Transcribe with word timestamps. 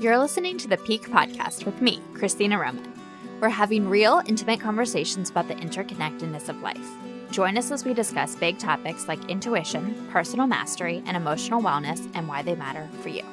You're 0.00 0.18
listening 0.18 0.58
to 0.58 0.68
the 0.68 0.76
Pique 0.76 1.08
Podcast 1.08 1.66
with 1.66 1.82
me, 1.82 2.00
Christina 2.14 2.56
Roman. 2.56 2.92
We're 3.40 3.48
having 3.48 3.88
real, 3.88 4.22
intimate 4.26 4.60
conversations 4.60 5.28
about 5.28 5.48
the 5.48 5.56
interconnectedness 5.56 6.48
of 6.48 6.62
life. 6.62 6.88
Join 7.32 7.58
us 7.58 7.72
as 7.72 7.84
we 7.84 7.94
discuss 7.94 8.36
big 8.36 8.60
topics 8.60 9.08
like 9.08 9.28
intuition, 9.28 10.06
personal 10.12 10.46
mastery, 10.46 11.02
and 11.04 11.16
emotional 11.16 11.60
wellness 11.60 12.08
and 12.14 12.28
why 12.28 12.42
they 12.42 12.54
matter 12.54 12.88
for 13.00 13.08
you. 13.08 13.24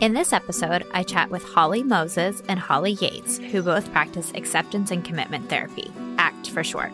In 0.00 0.14
this 0.14 0.32
episode, 0.32 0.84
I 0.92 1.04
chat 1.04 1.30
with 1.30 1.44
Holly 1.44 1.84
Moses 1.84 2.42
and 2.48 2.58
Holly 2.58 2.98
Yates, 3.00 3.38
who 3.38 3.62
both 3.62 3.92
practice 3.92 4.32
acceptance 4.34 4.90
and 4.90 5.04
commitment 5.04 5.48
therapy, 5.48 5.92
ACT 6.18 6.50
for 6.50 6.64
short. 6.64 6.90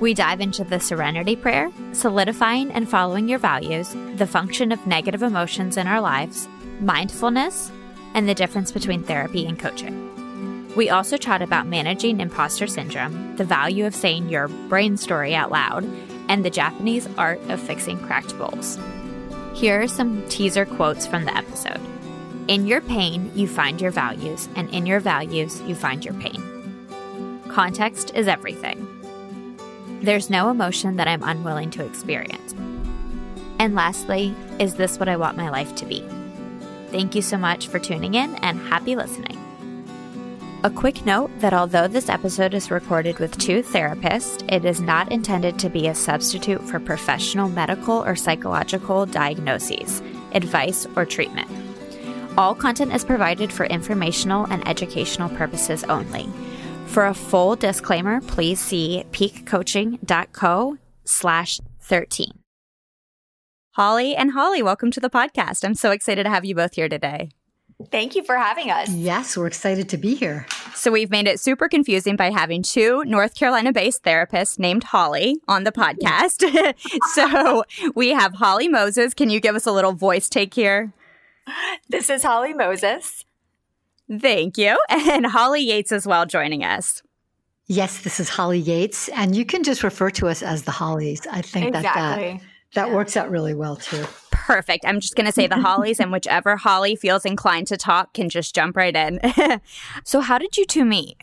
We 0.00 0.12
dive 0.12 0.42
into 0.42 0.64
the 0.64 0.80
serenity 0.80 1.34
prayer, 1.34 1.70
solidifying 1.92 2.70
and 2.72 2.86
following 2.86 3.26
your 3.26 3.38
values, 3.38 3.96
the 4.16 4.26
function 4.26 4.70
of 4.70 4.86
negative 4.86 5.22
emotions 5.22 5.78
in 5.78 5.86
our 5.86 6.00
lives, 6.02 6.46
mindfulness, 6.80 7.70
and 8.14 8.28
the 8.28 8.34
difference 8.34 8.72
between 8.72 9.02
therapy 9.02 9.46
and 9.46 9.58
coaching. 9.58 10.06
We 10.76 10.88
also 10.88 11.16
chat 11.16 11.42
about 11.42 11.66
managing 11.66 12.20
imposter 12.20 12.66
syndrome, 12.66 13.36
the 13.36 13.44
value 13.44 13.86
of 13.86 13.94
saying 13.94 14.28
your 14.28 14.48
brain 14.48 14.96
story 14.96 15.34
out 15.34 15.50
loud, 15.50 15.84
and 16.28 16.44
the 16.44 16.50
Japanese 16.50 17.08
art 17.18 17.40
of 17.48 17.60
fixing 17.60 17.98
cracked 17.98 18.36
bowls. 18.38 18.78
Here 19.52 19.82
are 19.82 19.88
some 19.88 20.26
teaser 20.28 20.64
quotes 20.64 21.06
from 21.06 21.24
the 21.24 21.36
episode. 21.36 21.80
In 22.46 22.66
your 22.66 22.80
pain, 22.80 23.32
you 23.34 23.48
find 23.48 23.80
your 23.80 23.90
values, 23.90 24.48
and 24.54 24.70
in 24.70 24.86
your 24.86 25.00
values, 25.00 25.60
you 25.62 25.74
find 25.74 26.04
your 26.04 26.14
pain. 26.14 26.42
Context 27.48 28.14
is 28.14 28.28
everything. 28.28 28.86
There's 30.02 30.30
no 30.30 30.50
emotion 30.50 30.96
that 30.96 31.08
I'm 31.08 31.22
unwilling 31.22 31.70
to 31.72 31.84
experience. 31.84 32.54
And 33.58 33.74
lastly, 33.74 34.34
is 34.58 34.74
this 34.74 34.98
what 34.98 35.08
I 35.08 35.16
want 35.16 35.36
my 35.36 35.50
life 35.50 35.74
to 35.76 35.84
be? 35.84 36.08
Thank 36.90 37.14
you 37.14 37.22
so 37.22 37.38
much 37.38 37.68
for 37.68 37.78
tuning 37.78 38.14
in 38.14 38.34
and 38.36 38.58
happy 38.60 38.96
listening. 38.96 39.38
A 40.62 40.70
quick 40.70 41.06
note 41.06 41.30
that 41.38 41.54
although 41.54 41.88
this 41.88 42.10
episode 42.10 42.52
is 42.52 42.70
recorded 42.70 43.18
with 43.18 43.38
two 43.38 43.62
therapists, 43.62 44.44
it 44.52 44.64
is 44.66 44.80
not 44.80 45.10
intended 45.10 45.58
to 45.58 45.70
be 45.70 45.86
a 45.86 45.94
substitute 45.94 46.62
for 46.68 46.78
professional 46.78 47.48
medical 47.48 48.04
or 48.04 48.14
psychological 48.14 49.06
diagnoses, 49.06 50.02
advice, 50.32 50.86
or 50.96 51.06
treatment. 51.06 51.48
All 52.36 52.54
content 52.54 52.92
is 52.92 53.04
provided 53.04 53.50
for 53.50 53.64
informational 53.66 54.44
and 54.46 54.66
educational 54.68 55.30
purposes 55.30 55.82
only. 55.84 56.28
For 56.86 57.06
a 57.06 57.14
full 57.14 57.56
disclaimer, 57.56 58.20
please 58.20 58.60
see 58.60 59.04
piquecoaching.co 59.12 60.76
slash 61.04 61.60
13. 61.80 62.39
Holly 63.74 64.16
and 64.16 64.32
Holly, 64.32 64.64
welcome 64.64 64.90
to 64.90 64.98
the 64.98 65.08
podcast. 65.08 65.64
I'm 65.64 65.76
so 65.76 65.92
excited 65.92 66.24
to 66.24 66.28
have 66.28 66.44
you 66.44 66.56
both 66.56 66.74
here 66.74 66.88
today. 66.88 67.30
Thank 67.92 68.16
you 68.16 68.24
for 68.24 68.36
having 68.36 68.68
us. 68.68 68.90
Yes, 68.90 69.36
we're 69.36 69.46
excited 69.46 69.88
to 69.90 69.96
be 69.96 70.16
here. 70.16 70.44
So, 70.74 70.90
we've 70.90 71.08
made 71.08 71.28
it 71.28 71.38
super 71.38 71.68
confusing 71.68 72.16
by 72.16 72.30
having 72.30 72.64
two 72.64 73.04
North 73.04 73.36
Carolina 73.36 73.72
based 73.72 74.02
therapists 74.02 74.58
named 74.58 74.82
Holly 74.82 75.36
on 75.46 75.62
the 75.62 75.70
podcast. 75.70 76.42
so, 77.14 77.62
we 77.94 78.08
have 78.08 78.34
Holly 78.34 78.68
Moses. 78.68 79.14
Can 79.14 79.30
you 79.30 79.38
give 79.38 79.54
us 79.54 79.66
a 79.66 79.72
little 79.72 79.92
voice 79.92 80.28
take 80.28 80.52
here? 80.52 80.92
This 81.88 82.10
is 82.10 82.24
Holly 82.24 82.52
Moses. 82.52 83.24
Thank 84.10 84.58
you. 84.58 84.78
And 84.90 85.26
Holly 85.26 85.62
Yates 85.62 85.92
as 85.92 86.08
well 86.08 86.26
joining 86.26 86.64
us. 86.64 87.02
Yes, 87.66 88.00
this 88.00 88.18
is 88.18 88.28
Holly 88.28 88.58
Yates. 88.58 89.08
And 89.10 89.36
you 89.36 89.44
can 89.44 89.62
just 89.62 89.84
refer 89.84 90.10
to 90.10 90.26
us 90.26 90.42
as 90.42 90.64
the 90.64 90.72
Hollies. 90.72 91.24
I 91.30 91.40
think 91.40 91.68
exactly. 91.68 92.32
that 92.32 92.40
that, 92.40 92.49
that 92.74 92.88
yeah. 92.88 92.94
works 92.94 93.16
out 93.16 93.30
really 93.30 93.54
well 93.54 93.76
too. 93.76 94.04
Perfect. 94.30 94.84
I'm 94.84 95.00
just 95.00 95.14
going 95.14 95.26
to 95.26 95.32
say 95.32 95.46
the 95.46 95.60
Hollies, 95.60 96.00
and 96.00 96.10
whichever 96.10 96.56
Holly 96.56 96.96
feels 96.96 97.24
inclined 97.24 97.68
to 97.68 97.76
talk 97.76 98.14
can 98.14 98.28
just 98.28 98.54
jump 98.54 98.76
right 98.76 98.94
in. 98.94 99.20
so, 100.04 100.20
how 100.20 100.38
did 100.38 100.56
you 100.56 100.64
two 100.64 100.84
meet? 100.84 101.16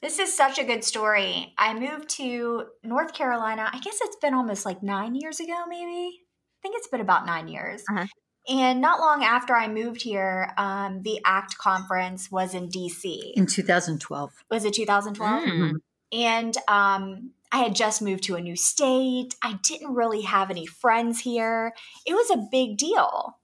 This 0.00 0.18
is 0.18 0.34
such 0.36 0.58
a 0.58 0.64
good 0.64 0.84
story. 0.84 1.54
I 1.56 1.72
moved 1.72 2.10
to 2.10 2.66
North 2.82 3.14
Carolina. 3.14 3.70
I 3.72 3.80
guess 3.80 3.98
it's 4.02 4.16
been 4.16 4.34
almost 4.34 4.66
like 4.66 4.82
nine 4.82 5.14
years 5.14 5.40
ago, 5.40 5.64
maybe. 5.68 6.20
I 6.20 6.60
think 6.62 6.76
it's 6.76 6.88
been 6.88 7.00
about 7.00 7.26
nine 7.26 7.48
years. 7.48 7.82
Uh-huh. 7.90 8.06
And 8.46 8.82
not 8.82 9.00
long 9.00 9.24
after 9.24 9.54
I 9.54 9.68
moved 9.68 10.02
here, 10.02 10.52
um, 10.58 11.00
the 11.02 11.20
ACT 11.24 11.56
conference 11.56 12.30
was 12.30 12.52
in 12.52 12.68
DC. 12.68 13.32
In 13.34 13.46
2012. 13.46 14.30
Was 14.50 14.64
it 14.66 14.74
2012? 14.74 15.42
Mm-hmm. 15.42 15.76
And 16.12 16.56
um, 16.68 17.30
I 17.54 17.58
had 17.58 17.76
just 17.76 18.02
moved 18.02 18.24
to 18.24 18.34
a 18.34 18.40
new 18.40 18.56
state. 18.56 19.36
I 19.40 19.60
didn't 19.62 19.94
really 19.94 20.22
have 20.22 20.50
any 20.50 20.66
friends 20.66 21.20
here. 21.20 21.72
It 22.04 22.12
was 22.12 22.28
a 22.28 22.48
big 22.50 22.76
deal 22.76 23.38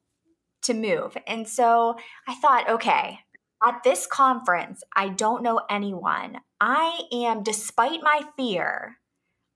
to 0.63 0.75
move. 0.75 1.17
And 1.29 1.49
so 1.49 1.95
I 2.27 2.35
thought, 2.35 2.69
okay, 2.69 3.21
at 3.65 3.85
this 3.85 4.09
conference, 4.09 4.83
I 4.97 5.11
don't 5.11 5.45
know 5.45 5.61
anyone. 5.71 6.39
I 6.61 7.03
am, 7.13 7.45
despite 7.45 8.03
my 8.03 8.23
fear, 8.37 8.97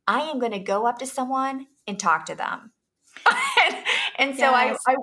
I 0.06 0.20
am 0.20 0.38
going 0.38 0.52
to 0.52 0.60
go 0.60 0.86
up 0.86 1.00
to 1.00 1.06
someone 1.06 1.66
and 1.88 1.98
talk 1.98 2.26
to 2.26 2.36
them. 2.36 2.70
and, 4.18 4.36
so 4.36 4.52
yes. 4.52 4.78
I, 4.86 4.92
I 4.92 4.96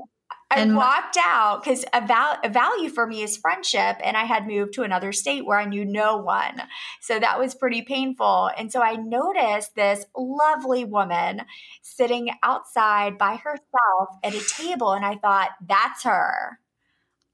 I 0.51 0.59
and 0.59 0.75
walked 0.75 1.17
out 1.17 1.63
because 1.63 1.85
a, 1.93 2.05
val- 2.05 2.37
a 2.43 2.49
value 2.49 2.89
for 2.89 3.07
me 3.07 3.23
is 3.23 3.37
friendship, 3.37 3.97
and 4.03 4.17
I 4.17 4.25
had 4.25 4.45
moved 4.45 4.73
to 4.73 4.83
another 4.83 5.13
state 5.13 5.45
where 5.45 5.57
I 5.57 5.65
knew 5.65 5.85
no 5.85 6.17
one. 6.17 6.63
So 6.99 7.19
that 7.19 7.39
was 7.39 7.55
pretty 7.55 7.83
painful. 7.83 8.51
And 8.57 8.69
so 8.69 8.81
I 8.81 8.95
noticed 8.95 9.75
this 9.75 10.05
lovely 10.15 10.83
woman 10.83 11.43
sitting 11.81 12.31
outside 12.43 13.17
by 13.17 13.37
herself 13.37 14.09
at 14.23 14.35
a 14.35 14.45
table, 14.45 14.91
and 14.91 15.05
I 15.05 15.15
thought, 15.15 15.51
that's 15.65 16.03
her. 16.03 16.59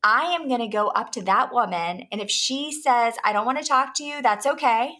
I 0.03 0.35
am 0.35 0.47
going 0.47 0.61
to 0.61 0.67
go 0.67 0.89
up 0.89 1.11
to 1.13 1.23
that 1.23 1.51
woman, 1.51 2.03
and 2.11 2.21
if 2.21 2.29
she 2.29 2.71
says, 2.71 3.15
I 3.23 3.33
don't 3.33 3.47
want 3.47 3.57
to 3.57 3.67
talk 3.67 3.95
to 3.95 4.03
you, 4.03 4.21
that's 4.21 4.45
okay. 4.45 4.91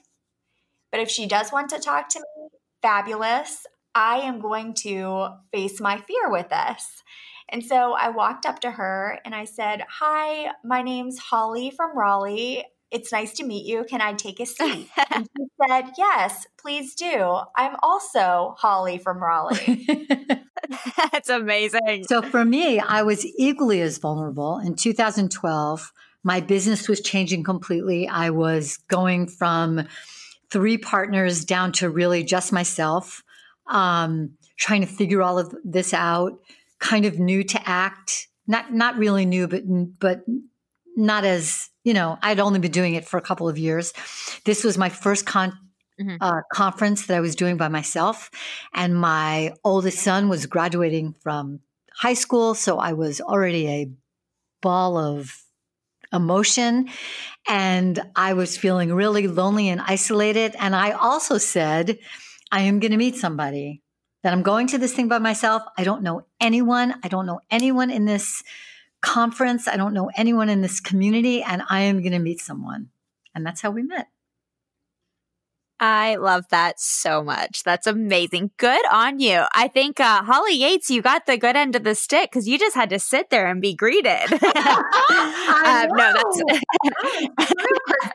But 0.92 1.02
if 1.02 1.10
she 1.10 1.28
does 1.28 1.52
want 1.52 1.70
to 1.70 1.80
talk 1.80 2.10
to 2.10 2.20
me, 2.20 2.50
fabulous. 2.82 3.68
I 3.94 4.18
am 4.18 4.40
going 4.40 4.74
to 4.76 5.30
face 5.52 5.80
my 5.80 5.98
fear 5.98 6.30
with 6.30 6.50
this. 6.50 7.04
And 7.50 7.64
so 7.64 7.94
I 7.94 8.10
walked 8.10 8.46
up 8.46 8.60
to 8.62 8.72
her 8.72 9.20
and 9.24 9.34
I 9.34 9.46
said, 9.46 9.84
Hi, 10.00 10.52
my 10.64 10.82
name's 10.82 11.18
Holly 11.18 11.72
from 11.72 11.98
Raleigh. 11.98 12.66
It's 12.92 13.12
nice 13.12 13.34
to 13.34 13.44
meet 13.46 13.66
you. 13.66 13.84
Can 13.84 14.02
I 14.02 14.14
take 14.14 14.40
a 14.40 14.46
seat? 14.46 14.90
and 15.12 15.28
she 15.38 15.46
said, 15.70 15.92
Yes, 15.98 16.46
please 16.58 16.96
do. 16.96 17.40
I'm 17.56 17.76
also 17.82 18.56
Holly 18.58 18.98
from 18.98 19.24
Raleigh. 19.24 19.88
That's 21.12 21.30
amazing. 21.30 22.06
So 22.08 22.22
for 22.22 22.44
me, 22.44 22.80
I 22.80 23.04
was 23.04 23.26
equally 23.38 23.82
as 23.82 23.98
vulnerable. 23.98 24.60
In 24.60 24.76
2012, 24.76 25.94
my 26.24 26.42
business 26.42 26.90
was 26.90 27.00
changing 27.00 27.44
completely. 27.44 28.08
I 28.08 28.32
was 28.32 28.78
going 28.90 29.28
from 29.28 29.88
three 30.50 30.78
partners 30.78 31.46
down 31.46 31.72
to 31.74 31.90
really 31.90 32.24
just 32.24 32.52
myself, 32.52 33.24
um, 33.68 34.32
trying 34.58 34.82
to 34.82 34.88
figure 34.88 35.22
all 35.22 35.40
of 35.40 35.56
this 35.64 35.94
out 35.94 36.40
kind 36.80 37.06
of 37.06 37.20
new 37.20 37.44
to 37.44 37.70
act. 37.70 38.28
Not 38.48 38.74
not 38.74 38.98
really 38.98 39.26
new 39.26 39.48
but 39.48 39.64
but 40.00 40.22
not 40.96 41.26
as 41.26 41.70
you 41.84 41.94
know 41.94 42.18
i'd 42.24 42.40
only 42.40 42.60
been 42.60 42.72
doing 42.72 42.96
it 42.96 43.06
for 43.06 43.18
a 43.18 43.22
couple 43.22 43.50
of 43.50 43.58
years. 43.58 43.94
This 44.46 44.64
was 44.64 44.78
my 44.78 44.90
first 44.90 45.26
con- 45.26 45.58
mm-hmm. 46.00 46.16
uh, 46.22 46.42
conference 46.52 47.08
that 47.08 47.18
i 47.18 47.20
was 47.20 47.36
doing 47.36 47.58
by 47.58 47.68
myself 47.68 48.30
and 48.74 48.96
my 48.96 49.54
oldest 49.64 50.00
son 50.00 50.30
was 50.30 50.46
graduating 50.46 51.14
from 51.22 51.60
high 51.94 52.14
school 52.14 52.54
so 52.54 52.78
i 52.78 52.94
was 52.94 53.22
already 53.22 53.68
a 53.68 53.90
ball 54.62 54.98
of 54.98 55.44
emotion 56.14 56.88
and 57.48 58.00
i 58.16 58.34
was 58.34 58.58
feeling 58.58 58.94
really 58.94 59.28
lonely 59.28 59.70
and 59.70 59.82
isolated 59.82 60.56
and 60.60 60.76
i 60.76 60.92
also 60.92 61.38
said 61.38 61.98
i 62.52 62.62
am 62.62 62.80
going 62.80 62.92
to 62.92 62.98
meet 62.98 63.16
somebody 63.16 63.82
that 64.28 64.34
I'm 64.34 64.44
going 64.44 64.68
to 64.68 64.78
this 64.78 64.92
thing 64.92 65.08
by 65.08 65.20
myself. 65.20 65.64
I 65.78 65.86
don't 65.86 66.04
know 66.04 66.26
anyone. 66.42 66.96
I 67.02 67.08
don't 67.08 67.26
know 67.26 67.40
anyone 67.50 67.90
in 67.90 68.04
this 68.04 68.44
conference. 69.00 69.70
I 69.70 69.78
don't 69.78 69.94
know 69.94 70.12
anyone 70.18 70.50
in 70.50 70.62
this 70.62 70.82
community, 70.82 71.42
and 71.42 71.62
I 71.70 71.84
am 71.84 72.02
going 72.02 72.12
to 72.12 72.20
meet 72.20 72.42
someone. 72.42 72.90
And 73.34 73.46
that's 73.46 73.62
how 73.62 73.72
we 73.72 73.84
met. 73.84 74.10
I 75.80 76.18
love 76.18 76.44
that 76.50 76.78
so 76.78 77.24
much. 77.24 77.64
That's 77.64 77.88
amazing. 77.88 78.52
Good 78.58 78.86
on 78.92 79.22
you. 79.22 79.46
I 79.54 79.70
think 79.70 80.02
uh, 80.02 80.24
Holly 80.24 80.56
Yates, 80.56 80.92
you 80.92 81.02
got 81.02 81.26
the 81.26 81.38
good 81.38 81.56
end 81.56 81.78
of 81.78 81.86
the 81.86 81.96
stick 81.96 82.30
because 82.30 82.50
you 82.50 82.60
just 82.60 82.76
had 82.76 82.90
to 82.90 83.00
sit 83.00 83.30
there 83.30 83.48
and 83.48 83.62
be 83.62 83.76
greeted. 83.76 84.10
I 84.44 85.88
um, 85.90 85.96
no, 85.96 86.14
that's. 86.14 86.42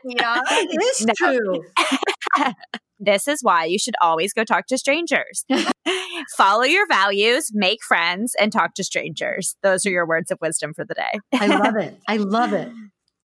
It 0.05 0.83
is 0.83 1.07
no. 2.37 2.75
This 3.03 3.27
is 3.27 3.39
why 3.41 3.65
you 3.65 3.79
should 3.79 3.95
always 4.01 4.33
go 4.33 4.43
talk 4.43 4.67
to 4.67 4.77
strangers. 4.77 5.45
Follow 6.37 6.63
your 6.63 6.87
values, 6.87 7.51
make 7.53 7.83
friends, 7.83 8.33
and 8.39 8.51
talk 8.51 8.73
to 8.75 8.83
strangers. 8.83 9.55
Those 9.63 9.85
are 9.85 9.91
your 9.91 10.07
words 10.07 10.31
of 10.31 10.39
wisdom 10.41 10.73
for 10.73 10.85
the 10.85 10.93
day. 10.93 11.19
I 11.33 11.47
love 11.47 11.75
it. 11.75 11.99
I 12.07 12.17
love 12.17 12.53
it. 12.53 12.71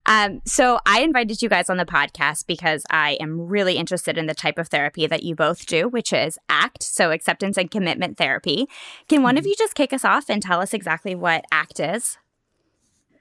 Um, 0.04 0.40
so 0.44 0.80
I 0.84 1.02
invited 1.02 1.42
you 1.42 1.48
guys 1.48 1.70
on 1.70 1.76
the 1.76 1.84
podcast 1.84 2.46
because 2.46 2.84
I 2.90 3.16
am 3.20 3.40
really 3.40 3.76
interested 3.76 4.18
in 4.18 4.26
the 4.26 4.34
type 4.34 4.58
of 4.58 4.66
therapy 4.68 5.06
that 5.06 5.22
you 5.22 5.36
both 5.36 5.64
do, 5.66 5.88
which 5.88 6.12
is 6.12 6.38
ACT, 6.48 6.82
so 6.82 7.12
acceptance 7.12 7.56
and 7.56 7.70
commitment 7.70 8.18
therapy. 8.18 8.66
Can 9.08 9.22
one 9.22 9.36
mm-hmm. 9.36 9.38
of 9.38 9.46
you 9.46 9.54
just 9.56 9.76
kick 9.76 9.92
us 9.92 10.04
off 10.04 10.28
and 10.28 10.42
tell 10.42 10.60
us 10.60 10.74
exactly 10.74 11.14
what 11.14 11.44
ACT 11.52 11.78
is? 11.78 12.18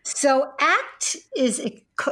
So 0.04 0.52
ACT 0.60 1.18
is 1.36 1.62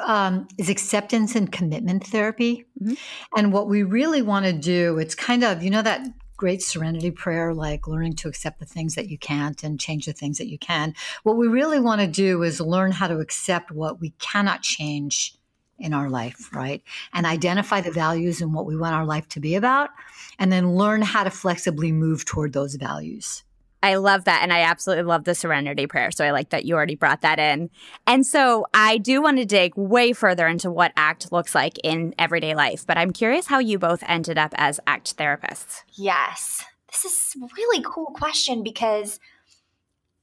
um, 0.06 0.48
is 0.58 0.70
acceptance 0.70 1.36
and 1.36 1.52
commitment 1.52 2.06
therapy, 2.06 2.66
mm-hmm. 2.82 2.94
and 3.36 3.52
what 3.52 3.68
we 3.68 3.84
really 3.84 4.22
want 4.22 4.46
to 4.46 4.54
do, 4.54 5.00
it's 5.00 5.16
kind 5.16 5.44
of 5.44 5.64
you 5.64 5.70
know 5.70 5.82
that 5.82 6.08
great 6.38 6.62
serenity 6.62 7.12
prayer, 7.12 7.54
like 7.54 7.86
learning 7.86 8.14
to 8.14 8.30
accept 8.30 8.60
the 8.60 8.66
things 8.66 8.96
that 8.96 9.10
you 9.10 9.18
can't 9.18 9.62
and 9.62 9.78
change 9.78 10.06
the 10.06 10.14
things 10.14 10.38
that 10.38 10.48
you 10.48 10.58
can. 10.58 10.94
What 11.24 11.36
we 11.36 11.48
really 11.48 11.82
want 11.82 12.00
to 12.00 12.08
do 12.08 12.44
is 12.44 12.62
learn 12.62 12.94
how 12.94 13.08
to 13.08 13.20
accept 13.20 13.72
what 13.72 14.00
we 14.00 14.12
cannot 14.20 14.62
change 14.62 15.36
in 15.78 15.94
our 15.94 16.10
life, 16.10 16.54
right? 16.54 16.82
And 17.14 17.26
identify 17.26 17.82
the 17.82 17.92
values 17.92 18.42
and 18.42 18.54
what 18.54 18.66
we 18.66 18.78
want 18.78 18.96
our 18.96 19.06
life 19.06 19.28
to 19.30 19.40
be 19.40 19.56
about, 19.56 19.90
and 20.38 20.52
then 20.52 20.76
learn 20.76 21.02
how 21.02 21.24
to 21.24 21.30
flexibly 21.30 21.92
move 21.92 22.24
toward 22.24 22.54
those 22.54 22.76
values. 22.76 23.44
I 23.81 23.96
love 23.96 24.26
that. 24.26 24.42
And 24.44 24.52
I 24.52 24.62
absolutely 24.62 25.06
love 25.06 25.24
the 25.24 25.36
serenity 25.36 25.88
prayer. 25.88 26.12
So 26.12 26.26
I 26.26 26.31
like 26.31 26.50
that 26.50 26.66
you 26.66 26.76
already 26.76 26.96
brought 26.96 27.22
that 27.22 27.40
in. 27.40 27.70
And 28.06 28.26
so 28.26 28.66
I 28.74 28.98
do 28.98 29.22
want 29.22 29.38
to 29.38 29.46
dig 29.46 29.74
way 29.76 30.14
further 30.14 30.48
into 30.48 30.70
what 30.70 30.92
ACT 30.98 31.31
looks 31.31 31.56
like 31.56 31.78
in 31.84 32.14
everyday 32.20 32.56
life. 32.56 32.86
But 32.86 32.98
I'm 32.98 33.12
curious 33.12 33.48
how 33.48 33.60
you 33.60 33.80
both 33.80 34.04
ended 34.08 34.38
up 34.38 34.54
as 34.58 34.80
ACT 34.86 35.16
therapists. 35.18 35.84
Yes. 35.94 36.64
This 36.88 37.06
is 37.06 37.36
really 37.56 37.84
cool 37.86 38.08
question 38.08 38.64
because 38.64 39.20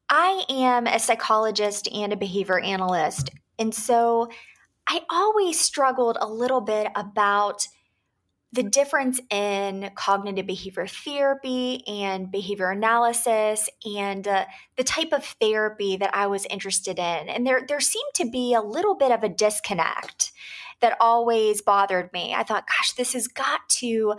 I 0.09 0.45
am 0.49 0.87
a 0.87 0.99
psychologist 0.99 1.89
and 1.93 2.13
a 2.13 2.17
behavior 2.17 2.61
analyst. 2.61 3.31
And 3.59 3.75
so 3.75 4.29
I 4.89 5.01
always 5.11 5.59
struggled 5.59 6.19
a 6.21 6.29
little 6.29 6.61
bit 6.61 6.89
about 6.95 7.67
the 8.53 8.63
difference 8.63 9.21
in 9.31 9.91
cognitive 9.95 10.47
behavior 10.47 10.87
therapy 10.87 11.87
and 11.87 12.31
behavior 12.31 12.71
analysis 12.71 13.69
and 13.85 14.27
uh, 14.27 14.45
the 14.77 14.85
type 14.85 15.13
of 15.13 15.25
therapy 15.41 15.97
that 15.97 16.15
I 16.15 16.27
was 16.27 16.47
interested 16.47 16.99
in. 16.99 17.29
And 17.29 17.47
there, 17.47 17.65
there 17.67 17.81
seemed 17.81 18.15
to 18.15 18.31
be 18.31 18.55
a 18.55 18.61
little 18.61 18.95
bit 18.95 19.11
of 19.11 19.23
a 19.23 19.29
disconnect 19.29 20.33
that 20.81 20.97
always 21.01 21.63
bothered 21.63 22.13
me. 22.13 22.35
I 22.35 22.45
thought, 22.45 22.67
gosh, 22.67 22.93
this 22.93 23.13
has 23.15 23.29
got 23.29 23.69
to 23.71 24.15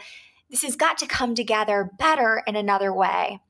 this 0.49 0.63
has 0.63 0.77
got 0.77 0.97
to 0.99 1.07
come 1.07 1.35
together 1.35 1.91
better 1.99 2.41
in 2.47 2.55
another 2.55 2.93
way. 2.93 3.41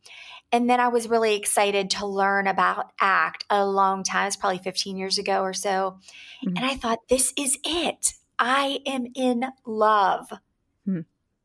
And 0.52 0.70
then 0.70 0.80
I 0.80 0.88
was 0.88 1.10
really 1.10 1.36
excited 1.36 1.92
to 1.92 2.08
learn 2.08 2.48
about 2.48 2.92
ACT 3.00 3.46
a 3.50 3.66
long 3.66 4.04
time, 4.04 4.28
it's 4.28 4.36
probably 4.36 4.60
15 4.60 4.98
years 4.98 5.18
ago 5.18 5.42
or 5.42 5.54
so. 5.54 6.00
Mm-hmm. 6.46 6.58
And 6.58 6.66
I 6.66 6.76
thought, 6.76 7.08
this 7.10 7.34
is 7.38 7.60
it. 7.64 8.14
I 8.40 8.80
am 8.86 9.08
in 9.14 9.46
love. 9.66 10.32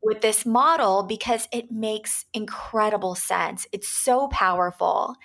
With 0.03 0.21
this 0.21 0.45
model 0.45 1.03
because 1.03 1.47
it 1.51 1.71
makes 1.71 2.25
incredible 2.33 3.15
sense. 3.15 3.65
It's 3.71 3.87
so 3.87 4.27
powerful. 4.27 5.15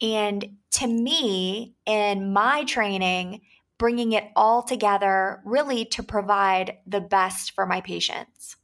And 0.00 0.56
to 0.72 0.86
me, 0.86 1.74
in 1.86 2.32
my 2.32 2.64
training, 2.64 3.40
bringing 3.78 4.12
it 4.12 4.24
all 4.34 4.62
together 4.62 5.40
really 5.44 5.84
to 5.84 6.02
provide 6.02 6.78
the 6.86 7.00
best 7.00 7.52
for 7.52 7.64
my 7.64 7.80
patients. 7.80 8.56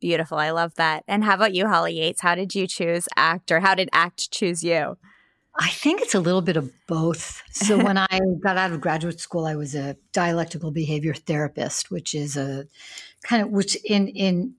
Beautiful. 0.00 0.38
I 0.38 0.50
love 0.50 0.74
that. 0.76 1.02
And 1.08 1.24
how 1.24 1.34
about 1.34 1.54
you, 1.54 1.66
Holly 1.66 1.94
Yates? 1.94 2.20
How 2.20 2.34
did 2.34 2.54
you 2.54 2.66
choose 2.66 3.08
ACT 3.16 3.50
or 3.50 3.60
how 3.60 3.74
did 3.74 3.88
ACT 3.92 4.30
choose 4.30 4.62
you? 4.62 4.96
I 5.60 5.70
think 5.70 6.00
it's 6.00 6.14
a 6.14 6.20
little 6.20 6.42
bit 6.42 6.56
of 6.56 6.70
both. 6.86 7.42
So 7.50 7.76
when 7.84 7.98
I 7.98 8.20
got 8.40 8.56
out 8.56 8.72
of 8.72 8.80
graduate 8.80 9.20
school, 9.20 9.44
I 9.44 9.56
was 9.56 9.74
a 9.74 9.96
dialectical 10.12 10.70
behavior 10.70 11.14
therapist, 11.14 11.90
which 11.90 12.14
is 12.14 12.36
a 12.36 12.66
kind 13.22 13.42
of 13.42 13.50
which 13.50 13.76
in 13.84 14.06
in 14.08 14.54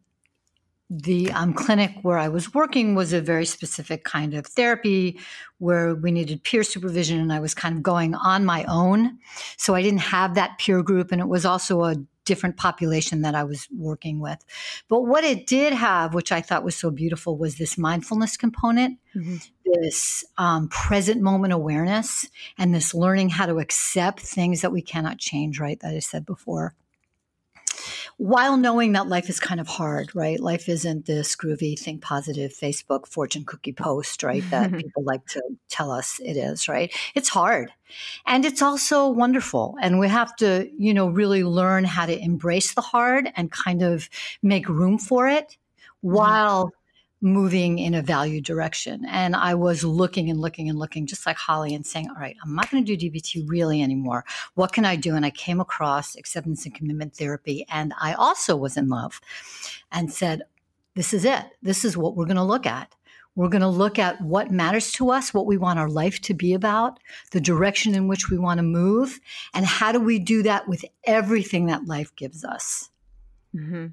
the 0.89 1.31
um, 1.31 1.53
clinic 1.53 1.91
where 2.01 2.17
I 2.17 2.29
was 2.29 2.53
working 2.53 2.95
was 2.95 3.13
a 3.13 3.21
very 3.21 3.45
specific 3.45 4.03
kind 4.03 4.33
of 4.33 4.47
therapy 4.47 5.19
where 5.59 5.93
we 5.93 6.11
needed 6.11 6.43
peer 6.43 6.63
supervision, 6.63 7.19
and 7.19 7.31
I 7.31 7.39
was 7.39 7.53
kind 7.53 7.75
of 7.75 7.83
going 7.83 8.15
on 8.15 8.45
my 8.45 8.63
own. 8.63 9.19
So 9.57 9.75
I 9.75 9.83
didn't 9.83 9.99
have 9.99 10.35
that 10.35 10.57
peer 10.57 10.81
group, 10.81 11.11
and 11.11 11.21
it 11.21 11.27
was 11.27 11.45
also 11.45 11.83
a 11.83 11.95
different 12.25 12.57
population 12.57 13.21
that 13.21 13.35
I 13.35 13.43
was 13.43 13.67
working 13.75 14.19
with. 14.19 14.39
But 14.87 15.01
what 15.01 15.23
it 15.23 15.47
did 15.47 15.73
have, 15.73 16.13
which 16.13 16.31
I 16.31 16.41
thought 16.41 16.63
was 16.63 16.75
so 16.75 16.91
beautiful, 16.91 17.37
was 17.37 17.57
this 17.57 17.77
mindfulness 17.77 18.37
component, 18.37 18.99
mm-hmm. 19.15 19.37
this 19.65 20.23
um, 20.37 20.69
present 20.69 21.21
moment 21.21 21.53
awareness, 21.53 22.27
and 22.57 22.73
this 22.73 22.93
learning 22.95 23.29
how 23.29 23.45
to 23.45 23.59
accept 23.59 24.21
things 24.21 24.61
that 24.61 24.71
we 24.71 24.81
cannot 24.81 25.19
change, 25.19 25.59
right? 25.59 25.79
That 25.81 25.93
I 25.93 25.99
said 25.99 26.25
before 26.25 26.75
while 28.19 28.57
knowing 28.57 28.91
that 28.91 29.07
life 29.07 29.29
is 29.29 29.39
kind 29.39 29.61
of 29.61 29.67
hard, 29.69 30.13
right? 30.13 30.41
Life 30.41 30.67
isn't 30.67 31.05
this 31.05 31.37
groovy, 31.37 31.79
think 31.79 32.01
positive 32.01 32.51
Facebook 32.51 33.07
fortune 33.07 33.45
cookie 33.45 33.71
post, 33.71 34.23
right? 34.23 34.43
That 34.49 34.73
people 34.77 35.03
like 35.03 35.25
to 35.27 35.41
tell 35.69 35.89
us 35.89 36.19
it 36.19 36.35
is, 36.35 36.67
right? 36.67 36.93
It's 37.15 37.29
hard. 37.29 37.71
And 38.27 38.43
it's 38.43 38.61
also 38.61 39.07
wonderful. 39.07 39.77
And 39.81 39.99
we 39.99 40.09
have 40.09 40.35
to, 40.35 40.69
you 40.77 40.93
know, 40.93 41.07
really 41.07 41.45
learn 41.45 41.85
how 41.85 42.07
to 42.07 42.19
embrace 42.19 42.73
the 42.73 42.81
hard 42.81 43.31
and 43.37 43.49
kind 43.49 43.81
of 43.81 44.09
make 44.43 44.67
room 44.67 44.97
for 44.97 45.29
it 45.29 45.55
mm-hmm. 46.03 46.11
while 46.15 46.73
moving 47.21 47.79
in 47.79 47.93
a 47.93 48.01
value 48.01 48.41
direction. 48.41 49.05
And 49.05 49.35
I 49.35 49.53
was 49.55 49.83
looking 49.83 50.29
and 50.29 50.39
looking 50.39 50.69
and 50.69 50.79
looking, 50.79 51.05
just 51.05 51.25
like 51.25 51.35
Holly, 51.35 51.75
and 51.75 51.85
saying, 51.85 52.09
all 52.09 52.15
right, 52.15 52.37
I'm 52.43 52.55
not 52.55 52.71
going 52.71 52.83
to 52.83 52.95
do 52.95 53.11
DBT 53.11 53.43
really 53.47 53.81
anymore. 53.81 54.23
What 54.55 54.71
can 54.71 54.85
I 54.85 54.95
do? 54.95 55.15
And 55.15 55.25
I 55.25 55.29
came 55.29 55.59
across 55.59 56.15
acceptance 56.15 56.65
and 56.65 56.73
commitment 56.73 57.15
therapy. 57.15 57.65
And 57.69 57.93
I 57.99 58.13
also 58.13 58.55
was 58.55 58.77
in 58.77 58.89
love 58.89 59.19
and 59.91 60.11
said, 60.11 60.43
this 60.95 61.13
is 61.13 61.25
it. 61.25 61.45
This 61.61 61.83
is 61.85 61.97
what 61.97 62.15
we're 62.15 62.25
going 62.25 62.37
to 62.37 62.43
look 62.43 62.65
at. 62.65 62.93
We're 63.35 63.49
going 63.49 63.61
to 63.61 63.67
look 63.69 63.99
at 63.99 64.19
what 64.19 64.51
matters 64.51 64.91
to 64.93 65.11
us, 65.11 65.33
what 65.33 65.45
we 65.45 65.55
want 65.55 65.79
our 65.79 65.89
life 65.89 66.19
to 66.21 66.33
be 66.33 66.53
about, 66.53 66.99
the 67.31 67.39
direction 67.39 67.95
in 67.95 68.07
which 68.07 68.29
we 68.29 68.37
want 68.37 68.57
to 68.57 68.63
move, 68.63 69.19
and 69.53 69.65
how 69.65 69.91
do 69.91 69.99
we 69.99 70.19
do 70.19 70.43
that 70.43 70.67
with 70.67 70.83
everything 71.05 71.67
that 71.67 71.85
life 71.85 72.13
gives 72.15 72.43
us. 72.43 72.89
Mm-hmm. 73.55 73.87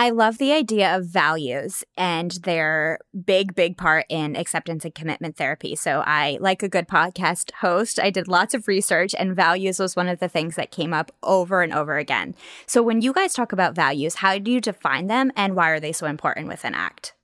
I 0.00 0.10
love 0.10 0.38
the 0.38 0.52
idea 0.52 0.96
of 0.96 1.06
values 1.06 1.82
and 1.96 2.30
their 2.44 3.00
big, 3.26 3.56
big 3.56 3.76
part 3.76 4.06
in 4.08 4.36
acceptance 4.36 4.84
and 4.84 4.94
commitment 4.94 5.36
therapy. 5.36 5.74
So 5.74 6.04
I, 6.06 6.38
like 6.40 6.62
a 6.62 6.68
good 6.68 6.86
podcast 6.86 7.50
host, 7.54 7.98
I 7.98 8.10
did 8.10 8.28
lots 8.28 8.54
of 8.54 8.68
research 8.68 9.12
and 9.18 9.34
values 9.34 9.80
was 9.80 9.96
one 9.96 10.06
of 10.06 10.20
the 10.20 10.28
things 10.28 10.54
that 10.54 10.70
came 10.70 10.94
up 10.94 11.10
over 11.24 11.62
and 11.62 11.74
over 11.74 11.98
again. 11.98 12.36
So 12.64 12.80
when 12.80 13.02
you 13.02 13.12
guys 13.12 13.34
talk 13.34 13.50
about 13.50 13.74
values, 13.74 14.14
how 14.14 14.38
do 14.38 14.52
you 14.52 14.60
define 14.60 15.08
them 15.08 15.32
and 15.34 15.56
why 15.56 15.70
are 15.70 15.80
they 15.80 15.92
so 15.92 16.06
important 16.06 16.46
within 16.46 16.76
ACT? 16.76 17.14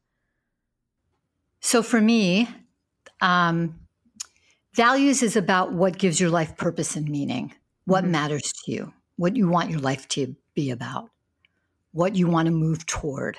So 1.61 1.81
for 1.81 2.01
me, 2.01 2.49
um, 3.21 3.79
values 4.75 5.23
is 5.23 5.37
about 5.37 5.73
what 5.73 5.97
gives 5.97 6.19
your 6.19 6.31
life 6.31 6.57
purpose 6.57 6.97
and 6.97 7.09
meaning, 7.09 7.55
what 7.85 8.03
mm-hmm. 8.03 8.11
matters 8.11 8.53
to 8.65 8.73
you, 8.73 8.93
what 9.15 9.37
you 9.37 9.49
want 9.49 9.71
your 9.71 9.79
life 9.79 10.09
to 10.09 10.35
be 10.57 10.73
about 10.73 11.11
what 11.95 12.17
you 12.17 12.27
want 12.27 12.47
to 12.47 12.53
move 12.53 12.85
toward, 12.87 13.39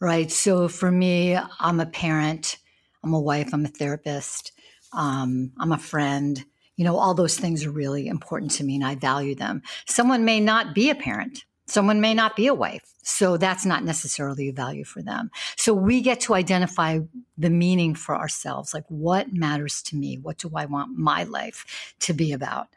right? 0.00 0.32
So 0.32 0.68
for 0.68 0.90
me, 0.90 1.38
I'm 1.60 1.80
a 1.80 1.86
parent, 1.86 2.56
I'm 3.04 3.12
a 3.12 3.20
wife, 3.20 3.50
I'm 3.52 3.66
a 3.66 3.68
therapist, 3.68 4.52
um, 4.94 5.52
I'm 5.58 5.70
a 5.70 5.78
friend. 5.78 6.42
You 6.76 6.84
know, 6.86 6.96
all 6.96 7.12
those 7.12 7.38
things 7.38 7.64
are 7.64 7.70
really 7.70 8.08
important 8.08 8.52
to 8.52 8.64
me 8.64 8.76
and 8.76 8.84
I 8.84 8.94
value 8.94 9.34
them. 9.34 9.62
Someone 9.86 10.24
may 10.24 10.40
not 10.40 10.74
be 10.74 10.88
a 10.88 10.94
parent. 10.94 11.44
Someone 11.66 12.00
may 12.00 12.14
not 12.14 12.36
be 12.36 12.46
a 12.46 12.54
wife. 12.54 12.94
So 13.02 13.36
that's 13.36 13.66
not 13.66 13.84
necessarily 13.84 14.48
a 14.48 14.52
value 14.52 14.84
for 14.84 15.02
them. 15.02 15.30
So 15.56 15.74
we 15.74 16.00
get 16.00 16.20
to 16.20 16.34
identify 16.34 17.00
the 17.36 17.50
meaning 17.50 17.94
for 17.94 18.16
ourselves. 18.16 18.72
Like 18.72 18.84
what 18.88 19.32
matters 19.32 19.82
to 19.82 19.96
me? 19.96 20.16
What 20.16 20.38
do 20.38 20.50
I 20.54 20.64
want 20.64 20.96
my 20.96 21.24
life 21.24 21.94
to 22.00 22.14
be 22.14 22.32
about? 22.32 22.68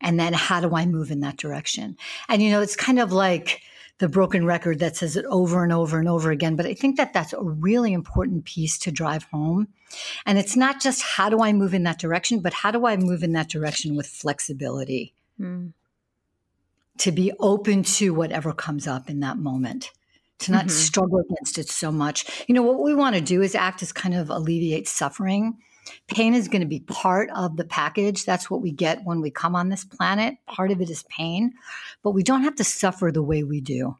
And 0.00 0.20
then 0.20 0.34
how 0.34 0.60
do 0.60 0.74
I 0.76 0.84
move 0.84 1.10
in 1.10 1.20
that 1.20 1.38
direction? 1.38 1.96
And, 2.28 2.42
you 2.42 2.50
know, 2.50 2.60
it's 2.60 2.76
kind 2.76 2.98
of 2.98 3.12
like, 3.12 3.62
the 3.98 4.08
broken 4.08 4.44
record 4.44 4.78
that 4.80 4.96
says 4.96 5.16
it 5.16 5.24
over 5.26 5.62
and 5.62 5.72
over 5.72 5.98
and 5.98 6.08
over 6.08 6.30
again. 6.30 6.56
But 6.56 6.66
I 6.66 6.74
think 6.74 6.96
that 6.96 7.12
that's 7.12 7.32
a 7.32 7.42
really 7.42 7.92
important 7.92 8.44
piece 8.44 8.78
to 8.78 8.90
drive 8.90 9.24
home. 9.24 9.68
And 10.26 10.38
it's 10.38 10.56
not 10.56 10.80
just 10.80 11.02
how 11.02 11.30
do 11.30 11.40
I 11.40 11.52
move 11.52 11.72
in 11.72 11.84
that 11.84 11.98
direction, 11.98 12.40
but 12.40 12.52
how 12.52 12.70
do 12.70 12.86
I 12.86 12.96
move 12.96 13.22
in 13.22 13.32
that 13.32 13.48
direction 13.48 13.96
with 13.96 14.06
flexibility 14.06 15.14
mm. 15.40 15.72
to 16.98 17.12
be 17.12 17.32
open 17.40 17.82
to 17.84 18.12
whatever 18.12 18.52
comes 18.52 18.86
up 18.86 19.08
in 19.08 19.20
that 19.20 19.38
moment. 19.38 19.92
To 20.40 20.52
not 20.52 20.66
mm-hmm. 20.66 20.68
struggle 20.68 21.20
against 21.20 21.56
it 21.56 21.70
so 21.70 21.90
much. 21.90 22.44
You 22.46 22.54
know, 22.54 22.60
what 22.60 22.82
we 22.82 22.94
want 22.94 23.16
to 23.16 23.22
do 23.22 23.40
is 23.40 23.54
act 23.54 23.82
as 23.82 23.90
kind 23.90 24.14
of 24.14 24.28
alleviate 24.28 24.86
suffering 24.86 25.56
Pain 26.08 26.34
is 26.34 26.48
going 26.48 26.62
to 26.62 26.66
be 26.66 26.80
part 26.80 27.30
of 27.34 27.56
the 27.56 27.64
package. 27.64 28.24
That's 28.24 28.50
what 28.50 28.62
we 28.62 28.72
get 28.72 29.04
when 29.04 29.20
we 29.20 29.30
come 29.30 29.54
on 29.54 29.68
this 29.68 29.84
planet. 29.84 30.34
Part 30.46 30.70
of 30.70 30.80
it 30.80 30.90
is 30.90 31.04
pain, 31.04 31.52
but 32.02 32.12
we 32.12 32.22
don't 32.22 32.42
have 32.42 32.56
to 32.56 32.64
suffer 32.64 33.10
the 33.12 33.22
way 33.22 33.42
we 33.42 33.60
do. 33.60 33.96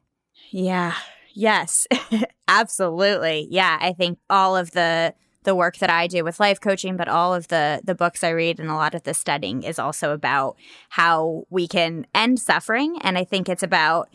Yeah. 0.51 0.93
Yes. 1.33 1.87
Absolutely. 2.47 3.47
Yeah, 3.51 3.77
I 3.79 3.93
think 3.93 4.19
all 4.29 4.55
of 4.55 4.71
the 4.71 5.13
the 5.43 5.55
work 5.55 5.77
that 5.77 5.89
I 5.89 6.07
do 6.07 6.25
with 6.25 6.41
life 6.41 6.59
coaching, 6.59 6.97
but 6.97 7.07
all 7.07 7.33
of 7.33 7.47
the 7.47 7.81
the 7.83 7.95
books 7.95 8.23
I 8.23 8.29
read 8.29 8.59
and 8.59 8.69
a 8.69 8.75
lot 8.75 8.95
of 8.95 9.03
the 9.03 9.13
studying 9.13 9.63
is 9.63 9.79
also 9.79 10.11
about 10.11 10.57
how 10.89 11.45
we 11.49 11.67
can 11.67 12.05
end 12.13 12.39
suffering 12.39 12.97
and 13.01 13.17
I 13.17 13.23
think 13.23 13.47
it's 13.47 13.63
about 13.63 14.09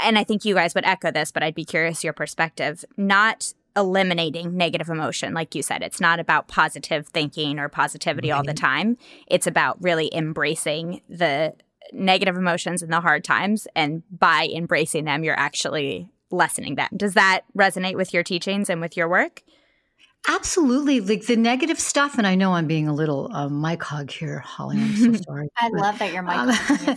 and 0.00 0.18
I 0.18 0.24
think 0.24 0.44
you 0.44 0.54
guys 0.54 0.74
would 0.74 0.84
echo 0.84 1.10
this, 1.10 1.32
but 1.32 1.42
I'd 1.42 1.54
be 1.54 1.64
curious 1.64 2.04
your 2.04 2.12
perspective, 2.12 2.84
not 2.96 3.54
eliminating 3.76 4.56
negative 4.56 4.88
emotion. 4.88 5.34
Like 5.34 5.54
you 5.54 5.62
said, 5.62 5.82
it's 5.82 6.00
not 6.00 6.18
about 6.18 6.48
positive 6.48 7.06
thinking 7.08 7.58
or 7.58 7.68
positivity 7.68 8.30
right. 8.30 8.36
all 8.36 8.44
the 8.44 8.54
time. 8.54 8.96
It's 9.26 9.46
about 9.46 9.82
really 9.82 10.10
embracing 10.14 11.02
the 11.08 11.54
negative 11.92 12.36
emotions 12.36 12.82
and 12.82 12.92
the 12.92 13.00
hard 13.00 13.24
times. 13.24 13.66
And 13.76 14.02
by 14.10 14.48
embracing 14.54 15.04
them, 15.04 15.24
you're 15.24 15.38
actually 15.38 16.08
lessening 16.30 16.74
them. 16.74 16.88
Does 16.96 17.14
that 17.14 17.42
resonate 17.56 17.96
with 17.96 18.12
your 18.12 18.22
teachings 18.22 18.68
and 18.68 18.80
with 18.80 18.96
your 18.96 19.08
work? 19.08 19.42
Absolutely. 20.28 21.00
Like 21.00 21.26
the 21.26 21.36
negative 21.36 21.78
stuff, 21.78 22.18
and 22.18 22.26
I 22.26 22.34
know 22.34 22.54
I'm 22.54 22.66
being 22.66 22.88
a 22.88 22.94
little 22.94 23.32
uh, 23.32 23.48
mic 23.48 23.82
hog 23.82 24.10
here, 24.10 24.40
Holly. 24.40 24.76
I'm 24.76 24.96
so 24.96 25.12
sorry. 25.26 25.48
I 25.56 25.70
but, 25.70 25.80
love 25.80 25.98
that 26.00 26.12
you're 26.12 26.22
mic 26.22 26.36
um, 26.36 26.96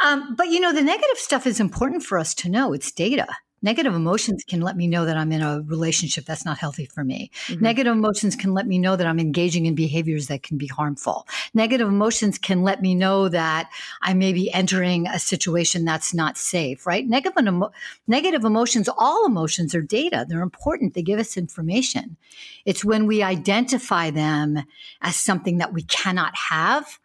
um, 0.04 0.34
but 0.36 0.48
you 0.48 0.60
know, 0.60 0.72
the 0.72 0.82
negative 0.82 1.16
stuff 1.16 1.46
is 1.46 1.58
important 1.58 2.04
for 2.04 2.18
us 2.18 2.34
to 2.34 2.48
know. 2.48 2.72
It's 2.72 2.92
data. 2.92 3.26
Negative 3.60 3.94
emotions 3.94 4.44
can 4.44 4.60
let 4.60 4.76
me 4.76 4.86
know 4.86 5.04
that 5.04 5.16
I'm 5.16 5.32
in 5.32 5.42
a 5.42 5.62
relationship 5.62 6.24
that's 6.24 6.44
not 6.44 6.58
healthy 6.58 6.86
for 6.86 7.04
me. 7.04 7.30
Mm-hmm. 7.46 7.62
Negative 7.62 7.92
emotions 7.92 8.36
can 8.36 8.54
let 8.54 8.66
me 8.66 8.78
know 8.78 8.96
that 8.96 9.06
I'm 9.06 9.18
engaging 9.18 9.66
in 9.66 9.74
behaviors 9.74 10.28
that 10.28 10.42
can 10.42 10.58
be 10.58 10.66
harmful. 10.66 11.26
Negative 11.54 11.88
emotions 11.88 12.38
can 12.38 12.62
let 12.62 12.80
me 12.80 12.94
know 12.94 13.28
that 13.28 13.70
I 14.02 14.14
may 14.14 14.32
be 14.32 14.52
entering 14.52 15.06
a 15.06 15.18
situation 15.18 15.84
that's 15.84 16.14
not 16.14 16.38
safe, 16.38 16.86
right? 16.86 17.06
Negative, 17.06 17.36
emo- 17.38 17.72
negative 18.06 18.44
emotions, 18.44 18.88
all 18.96 19.26
emotions 19.26 19.74
are 19.74 19.82
data. 19.82 20.24
They're 20.28 20.42
important. 20.42 20.94
They 20.94 21.02
give 21.02 21.18
us 21.18 21.36
information. 21.36 22.16
It's 22.64 22.84
when 22.84 23.06
we 23.06 23.22
identify 23.22 24.10
them 24.10 24.62
as 25.00 25.16
something 25.16 25.58
that 25.58 25.72
we 25.72 25.82
cannot 25.82 26.34
have 26.34 26.98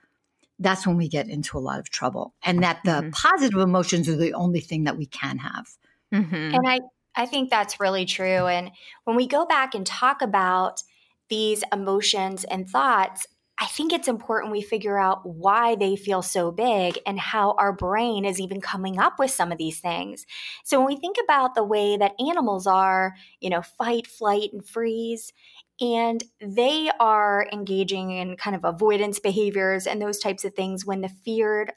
that's 0.60 0.88
when 0.88 0.98
we 0.98 1.07
get 1.07 1.27
into 1.27 1.57
a 1.57 1.60
lot 1.60 1.79
of 1.79 1.89
trouble. 1.89 2.33
And 2.43 2.63
that 2.63 2.79
the 2.86 2.91
mm-hmm. 2.91 3.10
positive 3.10 3.60
emotions 3.60 4.07
are 4.07 4.15
the 4.15 4.33
only 4.33 4.60
thing 4.60 4.83
that 4.86 4.98
we 4.98 5.05
can 5.05 5.39
have. 5.39 5.67
Mm-hmm. 6.13 6.55
And 6.55 6.67
I, 6.67 6.79
I 7.15 7.25
think 7.25 7.50
that's 7.50 7.79
really 7.79 8.05
true. 8.05 8.48
And 8.48 8.72
when 9.05 9.15
we 9.15 9.27
go 9.27 9.46
back 9.46 9.75
and 9.75 9.86
talk 9.86 10.22
about 10.22 10.82
these 11.29 11.63
emotions 11.72 12.43
and 12.43 12.70
thoughts, 12.70 13.25
I 13.60 13.67
think 13.67 13.93
it's 13.93 14.08
important 14.08 14.51
we 14.51 14.62
figure 14.62 14.98
out 14.98 15.22
why 15.25 15.75
they 15.75 15.96
feel 15.96 16.22
so 16.22 16.51
big 16.51 17.00
and 17.05 17.20
how 17.20 17.51
our 17.58 17.72
brain 17.72 18.25
is 18.25 18.39
even 18.39 18.62
coming 18.62 19.00
up 19.00 19.20
with 19.20 19.32
some 19.32 19.51
of 19.51 19.58
these 19.58 19.79
things. 19.79 20.25
So 20.63 20.79
when 20.79 20.88
we 20.88 20.96
think 20.96 21.17
about 21.24 21.53
the 21.53 21.63
way 21.63 21.96
that 21.98 22.20
animals 22.20 22.65
are, 22.65 23.13
you 23.39 23.50
know, 23.50 23.62
fight, 23.62 24.08
flight, 24.08 24.50
and 24.53 24.67
freeze, 24.67 25.32
and 25.79 26.24
they 26.41 26.89
are 27.00 27.48
engaging 27.53 28.12
in 28.12 28.38
kind 28.38 28.55
of 28.55 28.63
avoidance 28.63 29.20
behaviors 29.20 29.88
and 29.88 30.01
those 30.01 30.20
types 30.20 30.43
of 30.46 30.53
things 30.55 30.86
when 30.86 31.01
the 31.01 31.10
feared 31.10 31.74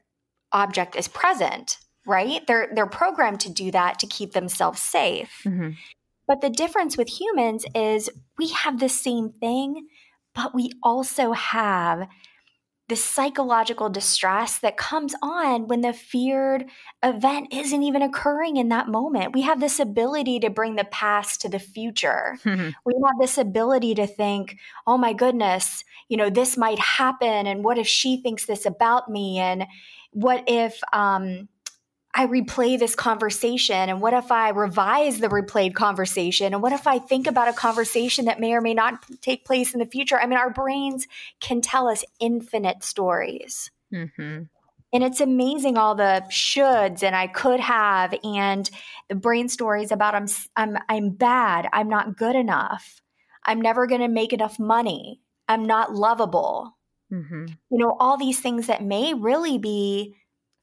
object 0.52 0.96
is 0.96 1.08
present 1.08 1.78
right? 2.06 2.46
They're 2.46 2.68
they're 2.74 2.86
programmed 2.86 3.40
to 3.40 3.50
do 3.50 3.70
that 3.72 3.98
to 4.00 4.06
keep 4.06 4.32
themselves 4.32 4.80
safe. 4.80 5.42
Mm-hmm. 5.44 5.70
But 6.26 6.40
the 6.40 6.50
difference 6.50 6.96
with 6.96 7.08
humans 7.08 7.64
is 7.74 8.10
we 8.38 8.48
have 8.48 8.80
the 8.80 8.88
same 8.88 9.30
thing, 9.30 9.86
but 10.34 10.54
we 10.54 10.72
also 10.82 11.32
have 11.32 12.08
the 12.88 12.96
psychological 12.96 13.88
distress 13.88 14.58
that 14.58 14.76
comes 14.76 15.12
on 15.20 15.66
when 15.66 15.80
the 15.80 15.92
feared 15.92 16.66
event 17.02 17.52
isn't 17.52 17.82
even 17.82 18.00
occurring 18.00 18.56
in 18.56 18.68
that 18.68 18.86
moment. 18.86 19.34
We 19.34 19.42
have 19.42 19.58
this 19.58 19.80
ability 19.80 20.38
to 20.40 20.50
bring 20.50 20.76
the 20.76 20.84
past 20.84 21.40
to 21.40 21.48
the 21.48 21.58
future. 21.58 22.38
Mm-hmm. 22.44 22.70
We 22.84 22.94
have 23.04 23.18
this 23.20 23.38
ability 23.38 23.96
to 23.96 24.06
think, 24.06 24.56
oh 24.86 24.96
my 24.96 25.12
goodness, 25.14 25.82
you 26.08 26.16
know, 26.16 26.30
this 26.30 26.56
might 26.56 26.78
happen. 26.78 27.48
And 27.48 27.64
what 27.64 27.76
if 27.78 27.88
she 27.88 28.22
thinks 28.22 28.46
this 28.46 28.66
about 28.66 29.10
me? 29.10 29.38
And 29.38 29.66
what 30.12 30.44
if, 30.46 30.80
um, 30.92 31.48
I 32.18 32.26
replay 32.26 32.78
this 32.78 32.94
conversation? 32.94 33.90
And 33.90 34.00
what 34.00 34.14
if 34.14 34.32
I 34.32 34.48
revise 34.48 35.18
the 35.18 35.28
replayed 35.28 35.74
conversation? 35.74 36.54
And 36.54 36.62
what 36.62 36.72
if 36.72 36.86
I 36.86 36.98
think 36.98 37.26
about 37.26 37.48
a 37.48 37.52
conversation 37.52 38.24
that 38.24 38.40
may 38.40 38.54
or 38.54 38.62
may 38.62 38.72
not 38.72 39.04
take 39.20 39.44
place 39.44 39.74
in 39.74 39.80
the 39.80 39.86
future? 39.86 40.18
I 40.18 40.26
mean, 40.26 40.38
our 40.38 40.48
brains 40.48 41.06
can 41.40 41.60
tell 41.60 41.88
us 41.88 42.06
infinite 42.18 42.82
stories. 42.82 43.70
Mm-hmm. 43.92 44.44
And 44.94 45.04
it's 45.04 45.20
amazing 45.20 45.76
all 45.76 45.94
the 45.94 46.24
shoulds 46.30 47.02
and 47.02 47.14
I 47.14 47.26
could 47.26 47.60
have 47.60 48.14
and 48.24 48.68
the 49.10 49.14
brain 49.14 49.50
stories 49.50 49.92
about 49.92 50.14
I'm 50.14 50.26
I'm 50.56 50.78
I'm 50.88 51.10
bad, 51.10 51.68
I'm 51.74 51.90
not 51.90 52.16
good 52.16 52.34
enough. 52.34 53.02
I'm 53.44 53.60
never 53.60 53.86
going 53.86 54.00
to 54.00 54.08
make 54.08 54.32
enough 54.32 54.58
money. 54.58 55.20
I'm 55.48 55.66
not 55.66 55.94
lovable. 55.94 56.78
Mm-hmm. 57.12 57.46
You 57.70 57.78
know, 57.78 57.94
all 58.00 58.16
these 58.16 58.40
things 58.40 58.68
that 58.68 58.82
may 58.82 59.12
really 59.12 59.58
be 59.58 60.16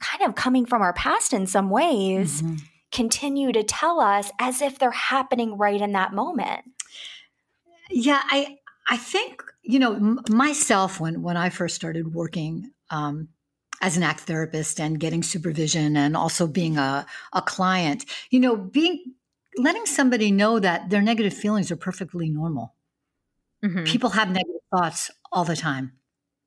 kind 0.03 0.29
of 0.29 0.35
coming 0.35 0.65
from 0.65 0.81
our 0.81 0.93
past 0.93 1.33
in 1.33 1.47
some 1.47 1.69
ways 1.69 2.41
mm-hmm. 2.41 2.55
continue 2.91 3.51
to 3.53 3.63
tell 3.63 3.99
us 4.01 4.31
as 4.37 4.61
if 4.61 4.77
they're 4.77 4.91
happening 4.91 5.57
right 5.57 5.81
in 5.81 5.93
that 5.93 6.13
moment. 6.13 6.65
Yeah, 7.89 8.21
I 8.23 8.57
I 8.89 8.97
think 8.97 9.41
you 9.63 9.79
know 9.79 9.93
m- 9.93 10.19
myself 10.29 10.99
when 10.99 11.21
when 11.21 11.37
I 11.37 11.49
first 11.49 11.75
started 11.75 12.13
working 12.13 12.71
um, 12.89 13.29
as 13.81 13.95
an 13.97 14.03
act 14.03 14.21
therapist 14.21 14.79
and 14.79 14.99
getting 14.99 15.23
supervision 15.23 15.95
and 15.95 16.17
also 16.17 16.47
being 16.47 16.77
a 16.77 17.05
a 17.31 17.41
client, 17.41 18.05
you 18.29 18.39
know, 18.39 18.57
being 18.57 19.15
letting 19.57 19.85
somebody 19.85 20.31
know 20.31 20.59
that 20.59 20.89
their 20.89 21.01
negative 21.01 21.33
feelings 21.33 21.71
are 21.71 21.77
perfectly 21.77 22.29
normal. 22.29 22.73
Mm-hmm. 23.63 23.85
People 23.85 24.09
have 24.09 24.27
negative 24.27 24.61
thoughts 24.71 25.09
all 25.31 25.45
the 25.45 25.55
time 25.55 25.93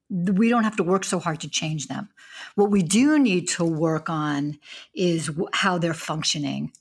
we 0.09 0.49
don't 0.49 0.65
have 0.65 0.77
to 0.77 0.83
work 0.83 1.05
so 1.05 1.19
hard 1.19 1.41
to 1.41 1.49
change 1.49 1.89
them. 1.89 2.09
What 2.55 2.71
we 2.71 2.83
do 2.83 3.19
need 3.19 3.49
to 3.51 3.65
work 3.65 4.09
on 4.09 4.59
is 4.95 5.31
how 5.53 5.79
they're 5.79 5.95
functioning. 5.95 6.73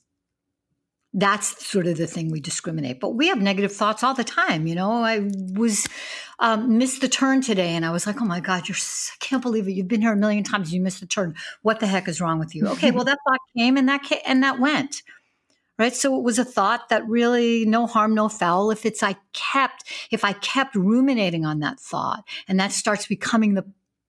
That's 1.12 1.66
sort 1.66 1.86
of 1.86 1.96
the 1.96 2.06
thing 2.06 2.30
we 2.30 2.40
discriminate. 2.40 3.00
But 3.00 3.14
we 3.14 3.28
have 3.28 3.40
negative 3.40 3.72
thoughts 3.72 4.02
all 4.02 4.14
the 4.14 4.22
time. 4.22 4.66
You 4.66 4.74
know, 4.74 5.02
I 5.02 5.30
was 5.54 5.86
um, 6.38 6.76
missed 6.76 7.00
the 7.00 7.08
turn 7.08 7.40
today, 7.40 7.70
and 7.70 7.86
I 7.86 7.90
was 7.90 8.06
like, 8.06 8.20
"Oh 8.20 8.26
my 8.26 8.40
God, 8.40 8.68
you're! 8.68 8.76
I 8.76 9.16
can't 9.18 9.40
believe 9.40 9.66
it. 9.66 9.72
You've 9.72 9.88
been 9.88 10.02
here 10.02 10.12
a 10.12 10.16
million 10.16 10.44
times. 10.44 10.74
You 10.74 10.80
missed 10.82 11.00
the 11.00 11.06
turn. 11.06 11.34
What 11.62 11.80
the 11.80 11.86
heck 11.86 12.06
is 12.06 12.20
wrong 12.20 12.38
with 12.38 12.54
you?" 12.54 12.68
Okay, 12.76 12.90
well 12.90 13.04
that 13.04 13.18
thought 13.26 13.40
came 13.56 13.78
and 13.78 13.88
that 13.88 14.02
came, 14.02 14.20
and 14.26 14.42
that 14.42 14.60
went 14.60 15.02
right 15.78 15.94
so 15.94 16.16
it 16.16 16.22
was 16.22 16.38
a 16.38 16.44
thought 16.44 16.88
that 16.88 17.06
really 17.08 17.64
no 17.64 17.86
harm 17.86 18.14
no 18.14 18.28
foul 18.28 18.70
if 18.70 18.86
it's 18.86 19.02
i 19.02 19.16
kept 19.32 19.84
if 20.10 20.24
i 20.24 20.32
kept 20.34 20.74
ruminating 20.74 21.44
on 21.44 21.60
that 21.60 21.78
thought 21.80 22.24
and 22.48 22.58
that 22.58 22.72
starts 22.72 23.06
becoming 23.06 23.54
the 23.54 23.64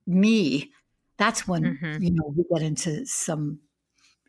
me 0.05 0.71
that's 1.17 1.47
when 1.47 1.63
mm-hmm. 1.63 2.03
you 2.03 2.11
know 2.11 2.33
we 2.35 2.43
get 2.53 2.65
into 2.65 3.05
some 3.05 3.59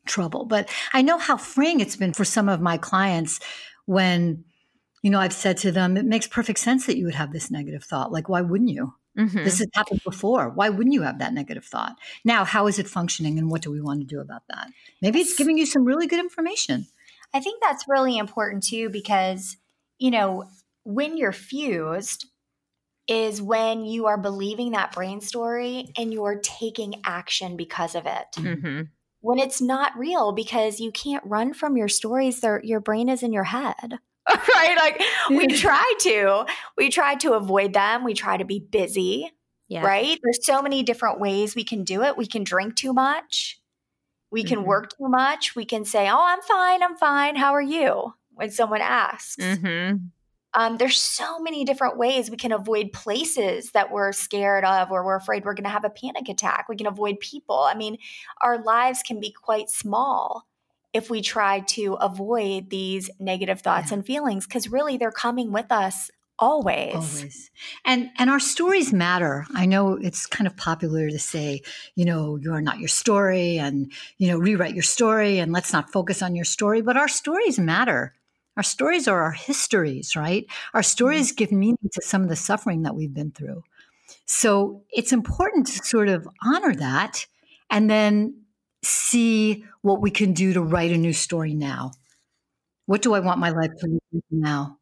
trouble 0.07 0.45
but 0.45 0.69
i 0.93 1.03
know 1.03 1.19
how 1.19 1.37
freeing 1.37 1.81
it's 1.81 1.97
been 1.97 2.13
for 2.13 2.25
some 2.25 2.49
of 2.49 2.61
my 2.61 2.77
clients 2.79 3.41
when 3.87 4.45
you 5.03 5.11
know 5.11 5.21
i've 5.21 5.33
said 5.33 5.57
to 5.57 5.71
them 5.71 5.97
it 5.97 6.07
makes 6.07 6.27
perfect 6.27 6.59
sense 6.59 6.87
that 6.87 6.97
you 6.97 7.05
would 7.05 7.15
have 7.15 7.33
this 7.33 7.51
negative 7.51 7.85
thought 7.85 8.11
like 8.11 8.29
why 8.29 8.41
wouldn't 8.41 8.71
you 8.71 8.93
Mm-hmm. 9.19 9.45
This 9.45 9.59
has 9.59 9.69
happened 9.75 10.01
before. 10.05 10.51
Why 10.51 10.69
wouldn't 10.69 10.95
you 10.95 11.03
have 11.03 11.19
that 11.19 11.35
negative 11.35 11.65
thought? 11.65 11.97
Now, 12.25 12.45
how 12.45 12.69
is 12.69 12.79
it 12.79 12.87
functioning 12.87 13.39
and 13.39 13.51
what 13.51 13.63
do 13.63 13.71
we 13.71 13.81
want 13.81 14.01
to 14.01 14.07
do 14.07 14.21
about 14.21 14.43
that? 14.49 14.69
Maybe 15.03 15.19
it's 15.19 15.37
giving 15.37 15.59
you 15.59 15.67
some 15.67 15.85
really 15.85 16.07
good 16.07 16.21
information. 16.21 16.87
I 17.35 17.41
think 17.41 17.63
that's 17.63 17.89
really 17.89 18.17
important 18.17 18.63
too 18.63 18.89
because, 18.89 19.57
you 19.99 20.11
know, 20.11 20.45
when 20.85 21.17
you're 21.17 21.33
fused 21.33 22.27
is 23.07 23.41
when 23.41 23.85
you 23.85 24.07
are 24.07 24.19
believing 24.19 24.73
that 24.73 24.93
brain 24.93 25.21
story 25.21 25.93
and 25.97 26.13
you're 26.13 26.41
taking 26.43 27.01
action 27.05 27.57
because 27.57 27.95
of 27.95 28.07
it. 28.07 28.27
Mm-hmm. 28.37 28.83
When 29.21 29.39
it's 29.39 29.61
not 29.61 29.99
real 29.99 30.33
because 30.33 30.79
you 30.79 30.93
can't 30.93 31.25
run 31.25 31.55
from 31.55 31.77
your 31.77 31.89
stories, 31.89 32.45
your 32.63 32.81
brain 32.81 33.09
is 33.09 33.23
in 33.23 33.33
your 33.33 33.45
head. 33.45 33.99
right? 34.29 34.77
Like 34.77 35.03
we 35.31 35.47
try 35.49 35.93
to, 36.01 36.45
we 36.77 36.91
try 36.91 37.15
to 37.17 37.33
avoid 37.33 37.73
them. 37.73 38.05
We 38.05 38.15
try 38.15 38.37
to 38.37 38.45
be 38.45 38.61
busy. 38.61 39.33
Yeah. 39.69 39.85
Right? 39.85 40.19
There's 40.23 40.45
so 40.45 40.63
many 40.63 40.83
different 40.83 41.19
ways 41.19 41.55
we 41.55 41.65
can 41.65 41.85
do 41.85 42.03
it. 42.03 42.17
We 42.17 42.27
can 42.27 42.45
drink 42.45 42.77
too 42.77 42.93
much. 42.93 43.61
We 44.31 44.45
can 44.45 44.59
mm-hmm. 44.59 44.69
work 44.69 44.91
too 44.91 45.09
much. 45.09 45.57
We 45.57 45.65
can 45.65 45.85
say, 45.85 46.09
"Oh, 46.09 46.25
I'm 46.25 46.43
fine. 46.43 46.83
I'm 46.83 46.97
fine. 46.97 47.37
How 47.37 47.53
are 47.53 47.63
you?" 47.63 48.15
when 48.39 48.51
someone 48.53 48.81
asks. 48.81 49.37
Mm-hmm. 49.37 49.97
Um, 50.55 50.77
there's 50.77 51.03
so 51.03 51.41
many 51.41 51.65
different 51.65 51.99
ways 51.99 52.31
we 52.31 52.37
can 52.37 52.53
avoid 52.53 52.93
places 52.93 53.73
that 53.73 53.91
we're 53.91 54.13
scared 54.13 54.65
of 54.65 54.93
or 54.93 55.05
we're 55.05 55.17
afraid 55.17 55.45
we're 55.45 55.55
going 55.55 55.65
to 55.65 55.71
have 55.71 55.85
a 55.85 55.91
panic 55.91 56.29
attack. 56.29 56.67
We 56.69 56.77
can 56.77 56.87
avoid 56.87 57.19
people. 57.19 57.59
I 57.59 57.75
mean, 57.75 57.99
our 58.41 58.63
lives 58.63 59.03
can 59.03 59.21
be 59.21 59.33
quite 59.33 59.69
small 59.69 60.47
if 60.93 61.11
we 61.11 61.21
try 61.21 61.61
to 61.61 61.95
avoid 61.95 62.71
these 62.71 63.11
negative 63.19 63.61
thoughts 63.61 63.91
yeah. 63.91 63.97
and 63.97 64.07
feelings 64.07 64.47
because 64.47 64.71
really 64.71 64.97
they're 64.97 65.11
coming 65.11 65.53
with 65.53 65.71
us 65.71 66.11
always. 66.39 66.95
Always. 66.95 67.51
And 67.85 68.11
and 68.19 68.31
our 68.31 68.41
stories 68.41 68.93
matter. 68.93 69.47
I 69.55 69.67
know 69.67 69.95
it's 69.95 70.27
kind 70.27 70.47
of 70.47 70.57
popular 70.57 71.11
to 71.11 71.19
say 71.19 71.63
you 71.95 72.05
know 72.05 72.37
you 72.37 72.53
are 72.53 72.63
not 72.63 72.79
your 72.79 72.89
story 72.89 73.59
and 73.59 73.93
you 74.19 74.29
know 74.29 74.39
rewrite 74.39 74.75
your 74.75 74.83
story 74.83 75.39
and 75.39 75.53
let's 75.53 75.73
not 75.73 75.91
focus 75.93 76.23
on 76.23 76.35
your 76.35 76.45
story 76.45 76.83
but 76.83 76.97
our 76.97 77.09
stories 77.09 77.59
matter. 77.59 78.15
Our 78.57 78.63
stories 78.63 79.07
are 79.07 79.23
our 79.23 79.33
histories 79.33 80.17
right? 80.17 80.47
Our 80.75 80.83
stories 80.83 81.29
mm-hmm. 81.29 81.37
give 81.37 81.53
meaning 81.53 81.91
to 81.93 82.03
some 82.03 82.23
of 82.23 82.29
the 82.29 82.37
suffering 82.37 82.83
that 82.83 82.95
we've 82.95 83.15
been 83.15 83.33
through. 83.33 83.65
So 84.27 84.83
it's 84.91 85.13
important 85.13 85.67
to 85.69 85.85
sort 85.85 86.09
of 86.09 86.29
honor 86.43 86.75
that 86.75 87.27
and 87.71 87.91
then 87.91 88.43
see 88.83 89.65
what 89.83 90.01
we 90.01 90.11
can 90.11 90.33
do 90.33 90.53
to 90.53 90.63
write 90.63 90.93
a 90.93 90.97
new 90.97 91.13
story 91.13 91.55
now. 91.55 91.93
What 92.87 93.03
do 93.03 93.13
i 93.13 93.21
want 93.21 93.39
my 93.39 93.51
life 93.51 93.73
to 93.81 93.89
be 94.13 94.23
now 94.31 94.78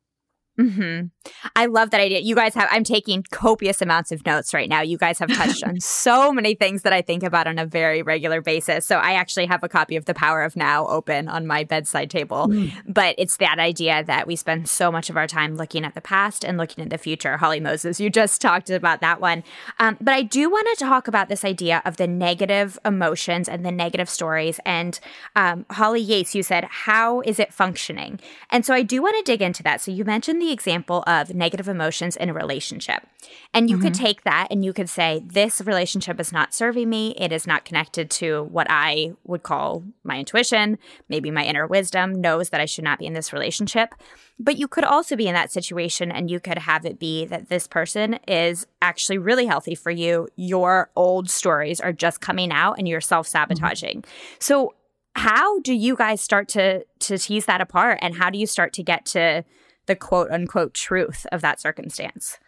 Mm-hmm. 0.58 1.06
I 1.54 1.66
love 1.66 1.90
that 1.90 2.00
idea. 2.00 2.20
You 2.20 2.34
guys 2.34 2.54
have, 2.54 2.68
I'm 2.70 2.84
taking 2.84 3.22
copious 3.30 3.82
amounts 3.82 4.10
of 4.12 4.25
notes 4.25 4.54
right 4.54 4.68
now. 4.68 4.80
You 4.80 4.96
guys 4.96 5.18
have 5.18 5.30
touched 5.32 5.62
on 5.64 5.80
so 5.80 6.32
many 6.32 6.54
things 6.54 6.82
that 6.82 6.92
I 6.92 7.02
think 7.02 7.22
about 7.22 7.46
on 7.46 7.58
a 7.58 7.66
very 7.66 8.02
regular 8.02 8.40
basis. 8.40 8.86
So 8.86 8.96
I 8.98 9.12
actually 9.12 9.46
have 9.46 9.62
a 9.62 9.68
copy 9.68 9.96
of 9.96 10.06
The 10.06 10.14
Power 10.14 10.42
of 10.42 10.56
Now 10.56 10.86
open 10.86 11.28
on 11.28 11.46
my 11.46 11.64
bedside 11.64 12.10
table. 12.10 12.48
Mm. 12.48 12.72
But 12.86 13.14
it's 13.18 13.36
that 13.38 13.58
idea 13.58 14.02
that 14.04 14.26
we 14.26 14.36
spend 14.36 14.68
so 14.68 14.90
much 14.90 15.10
of 15.10 15.16
our 15.16 15.26
time 15.26 15.56
looking 15.56 15.84
at 15.84 15.94
the 15.94 16.00
past 16.00 16.44
and 16.44 16.56
looking 16.56 16.82
at 16.82 16.90
the 16.90 16.98
future. 16.98 17.36
Holly 17.36 17.60
Moses, 17.60 18.00
you 18.00 18.08
just 18.08 18.40
talked 18.46 18.70
about 18.70 19.00
that 19.00 19.20
one. 19.20 19.44
Um, 19.78 19.96
but 20.00 20.14
I 20.14 20.22
do 20.22 20.50
want 20.50 20.66
to 20.76 20.84
talk 20.84 21.08
about 21.08 21.28
this 21.28 21.44
idea 21.44 21.82
of 21.84 21.96
the 21.96 22.06
negative 22.06 22.78
emotions 22.84 23.48
and 23.48 23.64
the 23.64 23.72
negative 23.72 24.08
stories. 24.08 24.58
And 24.64 24.98
um, 25.34 25.66
Holly 25.70 26.00
Yates, 26.00 26.34
you 26.34 26.42
said, 26.42 26.64
how 26.64 27.20
is 27.22 27.38
it 27.38 27.52
functioning? 27.52 28.20
And 28.50 28.64
so 28.64 28.72
I 28.72 28.82
do 28.82 29.02
want 29.02 29.16
to 29.16 29.22
dig 29.22 29.42
into 29.42 29.62
that. 29.62 29.80
So 29.80 29.90
you 29.90 30.04
mentioned 30.04 30.40
the 30.40 30.45
the 30.46 30.52
example 30.52 31.02
of 31.06 31.34
negative 31.34 31.68
emotions 31.68 32.16
in 32.16 32.28
a 32.28 32.32
relationship. 32.32 33.04
And 33.52 33.68
you 33.68 33.76
mm-hmm. 33.76 33.86
could 33.86 33.94
take 33.94 34.22
that 34.22 34.46
and 34.50 34.64
you 34.64 34.72
could 34.72 34.88
say, 34.88 35.22
this 35.26 35.60
relationship 35.60 36.20
is 36.20 36.32
not 36.32 36.54
serving 36.54 36.88
me. 36.88 37.14
It 37.18 37.32
is 37.32 37.46
not 37.46 37.64
connected 37.64 38.10
to 38.12 38.44
what 38.44 38.68
I 38.70 39.12
would 39.24 39.42
call 39.42 39.82
my 40.04 40.18
intuition. 40.18 40.78
Maybe 41.08 41.30
my 41.32 41.44
inner 41.44 41.66
wisdom 41.66 42.20
knows 42.20 42.50
that 42.50 42.60
I 42.60 42.64
should 42.64 42.84
not 42.84 43.00
be 43.00 43.06
in 43.06 43.12
this 43.12 43.32
relationship. 43.32 43.94
But 44.38 44.56
you 44.56 44.68
could 44.68 44.84
also 44.84 45.16
be 45.16 45.26
in 45.26 45.34
that 45.34 45.50
situation 45.50 46.12
and 46.12 46.30
you 46.30 46.38
could 46.38 46.58
have 46.58 46.84
it 46.84 47.00
be 47.00 47.24
that 47.24 47.48
this 47.48 47.66
person 47.66 48.14
is 48.28 48.66
actually 48.80 49.18
really 49.18 49.46
healthy 49.46 49.74
for 49.74 49.90
you. 49.90 50.28
Your 50.36 50.90
old 50.94 51.28
stories 51.28 51.80
are 51.80 51.92
just 51.92 52.20
coming 52.20 52.52
out 52.52 52.78
and 52.78 52.86
you're 52.86 53.00
self 53.00 53.26
sabotaging. 53.26 54.02
Mm-hmm. 54.02 54.36
So, 54.38 54.74
how 55.14 55.60
do 55.60 55.72
you 55.72 55.96
guys 55.96 56.20
start 56.20 56.46
to 56.48 56.84
to 56.98 57.16
tease 57.16 57.46
that 57.46 57.62
apart 57.62 57.98
and 58.02 58.14
how 58.14 58.28
do 58.28 58.38
you 58.38 58.46
start 58.46 58.74
to 58.74 58.82
get 58.82 59.06
to 59.06 59.44
the 59.87 59.97
quote 59.97 60.31
unquote 60.31 60.75
truth 60.75 61.26
of 61.33 61.40
that 61.43 61.61
circumstance? 61.61 62.38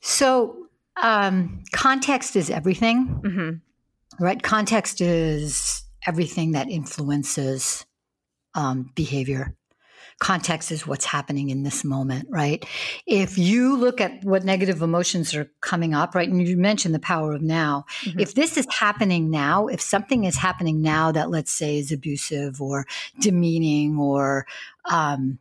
So, 0.00 0.68
um, 1.02 1.62
context 1.72 2.36
is 2.36 2.50
everything, 2.50 3.20
mm-hmm. 3.24 4.24
right? 4.24 4.42
Context 4.42 5.00
is 5.00 5.82
everything 6.06 6.52
that 6.52 6.68
influences 6.68 7.86
um, 8.54 8.90
behavior. 8.94 9.54
Context 10.20 10.72
is 10.72 10.84
what's 10.84 11.04
happening 11.04 11.50
in 11.50 11.62
this 11.62 11.84
moment, 11.84 12.26
right? 12.28 12.66
If 13.06 13.38
you 13.38 13.76
look 13.76 14.00
at 14.00 14.24
what 14.24 14.44
negative 14.44 14.82
emotions 14.82 15.32
are 15.32 15.48
coming 15.60 15.94
up, 15.94 16.16
right, 16.16 16.28
and 16.28 16.46
you 16.46 16.56
mentioned 16.56 16.92
the 16.92 16.98
power 16.98 17.32
of 17.32 17.42
now, 17.42 17.84
mm-hmm. 18.02 18.18
if 18.18 18.34
this 18.34 18.56
is 18.56 18.66
happening 18.68 19.30
now, 19.30 19.68
if 19.68 19.80
something 19.80 20.24
is 20.24 20.36
happening 20.36 20.82
now 20.82 21.12
that 21.12 21.30
let's 21.30 21.52
say 21.52 21.78
is 21.78 21.92
abusive 21.92 22.60
or 22.60 22.84
demeaning 23.20 23.96
or 23.96 24.44
um, 24.86 25.38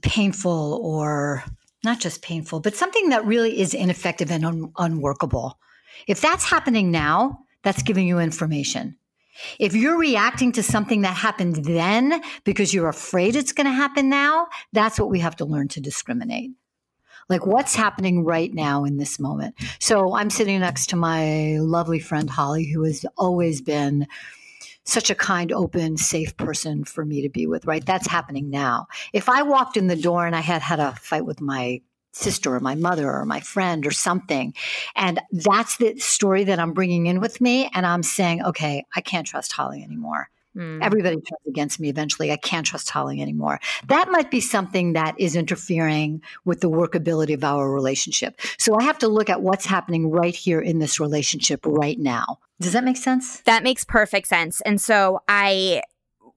painful 0.00 0.80
or 0.82 1.44
not 1.84 2.00
just 2.00 2.22
painful, 2.22 2.60
but 2.60 2.76
something 2.76 3.10
that 3.10 3.24
really 3.24 3.60
is 3.60 3.74
ineffective 3.74 4.30
and 4.30 4.44
un- 4.44 4.72
unworkable. 4.78 5.58
If 6.06 6.20
that's 6.20 6.44
happening 6.44 6.90
now, 6.90 7.40
that's 7.62 7.82
giving 7.82 8.06
you 8.06 8.18
information. 8.18 8.96
If 9.58 9.74
you're 9.74 9.98
reacting 9.98 10.52
to 10.52 10.62
something 10.62 11.02
that 11.02 11.16
happened 11.16 11.64
then 11.64 12.22
because 12.44 12.74
you're 12.74 12.88
afraid 12.88 13.34
it's 13.34 13.52
going 13.52 13.66
to 13.66 13.72
happen 13.72 14.08
now, 14.08 14.48
that's 14.72 15.00
what 15.00 15.10
we 15.10 15.20
have 15.20 15.36
to 15.36 15.44
learn 15.44 15.68
to 15.68 15.80
discriminate. 15.80 16.50
Like 17.28 17.46
what's 17.46 17.74
happening 17.74 18.24
right 18.24 18.52
now 18.52 18.84
in 18.84 18.98
this 18.98 19.18
moment. 19.18 19.54
So 19.78 20.14
I'm 20.14 20.28
sitting 20.28 20.60
next 20.60 20.90
to 20.90 20.96
my 20.96 21.56
lovely 21.58 21.98
friend 21.98 22.28
Holly, 22.28 22.66
who 22.66 22.84
has 22.84 23.06
always 23.16 23.62
been 23.62 24.06
such 24.84 25.10
a 25.10 25.14
kind, 25.14 25.52
open, 25.52 25.96
safe 25.96 26.36
person 26.36 26.84
for 26.84 27.04
me 27.04 27.22
to 27.22 27.28
be 27.28 27.46
with, 27.46 27.64
right? 27.66 27.84
That's 27.84 28.08
happening 28.08 28.50
now. 28.50 28.86
If 29.12 29.28
I 29.28 29.42
walked 29.42 29.76
in 29.76 29.86
the 29.86 29.96
door 29.96 30.26
and 30.26 30.34
I 30.34 30.40
had 30.40 30.62
had 30.62 30.80
a 30.80 30.92
fight 30.96 31.24
with 31.24 31.40
my 31.40 31.80
sister 32.12 32.54
or 32.54 32.60
my 32.60 32.74
mother 32.74 33.10
or 33.10 33.24
my 33.24 33.40
friend 33.40 33.86
or 33.86 33.90
something. 33.90 34.54
And 34.94 35.20
that's 35.30 35.78
the 35.78 35.98
story 35.98 36.44
that 36.44 36.58
I'm 36.58 36.72
bringing 36.72 37.06
in 37.06 37.20
with 37.20 37.40
me. 37.40 37.70
And 37.72 37.86
I'm 37.86 38.02
saying, 38.02 38.44
okay, 38.44 38.84
I 38.94 39.00
can't 39.00 39.26
trust 39.26 39.52
Holly 39.52 39.82
anymore. 39.82 40.28
Mm. 40.56 40.82
Everybody 40.82 41.16
turns 41.16 41.46
against 41.48 41.80
me 41.80 41.88
eventually. 41.88 42.30
I 42.30 42.36
can't 42.36 42.66
trust 42.66 42.90
Holly 42.90 43.22
anymore. 43.22 43.58
That 43.88 44.10
might 44.10 44.30
be 44.30 44.40
something 44.40 44.92
that 44.92 45.14
is 45.18 45.34
interfering 45.34 46.22
with 46.44 46.60
the 46.60 46.70
workability 46.70 47.34
of 47.34 47.44
our 47.44 47.70
relationship. 47.70 48.40
So 48.58 48.74
I 48.74 48.82
have 48.82 48.98
to 48.98 49.08
look 49.08 49.30
at 49.30 49.42
what's 49.42 49.66
happening 49.66 50.10
right 50.10 50.34
here 50.34 50.60
in 50.60 50.78
this 50.78 51.00
relationship 51.00 51.60
right 51.64 51.98
now. 51.98 52.38
Does 52.60 52.72
that 52.74 52.84
make 52.84 52.96
sense? 52.96 53.40
That 53.40 53.62
makes 53.62 53.84
perfect 53.84 54.28
sense. 54.28 54.60
And 54.62 54.80
so 54.80 55.22
I 55.26 55.82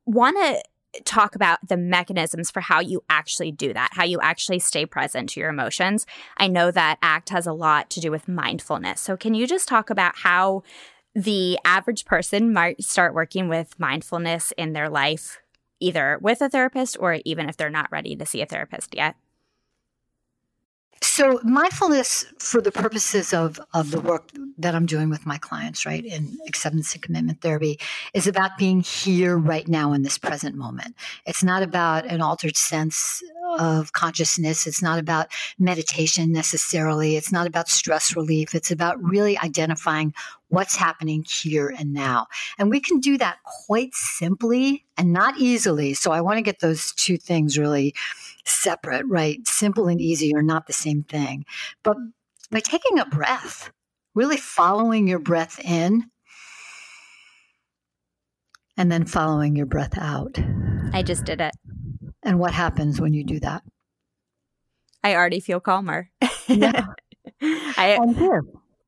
want 0.05 0.37
to 0.37 0.63
talk 1.03 1.35
about 1.35 1.59
the 1.67 1.77
mechanisms 1.77 2.49
for 2.49 2.61
how 2.61 2.79
you 2.79 3.03
actually 3.09 3.51
do 3.51 3.73
that, 3.73 3.89
how 3.91 4.05
you 4.05 4.19
actually 4.21 4.59
stay 4.59 4.85
present 4.85 5.29
to 5.29 5.39
your 5.39 5.49
emotions. 5.49 6.05
I 6.37 6.47
know 6.47 6.71
that 6.71 6.97
ACT 7.01 7.29
has 7.29 7.45
a 7.45 7.53
lot 7.53 7.89
to 7.91 7.99
do 7.99 8.11
with 8.11 8.27
mindfulness. 8.27 9.01
So, 9.01 9.17
can 9.17 9.33
you 9.33 9.45
just 9.45 9.67
talk 9.67 9.89
about 9.89 10.15
how 10.17 10.63
the 11.15 11.57
average 11.63 12.05
person 12.05 12.51
might 12.51 12.83
start 12.83 13.13
working 13.13 13.47
with 13.47 13.79
mindfulness 13.79 14.51
in 14.57 14.73
their 14.73 14.89
life, 14.89 15.39
either 15.79 16.19
with 16.21 16.41
a 16.41 16.49
therapist 16.49 16.97
or 16.99 17.19
even 17.23 17.47
if 17.47 17.55
they're 17.55 17.69
not 17.69 17.91
ready 17.91 18.15
to 18.15 18.25
see 18.25 18.41
a 18.41 18.45
therapist 18.45 18.93
yet? 18.93 19.15
So 21.01 21.39
mindfulness 21.43 22.25
for 22.39 22.61
the 22.61 22.71
purposes 22.71 23.33
of, 23.33 23.59
of 23.73 23.91
the 23.91 23.99
work 23.99 24.31
that 24.57 24.75
I'm 24.75 24.85
doing 24.85 25.09
with 25.09 25.25
my 25.25 25.37
clients, 25.37 25.85
right, 25.85 26.03
in 26.03 26.37
acceptance 26.47 26.93
and 26.93 27.03
commitment 27.03 27.41
therapy, 27.41 27.79
is 28.13 28.27
about 28.27 28.57
being 28.57 28.81
here 28.81 29.37
right 29.37 29.67
now 29.67 29.93
in 29.93 30.03
this 30.03 30.17
present 30.17 30.55
moment. 30.55 30.95
It's 31.25 31.43
not 31.43 31.63
about 31.63 32.05
an 32.05 32.21
altered 32.21 32.55
sense 32.55 33.21
of 33.59 33.93
consciousness. 33.93 34.67
It's 34.67 34.81
not 34.81 34.99
about 34.99 35.27
meditation 35.57 36.31
necessarily. 36.31 37.15
It's 37.15 37.31
not 37.31 37.47
about 37.47 37.69
stress 37.69 38.15
relief. 38.15 38.55
It's 38.55 38.71
about 38.71 39.01
really 39.03 39.37
identifying 39.37 40.13
what's 40.49 40.75
happening 40.75 41.25
here 41.27 41.73
and 41.77 41.93
now. 41.93 42.27
And 42.57 42.69
we 42.69 42.79
can 42.79 42.99
do 42.99 43.17
that 43.17 43.37
quite 43.43 43.93
simply 43.93 44.85
and 44.97 45.13
not 45.13 45.37
easily. 45.37 45.93
So 45.93 46.11
I 46.11 46.21
want 46.21 46.37
to 46.37 46.43
get 46.43 46.59
those 46.59 46.91
two 46.93 47.17
things 47.17 47.57
really 47.57 47.93
separate, 48.45 49.05
right? 49.07 49.39
Simple 49.47 49.87
and 49.87 50.01
easy 50.01 50.35
are 50.35 50.43
not 50.43 50.67
the 50.67 50.73
same 50.73 51.03
thing. 51.03 51.45
But 51.83 51.97
by 52.51 52.59
taking 52.59 52.99
a 52.99 53.05
breath, 53.05 53.71
really 54.13 54.37
following 54.37 55.07
your 55.07 55.19
breath 55.19 55.59
in 55.63 56.09
and 58.77 58.91
then 58.91 59.05
following 59.05 59.55
your 59.55 59.65
breath 59.65 59.97
out. 59.97 60.37
I 60.93 61.01
just 61.01 61.25
did 61.25 61.41
it. 61.41 61.53
And 62.25 62.39
what 62.39 62.53
happens 62.53 62.99
when 62.99 63.13
you 63.13 63.23
do 63.23 63.39
that? 63.39 63.63
I 65.03 65.15
already 65.15 65.39
feel 65.39 65.59
calmer. 65.59 66.09
Yeah. 66.47 66.85
I, 67.41 67.97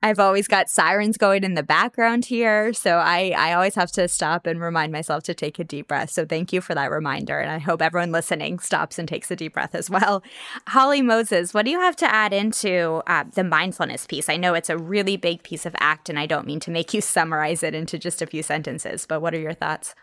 I've 0.04 0.20
always 0.20 0.48
got 0.48 0.70
sirens 0.70 1.18
going 1.18 1.44
in 1.44 1.56
the 1.56 1.64
background 1.64 2.26
here. 2.26 2.72
So 2.72 2.98
I, 2.98 3.34
I 3.36 3.54
always 3.54 3.74
have 3.74 3.92
to 3.94 4.08
stop 4.08 4.46
and 4.46 4.62
remind 4.62 4.92
myself 4.92 5.24
to 5.24 5.34
take 5.34 5.58
a 5.58 5.64
deep 5.64 5.88
breath. 5.88 6.12
So 6.12 6.24
thank 6.24 6.54
you 6.54 6.62
for 6.62 6.76
that 6.76 6.92
reminder. 6.92 7.40
And 7.40 7.50
I 7.50 7.58
hope 7.58 7.82
everyone 7.82 8.12
listening 8.12 8.60
stops 8.60 9.00
and 9.00 9.08
takes 9.08 9.32
a 9.32 9.36
deep 9.36 9.54
breath 9.54 9.74
as 9.74 9.90
well. 9.90 10.22
Holly 10.68 11.02
Moses, 11.02 11.52
what 11.52 11.66
do 11.66 11.72
you 11.72 11.80
have 11.80 11.96
to 11.96 12.14
add 12.14 12.32
into 12.32 13.02
uh, 13.08 13.24
the 13.34 13.44
mindfulness 13.44 14.06
piece? 14.06 14.30
I 14.30 14.38
know 14.38 14.54
it's 14.54 14.70
a 14.70 14.78
really 14.78 15.18
big 15.18 15.42
piece 15.42 15.66
of 15.66 15.76
ACT, 15.80 16.10
and 16.10 16.20
I 16.20 16.28
don't 16.28 16.46
mean 16.46 16.60
to 16.62 16.72
make 16.72 16.94
you 16.94 17.02
summarize 17.02 17.64
it 17.64 17.74
into 17.74 17.98
just 17.98 18.22
a 18.22 18.28
few 18.28 18.44
sentences, 18.44 19.08
but 19.08 19.22
what 19.22 19.34
are 19.34 19.40
your 19.40 19.56
thoughts? 19.56 19.96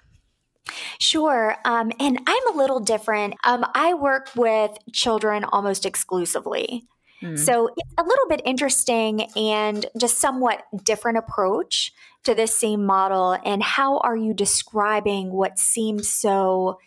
Sure. 0.99 1.57
Um, 1.65 1.93
and 2.01 2.19
I'm 2.27 2.55
a 2.55 2.57
little 2.57 2.81
different. 2.81 3.35
Um, 3.45 3.65
I 3.75 3.95
work 3.95 4.31
with 4.35 4.73
children 4.93 5.45
almost 5.45 5.85
exclusively. 5.87 6.87
Mm. 7.23 7.39
So 7.39 7.69
it's 7.77 7.95
a 7.99 8.03
little 8.03 8.29
bit 8.29 8.43
interesting 8.45 9.23
and 9.37 9.87
just 9.99 10.19
somewhat 10.19 10.65
different 10.83 11.19
approach 11.19 11.93
to 12.25 12.35
this 12.35 12.57
same 12.57 12.85
model. 12.85 13.39
And 13.45 13.63
how 13.63 13.99
are 13.99 14.17
you 14.17 14.35
describing 14.35 15.33
what 15.33 15.59
seems 15.59 16.09
so 16.09 16.79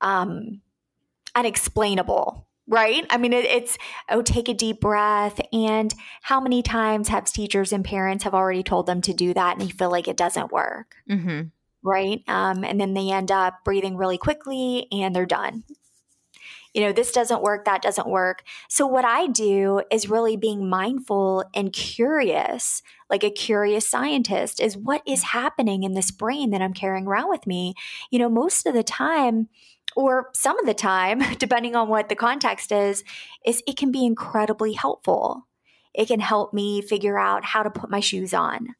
um, 0.00 0.60
unexplainable? 1.34 2.46
Right? 2.66 3.04
I 3.10 3.18
mean, 3.18 3.34
it, 3.34 3.44
it's, 3.44 3.76
oh, 4.08 4.22
take 4.22 4.48
a 4.48 4.54
deep 4.54 4.80
breath. 4.80 5.38
And 5.52 5.92
how 6.22 6.40
many 6.40 6.62
times 6.62 7.08
have 7.08 7.26
teachers 7.26 7.74
and 7.74 7.84
parents 7.84 8.24
have 8.24 8.32
already 8.32 8.62
told 8.62 8.86
them 8.86 9.02
to 9.02 9.12
do 9.12 9.34
that 9.34 9.58
and 9.58 9.68
you 9.68 9.74
feel 9.74 9.90
like 9.90 10.08
it 10.08 10.16
doesn't 10.16 10.50
work? 10.50 10.94
Mm-hmm 11.10 11.48
right? 11.84 12.22
Um, 12.26 12.64
and 12.64 12.80
then 12.80 12.94
they 12.94 13.10
end 13.10 13.30
up 13.30 13.58
breathing 13.64 13.96
really 13.96 14.18
quickly 14.18 14.88
and 14.90 15.14
they're 15.14 15.26
done 15.26 15.64
you 16.74 16.80
know, 16.80 16.92
this 16.92 17.12
doesn't 17.12 17.40
work, 17.40 17.64
that 17.64 17.82
doesn't 17.82 18.08
work. 18.08 18.42
So, 18.68 18.84
what 18.84 19.04
I 19.04 19.28
do 19.28 19.82
is 19.92 20.10
really 20.10 20.36
being 20.36 20.68
mindful 20.68 21.44
and 21.54 21.72
curious, 21.72 22.82
like 23.08 23.22
a 23.22 23.30
curious 23.30 23.88
scientist, 23.88 24.60
is 24.60 24.76
what 24.76 25.00
is 25.06 25.22
happening 25.22 25.84
in 25.84 25.94
this 25.94 26.10
brain 26.10 26.50
that 26.50 26.60
I'm 26.60 26.74
carrying 26.74 27.06
around 27.06 27.30
with 27.30 27.46
me. 27.46 27.74
You 28.10 28.18
know, 28.18 28.28
most 28.28 28.66
of 28.66 28.74
the 28.74 28.82
time, 28.82 29.48
or 29.94 30.30
some 30.34 30.58
of 30.58 30.66
the 30.66 30.74
time, 30.74 31.22
depending 31.38 31.76
on 31.76 31.88
what 31.88 32.08
the 32.08 32.16
context 32.16 32.72
is, 32.72 33.04
is 33.46 33.62
it 33.68 33.76
can 33.76 33.92
be 33.92 34.04
incredibly 34.04 34.72
helpful. 34.72 35.46
It 35.94 36.08
can 36.08 36.18
help 36.18 36.52
me 36.52 36.82
figure 36.82 37.16
out 37.16 37.44
how 37.44 37.62
to 37.62 37.70
put 37.70 37.88
my 37.88 38.00
shoes 38.00 38.34
on. 38.34 38.74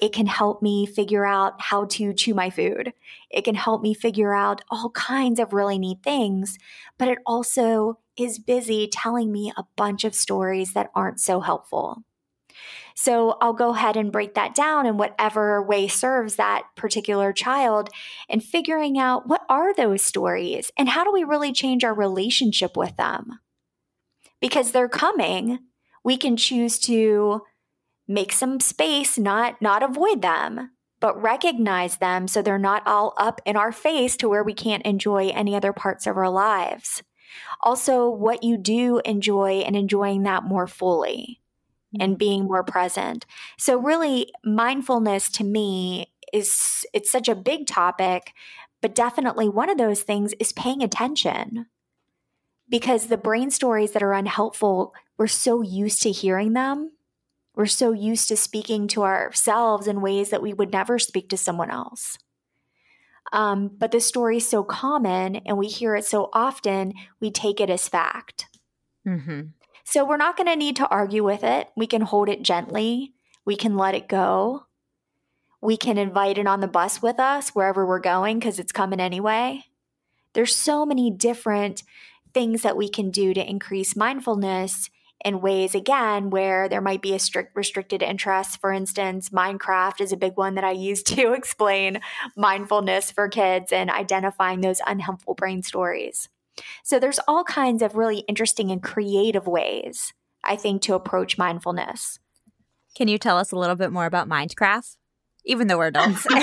It 0.00 0.12
can 0.12 0.26
help 0.26 0.62
me 0.62 0.86
figure 0.86 1.26
out 1.26 1.60
how 1.60 1.84
to 1.86 2.14
chew 2.14 2.34
my 2.34 2.50
food. 2.50 2.92
It 3.30 3.42
can 3.42 3.54
help 3.54 3.82
me 3.82 3.92
figure 3.94 4.34
out 4.34 4.62
all 4.70 4.90
kinds 4.90 5.38
of 5.38 5.52
really 5.52 5.78
neat 5.78 6.02
things, 6.02 6.58
but 6.98 7.08
it 7.08 7.18
also 7.26 7.98
is 8.16 8.38
busy 8.38 8.88
telling 8.88 9.30
me 9.30 9.52
a 9.56 9.64
bunch 9.76 10.04
of 10.04 10.14
stories 10.14 10.72
that 10.72 10.90
aren't 10.94 11.20
so 11.20 11.40
helpful. 11.40 12.04
So 12.94 13.38
I'll 13.40 13.54
go 13.54 13.70
ahead 13.70 13.96
and 13.96 14.12
break 14.12 14.34
that 14.34 14.54
down 14.54 14.84
in 14.84 14.98
whatever 14.98 15.62
way 15.62 15.88
serves 15.88 16.36
that 16.36 16.64
particular 16.76 17.32
child 17.32 17.88
and 18.28 18.44
figuring 18.44 18.98
out 18.98 19.26
what 19.26 19.42
are 19.48 19.74
those 19.74 20.02
stories 20.02 20.70
and 20.76 20.88
how 20.88 21.04
do 21.04 21.12
we 21.12 21.24
really 21.24 21.52
change 21.52 21.84
our 21.84 21.94
relationship 21.94 22.76
with 22.76 22.96
them? 22.96 23.38
Because 24.40 24.72
they're 24.72 24.88
coming, 24.88 25.60
we 26.04 26.16
can 26.16 26.36
choose 26.36 26.78
to 26.80 27.42
make 28.10 28.32
some 28.32 28.58
space, 28.58 29.16
not 29.16 29.62
not 29.62 29.82
avoid 29.84 30.20
them, 30.20 30.72
but 30.98 31.20
recognize 31.22 31.96
them 31.98 32.26
so 32.26 32.42
they're 32.42 32.58
not 32.58 32.86
all 32.86 33.14
up 33.16 33.40
in 33.46 33.56
our 33.56 33.72
face 33.72 34.16
to 34.16 34.28
where 34.28 34.42
we 34.42 34.52
can't 34.52 34.84
enjoy 34.84 35.28
any 35.28 35.54
other 35.54 35.72
parts 35.72 36.06
of 36.06 36.16
our 36.16 36.28
lives. 36.28 37.02
Also, 37.62 38.10
what 38.10 38.42
you 38.42 38.56
do 38.56 39.00
enjoy 39.04 39.60
and 39.60 39.76
enjoying 39.76 40.24
that 40.24 40.42
more 40.42 40.66
fully 40.66 41.40
mm-hmm. 41.94 42.02
and 42.02 42.18
being 42.18 42.44
more 42.44 42.64
present. 42.64 43.24
So 43.56 43.78
really 43.78 44.32
mindfulness 44.44 45.30
to 45.32 45.44
me 45.44 46.12
is 46.32 46.84
it's 46.92 47.10
such 47.10 47.28
a 47.28 47.36
big 47.36 47.68
topic, 47.68 48.32
but 48.80 48.94
definitely 48.94 49.48
one 49.48 49.70
of 49.70 49.78
those 49.78 50.02
things 50.02 50.34
is 50.40 50.52
paying 50.52 50.82
attention. 50.82 51.66
Because 52.68 53.06
the 53.06 53.16
brain 53.16 53.50
stories 53.50 53.92
that 53.92 54.02
are 54.02 54.12
unhelpful, 54.12 54.94
we're 55.16 55.28
so 55.28 55.62
used 55.62 56.02
to 56.02 56.10
hearing 56.10 56.54
them. 56.54 56.92
We're 57.60 57.66
so 57.66 57.92
used 57.92 58.28
to 58.28 58.38
speaking 58.38 58.88
to 58.88 59.02
ourselves 59.02 59.86
in 59.86 60.00
ways 60.00 60.30
that 60.30 60.40
we 60.40 60.54
would 60.54 60.72
never 60.72 60.98
speak 60.98 61.28
to 61.28 61.36
someone 61.36 61.70
else. 61.70 62.16
Um, 63.34 63.70
but 63.76 63.92
the 63.92 64.00
story 64.00 64.38
is 64.38 64.48
so 64.48 64.64
common 64.64 65.36
and 65.36 65.58
we 65.58 65.66
hear 65.66 65.94
it 65.94 66.06
so 66.06 66.30
often, 66.32 66.94
we 67.20 67.30
take 67.30 67.60
it 67.60 67.68
as 67.68 67.86
fact. 67.86 68.46
Mm-hmm. 69.06 69.48
So 69.84 70.06
we're 70.06 70.16
not 70.16 70.38
going 70.38 70.46
to 70.46 70.56
need 70.56 70.74
to 70.76 70.88
argue 70.88 71.22
with 71.22 71.44
it. 71.44 71.68
We 71.76 71.86
can 71.86 72.00
hold 72.00 72.30
it 72.30 72.42
gently. 72.42 73.12
We 73.44 73.56
can 73.56 73.76
let 73.76 73.94
it 73.94 74.08
go. 74.08 74.64
We 75.60 75.76
can 75.76 75.98
invite 75.98 76.38
it 76.38 76.46
on 76.46 76.60
the 76.60 76.66
bus 76.66 77.02
with 77.02 77.20
us 77.20 77.50
wherever 77.50 77.84
we're 77.84 78.00
going 78.00 78.38
because 78.38 78.58
it's 78.58 78.72
coming 78.72 79.00
anyway. 79.00 79.64
There's 80.32 80.56
so 80.56 80.86
many 80.86 81.10
different 81.10 81.82
things 82.32 82.62
that 82.62 82.78
we 82.78 82.88
can 82.88 83.10
do 83.10 83.34
to 83.34 83.46
increase 83.46 83.94
mindfulness 83.94 84.88
in 85.24 85.40
ways 85.40 85.74
again 85.74 86.30
where 86.30 86.68
there 86.68 86.80
might 86.80 87.02
be 87.02 87.14
a 87.14 87.18
strict 87.18 87.56
restricted 87.56 88.02
interest 88.02 88.60
for 88.60 88.72
instance 88.72 89.30
minecraft 89.30 90.00
is 90.00 90.12
a 90.12 90.16
big 90.16 90.36
one 90.36 90.54
that 90.54 90.64
i 90.64 90.70
use 90.70 91.02
to 91.04 91.32
explain 91.32 92.00
mindfulness 92.36 93.10
for 93.10 93.28
kids 93.28 93.72
and 93.72 93.90
identifying 93.90 94.60
those 94.60 94.80
unhelpful 94.86 95.34
brain 95.34 95.62
stories 95.62 96.28
so 96.82 96.98
there's 96.98 97.20
all 97.26 97.44
kinds 97.44 97.82
of 97.82 97.94
really 97.94 98.18
interesting 98.20 98.70
and 98.70 98.82
creative 98.82 99.46
ways, 99.46 100.12
I 100.44 100.56
think, 100.56 100.82
to 100.82 100.94
approach 100.94 101.38
mindfulness. 101.38 102.18
Can 102.94 103.08
you 103.08 103.18
tell 103.18 103.38
us 103.38 103.52
a 103.52 103.56
little 103.56 103.76
bit 103.76 103.92
more 103.92 104.06
about 104.06 104.28
Minecraft? 104.28 104.96
Even 105.46 105.68
though 105.68 105.78
we're 105.78 105.86
adults. 105.86 106.26
well, 106.30 106.40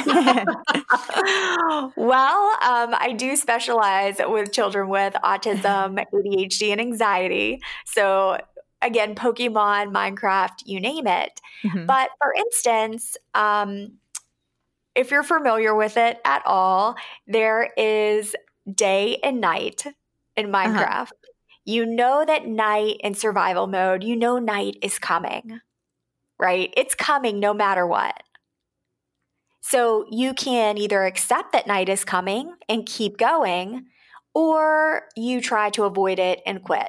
um, 2.63 2.95
I 2.97 3.13
do 3.15 3.35
specialize 3.35 4.17
with 4.19 4.51
children 4.51 4.89
with 4.89 5.13
autism, 5.23 6.03
ADHD, 6.11 6.71
and 6.71 6.81
anxiety. 6.81 7.61
So 7.85 8.37
again, 8.81 9.15
Pokemon, 9.15 9.93
Minecraft, 9.93 10.63
you 10.65 10.79
name 10.79 11.07
it. 11.07 11.41
Mm-hmm. 11.63 11.85
But 11.85 12.09
for 12.19 12.33
instance, 12.33 13.17
um, 13.33 13.93
if 14.95 15.11
you're 15.11 15.23
familiar 15.23 15.75
with 15.75 15.97
it 15.97 16.19
at 16.25 16.43
all, 16.45 16.95
there 17.27 17.71
is 17.77 18.35
day 18.73 19.17
and 19.23 19.39
night 19.39 19.85
in 20.35 20.53
uh-huh. 20.53 20.67
Minecraft. 20.67 21.01
Uh-huh. 21.01 21.31
You 21.65 21.85
know 21.85 22.23
that 22.25 22.47
night 22.47 22.97
in 23.01 23.13
survival 23.13 23.67
mode, 23.67 24.03
you 24.03 24.15
know 24.15 24.39
night 24.39 24.77
is 24.81 24.99
coming, 24.99 25.59
right? 26.39 26.73
It's 26.77 26.95
coming 26.95 27.39
no 27.39 27.53
matter 27.53 27.85
what. 27.85 28.23
So 29.59 30.05
you 30.09 30.33
can 30.33 30.77
either 30.77 31.03
accept 31.03 31.51
that 31.51 31.67
night 31.67 31.89
is 31.89 32.05
coming 32.05 32.53
and 32.69 32.85
keep 32.85 33.17
going, 33.17 33.87
or 34.33 35.03
you 35.17 35.41
try 35.41 35.69
to 35.71 35.83
avoid 35.83 36.19
it 36.19 36.41
and 36.45 36.63
quit. 36.63 36.87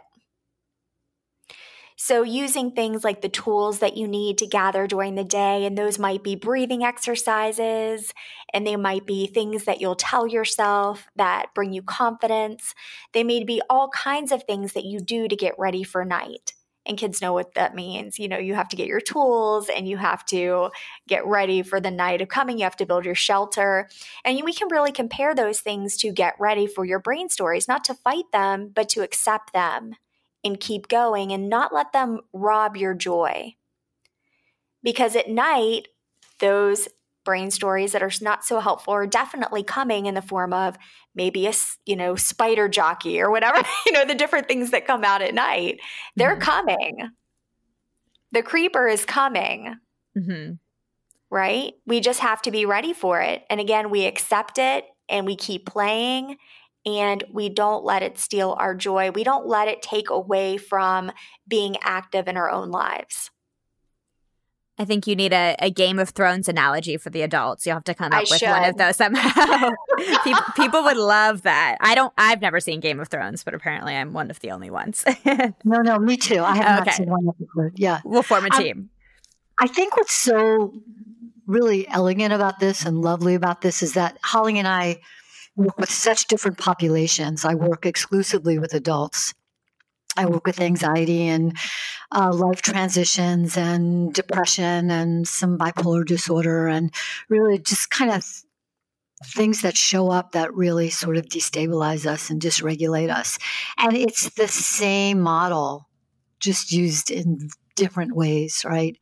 So, 2.00 2.22
using 2.22 2.70
things 2.70 3.02
like 3.02 3.22
the 3.22 3.28
tools 3.28 3.80
that 3.80 3.96
you 3.96 4.06
need 4.06 4.38
to 4.38 4.46
gather 4.46 4.86
during 4.86 5.16
the 5.16 5.24
day, 5.24 5.64
and 5.64 5.76
those 5.76 5.98
might 5.98 6.22
be 6.22 6.36
breathing 6.36 6.84
exercises, 6.84 8.14
and 8.54 8.64
they 8.64 8.76
might 8.76 9.04
be 9.04 9.26
things 9.26 9.64
that 9.64 9.80
you'll 9.80 9.96
tell 9.96 10.24
yourself 10.24 11.08
that 11.16 11.46
bring 11.56 11.72
you 11.72 11.82
confidence. 11.82 12.72
They 13.12 13.24
may 13.24 13.42
be 13.42 13.60
all 13.68 13.88
kinds 13.88 14.30
of 14.30 14.44
things 14.44 14.74
that 14.74 14.84
you 14.84 15.00
do 15.00 15.26
to 15.26 15.34
get 15.34 15.58
ready 15.58 15.82
for 15.82 16.04
night. 16.04 16.52
And 16.86 16.96
kids 16.96 17.20
know 17.20 17.32
what 17.32 17.54
that 17.54 17.74
means. 17.74 18.20
You 18.20 18.28
know, 18.28 18.38
you 18.38 18.54
have 18.54 18.68
to 18.68 18.76
get 18.76 18.86
your 18.86 19.00
tools 19.00 19.68
and 19.68 19.88
you 19.88 19.96
have 19.96 20.24
to 20.26 20.70
get 21.08 21.26
ready 21.26 21.62
for 21.62 21.80
the 21.80 21.90
night 21.90 22.22
of 22.22 22.28
coming. 22.28 22.58
You 22.58 22.64
have 22.64 22.76
to 22.76 22.86
build 22.86 23.06
your 23.06 23.16
shelter. 23.16 23.88
And 24.24 24.40
we 24.44 24.54
can 24.54 24.68
really 24.70 24.92
compare 24.92 25.34
those 25.34 25.60
things 25.60 25.96
to 25.98 26.12
get 26.12 26.36
ready 26.38 26.68
for 26.68 26.84
your 26.84 27.00
brain 27.00 27.28
stories, 27.28 27.66
not 27.66 27.82
to 27.84 27.94
fight 27.94 28.30
them, 28.32 28.70
but 28.72 28.88
to 28.90 29.02
accept 29.02 29.52
them 29.52 29.96
and 30.44 30.60
keep 30.60 30.88
going 30.88 31.32
and 31.32 31.48
not 31.48 31.74
let 31.74 31.92
them 31.92 32.20
rob 32.32 32.76
your 32.76 32.94
joy. 32.94 33.54
Because 34.82 35.16
at 35.16 35.28
night, 35.28 35.88
those 36.40 36.88
brain 37.24 37.50
stories 37.50 37.92
that 37.92 38.02
are 38.02 38.10
not 38.22 38.42
so 38.42 38.58
helpful 38.58 38.94
are 38.94 39.06
definitely 39.06 39.62
coming 39.62 40.06
in 40.06 40.14
the 40.14 40.22
form 40.22 40.52
of 40.54 40.78
maybe 41.14 41.46
a 41.46 41.52
you 41.84 41.94
know 41.94 42.16
spider 42.16 42.68
jockey 42.68 43.20
or 43.20 43.30
whatever 43.30 43.62
you 43.86 43.92
know 43.92 44.06
the 44.06 44.14
different 44.14 44.48
things 44.48 44.70
that 44.70 44.86
come 44.86 45.04
out 45.04 45.20
at 45.20 45.34
night 45.34 45.78
they're 46.16 46.36
mm-hmm. 46.36 46.40
coming 46.40 47.10
the 48.32 48.42
creeper 48.42 48.88
is 48.88 49.04
coming 49.04 49.74
mm-hmm. 50.16 50.52
right 51.28 51.74
we 51.84 52.00
just 52.00 52.20
have 52.20 52.40
to 52.40 52.50
be 52.50 52.64
ready 52.64 52.94
for 52.94 53.20
it 53.20 53.42
and 53.50 53.60
again 53.60 53.90
we 53.90 54.06
accept 54.06 54.56
it 54.56 54.86
and 55.10 55.26
we 55.26 55.36
keep 55.36 55.66
playing 55.66 56.38
and 56.88 57.24
we 57.30 57.48
don't 57.48 57.84
let 57.84 58.02
it 58.02 58.18
steal 58.18 58.56
our 58.58 58.74
joy. 58.74 59.10
We 59.10 59.24
don't 59.24 59.46
let 59.46 59.68
it 59.68 59.82
take 59.82 60.10
away 60.10 60.56
from 60.56 61.12
being 61.46 61.76
active 61.82 62.28
in 62.28 62.36
our 62.36 62.50
own 62.50 62.70
lives. 62.70 63.30
I 64.80 64.84
think 64.84 65.08
you 65.08 65.16
need 65.16 65.32
a, 65.32 65.56
a 65.58 65.70
Game 65.70 65.98
of 65.98 66.10
Thrones 66.10 66.48
analogy 66.48 66.96
for 66.96 67.10
the 67.10 67.22
adults. 67.22 67.66
You'll 67.66 67.74
have 67.76 67.84
to 67.84 67.94
come 67.94 68.12
up 68.12 68.18
I 68.18 68.20
with 68.20 68.28
should. 68.28 68.48
one 68.48 68.64
of 68.64 68.76
those 68.76 68.96
somehow. 68.96 69.70
people, 70.24 70.42
people, 70.54 70.84
would 70.84 70.96
love 70.96 71.42
that. 71.42 71.78
I 71.80 71.96
don't. 71.96 72.12
I've 72.16 72.40
never 72.40 72.60
seen 72.60 72.78
Game 72.78 73.00
of 73.00 73.08
Thrones, 73.08 73.42
but 73.42 73.54
apparently 73.54 73.96
I'm 73.96 74.12
one 74.12 74.30
of 74.30 74.38
the 74.38 74.52
only 74.52 74.70
ones. 74.70 75.04
no, 75.64 75.82
no, 75.82 75.98
me 75.98 76.16
too. 76.16 76.42
I 76.44 76.56
have 76.56 76.80
okay. 76.82 76.90
not 76.90 76.94
seen 76.94 77.10
one 77.10 77.28
episode. 77.28 77.72
Yeah, 77.76 78.00
we'll 78.04 78.22
form 78.22 78.44
a 78.44 78.54
um, 78.54 78.62
team. 78.62 78.76
Um, 78.78 78.90
I 79.58 79.66
think 79.66 79.96
what's 79.96 80.14
so 80.14 80.72
really 81.46 81.88
elegant 81.88 82.32
about 82.32 82.60
this 82.60 82.84
and 82.84 83.02
lovely 83.02 83.34
about 83.34 83.62
this 83.62 83.82
is 83.82 83.94
that 83.94 84.16
Holly 84.22 84.60
and 84.60 84.68
I 84.68 85.00
work 85.58 85.78
with 85.78 85.90
such 85.90 86.26
different 86.26 86.56
populations. 86.56 87.44
I 87.44 87.54
work 87.54 87.84
exclusively 87.84 88.58
with 88.58 88.72
adults. 88.72 89.34
I 90.16 90.26
work 90.26 90.46
with 90.46 90.60
anxiety 90.60 91.28
and 91.28 91.56
uh, 92.12 92.32
life 92.32 92.62
transitions 92.62 93.56
and 93.56 94.12
depression 94.14 94.90
and 94.90 95.28
some 95.28 95.58
bipolar 95.58 96.04
disorder 96.04 96.66
and 96.66 96.92
really 97.28 97.58
just 97.58 97.90
kind 97.90 98.10
of 98.10 98.24
things 99.24 99.62
that 99.62 99.76
show 99.76 100.10
up 100.10 100.32
that 100.32 100.54
really 100.54 100.90
sort 100.90 101.16
of 101.16 101.26
destabilize 101.26 102.06
us 102.06 102.30
and 102.30 102.40
dysregulate 102.40 103.10
us. 103.10 103.38
And 103.76 103.96
it's 103.96 104.30
the 104.30 104.48
same 104.48 105.20
model, 105.20 105.88
just 106.40 106.72
used 106.72 107.10
in 107.10 107.50
different 107.74 108.14
ways, 108.14 108.64
right? 108.64 108.96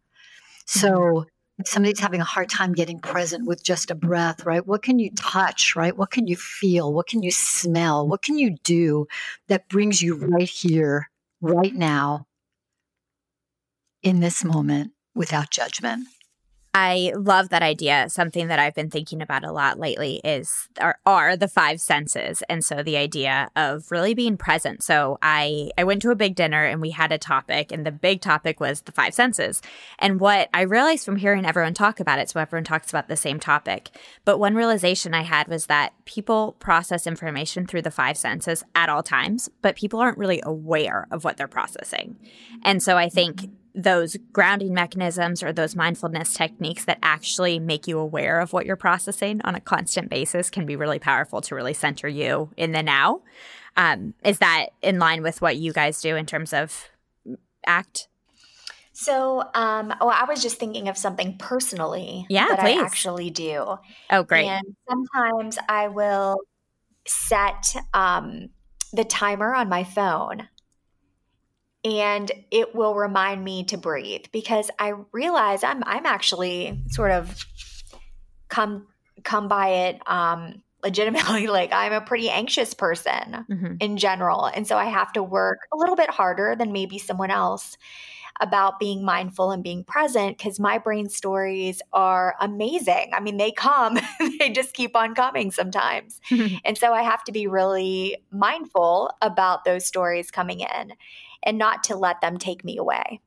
So 0.67 1.27
if 1.59 1.69
somebody's 1.69 2.01
having 2.01 2.21
a 2.21 2.25
hard 2.25 2.51
time 2.51 2.73
getting 2.73 2.99
present 2.99 3.47
with 3.47 3.65
just 3.65 3.91
a 3.91 3.95
breath, 3.95 4.45
right? 4.45 4.67
What 4.67 4.83
can 4.83 4.99
you 4.99 5.11
touch, 5.17 5.75
right? 5.75 5.97
What 5.97 6.11
can 6.11 6.27
you 6.27 6.37
feel? 6.37 6.93
What 6.93 7.07
can 7.07 7.23
you 7.23 7.31
smell? 7.31 8.07
What 8.07 8.23
can 8.23 8.39
you 8.39 8.57
do 8.63 9.07
that 9.49 9.69
brings 9.69 10.03
you 10.03 10.17
right 10.17 10.49
here, 10.49 11.11
right 11.41 11.75
now, 11.75 12.27
in 14.03 14.21
this 14.21 14.45
moment 14.45 14.93
without 15.15 15.51
judgment? 15.51 16.09
I 16.79 17.15
love 17.17 17.49
that 17.49 17.63
idea. 17.63 18.05
Something 18.11 18.49
that 18.49 18.59
I've 18.59 18.75
been 18.75 18.91
thinking 18.91 19.23
about 19.23 19.45
a 19.45 19.51
lot 19.51 19.79
lately 19.79 20.21
is 20.23 20.69
are, 20.79 20.99
are, 21.07 21.35
the 21.35 21.49
five 21.49 21.81
senses, 21.81 22.43
and 22.51 22.63
so 22.63 22.83
the 22.83 22.99
idea 22.99 23.51
of 23.57 23.91
really 23.91 24.13
being 24.13 24.37
present. 24.37 24.83
So 24.83 25.17
I 25.23 25.71
I 25.79 25.85
went 25.85 26.03
to 26.03 26.11
a 26.11 26.15
big 26.15 26.35
dinner 26.35 26.67
and 26.67 26.83
we 26.83 26.91
had 26.91 27.13
a 27.13 27.19
topic, 27.19 27.73
and 27.73 27.87
the 27.87 27.93
big 27.93 28.21
topic 28.21 28.61
was 28.61 28.83
the 28.83 28.93
five 28.93 29.15
senses. 29.15 29.63
And 29.99 30.21
what 30.21 30.51
I 30.53 30.61
realized 30.61 31.07
from 31.07 31.17
hearing 31.17 31.47
everyone 31.47 31.73
talk 31.73 31.99
about 31.99 32.19
it, 32.19 32.29
so 32.29 32.41
everyone 32.41 32.65
talks 32.65 32.91
about 32.91 33.09
the 33.09 33.17
same 33.17 33.41
topic, 33.41 33.89
but 34.27 34.39
one 34.39 34.55
realization 34.55 35.15
I 35.15 35.23
had 35.23 35.49
was 35.49 35.67
that 35.67 35.95
people 36.05 36.57
process 36.59 37.07
information 37.07 37.67
through 37.67 37.83
the 37.83 37.91
five 37.91 38.19
senses 38.19 38.63
at 38.75 38.91
all 38.91 39.03
times, 39.03 39.49
but 39.63 39.77
people 39.77 40.01
aren't 40.01 40.19
really 40.19 40.43
aware 40.45 41.07
of 41.11 41.25
what 41.25 41.39
they're 41.39 41.49
processing. 41.49 42.17
And 42.63 42.83
so 42.83 42.99
I 42.99 43.09
think 43.09 43.49
those 43.77 44.17
grounding 44.33 44.73
mechanisms 44.73 45.43
or 45.43 45.53
those 45.53 45.77
mindfulness 45.77 46.33
techniques 46.33 46.87
that 46.87 46.99
actually 47.03 47.59
make 47.59 47.87
you 47.87 47.99
aware 47.99 48.41
of 48.41 48.55
what 48.55 48.65
you're 48.65 48.75
processing 48.75 49.41
on 49.45 49.55
a 49.55 49.61
constant 49.61 50.09
basis 50.09 50.49
can 50.49 50.65
be 50.65 50.77
really 50.77 50.99
powerful 50.99 51.43
to 51.43 51.55
really 51.55 51.75
center 51.75 52.09
you 52.09 52.51
in 52.57 52.73
the 52.73 52.83
now. 52.83 53.21
Um, 53.77 54.15
is 54.25 54.39
that 54.39 54.69
in 54.81 54.99
line 54.99 55.23
with 55.23 55.43
what 55.43 55.57
you 55.57 55.75
guys 55.75 56.01
do 56.01 56.17
in 56.17 56.25
terms 56.25 56.55
of 56.55 56.89
ACT? 57.67 58.09
So, 58.95 59.43
um, 59.53 59.93
oh, 60.01 60.09
I 60.09 60.25
was 60.25 60.43
just 60.43 60.57
thinking 60.57 60.89
of 60.89 60.97
something 60.97 61.37
personally 61.37 62.25
yeah, 62.31 62.47
that 62.49 62.61
please. 62.61 62.81
I 62.81 62.83
actually 62.83 63.29
do. 63.29 63.77
Oh, 64.11 64.23
great. 64.23 64.47
And 64.47 64.75
sometimes 64.89 65.59
I 65.69 65.89
will 65.89 66.39
set 67.07 67.77
um, 67.93 68.49
the 68.95 69.05
timer 69.05 69.55
on 69.55 69.69
my 69.69 69.85
phone 69.85 70.49
and 71.87 72.33
it 72.51 72.75
will 72.75 72.95
remind 72.95 73.45
me 73.45 73.63
to 73.65 73.79
breathe 73.79 74.25
because 74.33 74.71
I 74.79 74.95
realize 75.13 75.63
I'm 75.63 75.85
I'm 75.87 76.05
actually 76.05 76.83
sort 76.89 77.13
of 77.13 77.47
come 78.49 78.89
come 79.23 79.49
by 79.49 79.69
it 79.69 80.01
um, 80.07 80.63
legitimately 80.83 81.47
like 81.47 81.73
I'm 81.73 81.93
a 81.93 82.01
pretty 82.01 82.29
anxious 82.29 82.75
person 82.75 83.47
mm-hmm. 83.51 83.75
in 83.81 83.97
general 83.97 84.47
and 84.47 84.67
so 84.67 84.77
I 84.77 84.87
have 84.87 85.13
to 85.15 85.23
work 85.23 85.59
a 85.73 85.77
little 85.77 85.97
bit 85.97 86.11
harder 86.11 86.55
than 86.57 86.73
maybe 86.73 86.99
someone 86.99 87.31
else 87.31 87.77
about 88.41 88.79
being 88.79 89.03
mindful 89.03 89.51
and 89.51 89.63
being 89.63 89.83
present 89.83 90.37
because 90.37 90.61
my 90.61 90.77
brain 90.77 91.09
stories 91.09 91.81
are 91.95 92.35
amazing. 92.39 93.11
I 93.15 93.21
mean, 93.21 93.39
they 93.39 93.51
come, 93.51 93.99
they 94.39 94.51
just 94.51 94.75
keep 94.75 94.95
on 94.95 95.15
coming 95.15 95.51
sometimes. 95.51 96.21
and 96.65 96.77
so 96.77 96.93
I 96.93 97.03
have 97.03 97.25
to 97.25 97.33
be 97.33 97.47
really 97.47 98.19
mindful 98.31 99.11
about 99.23 99.65
those 99.65 99.87
stories 99.87 100.31
coming 100.31 100.61
in 100.61 100.93
and 101.43 101.59
not 101.59 101.85
to 101.85 101.97
let 101.97 102.21
them 102.21 102.39
take 102.39 102.65
me 102.65 102.77
away 102.77 103.21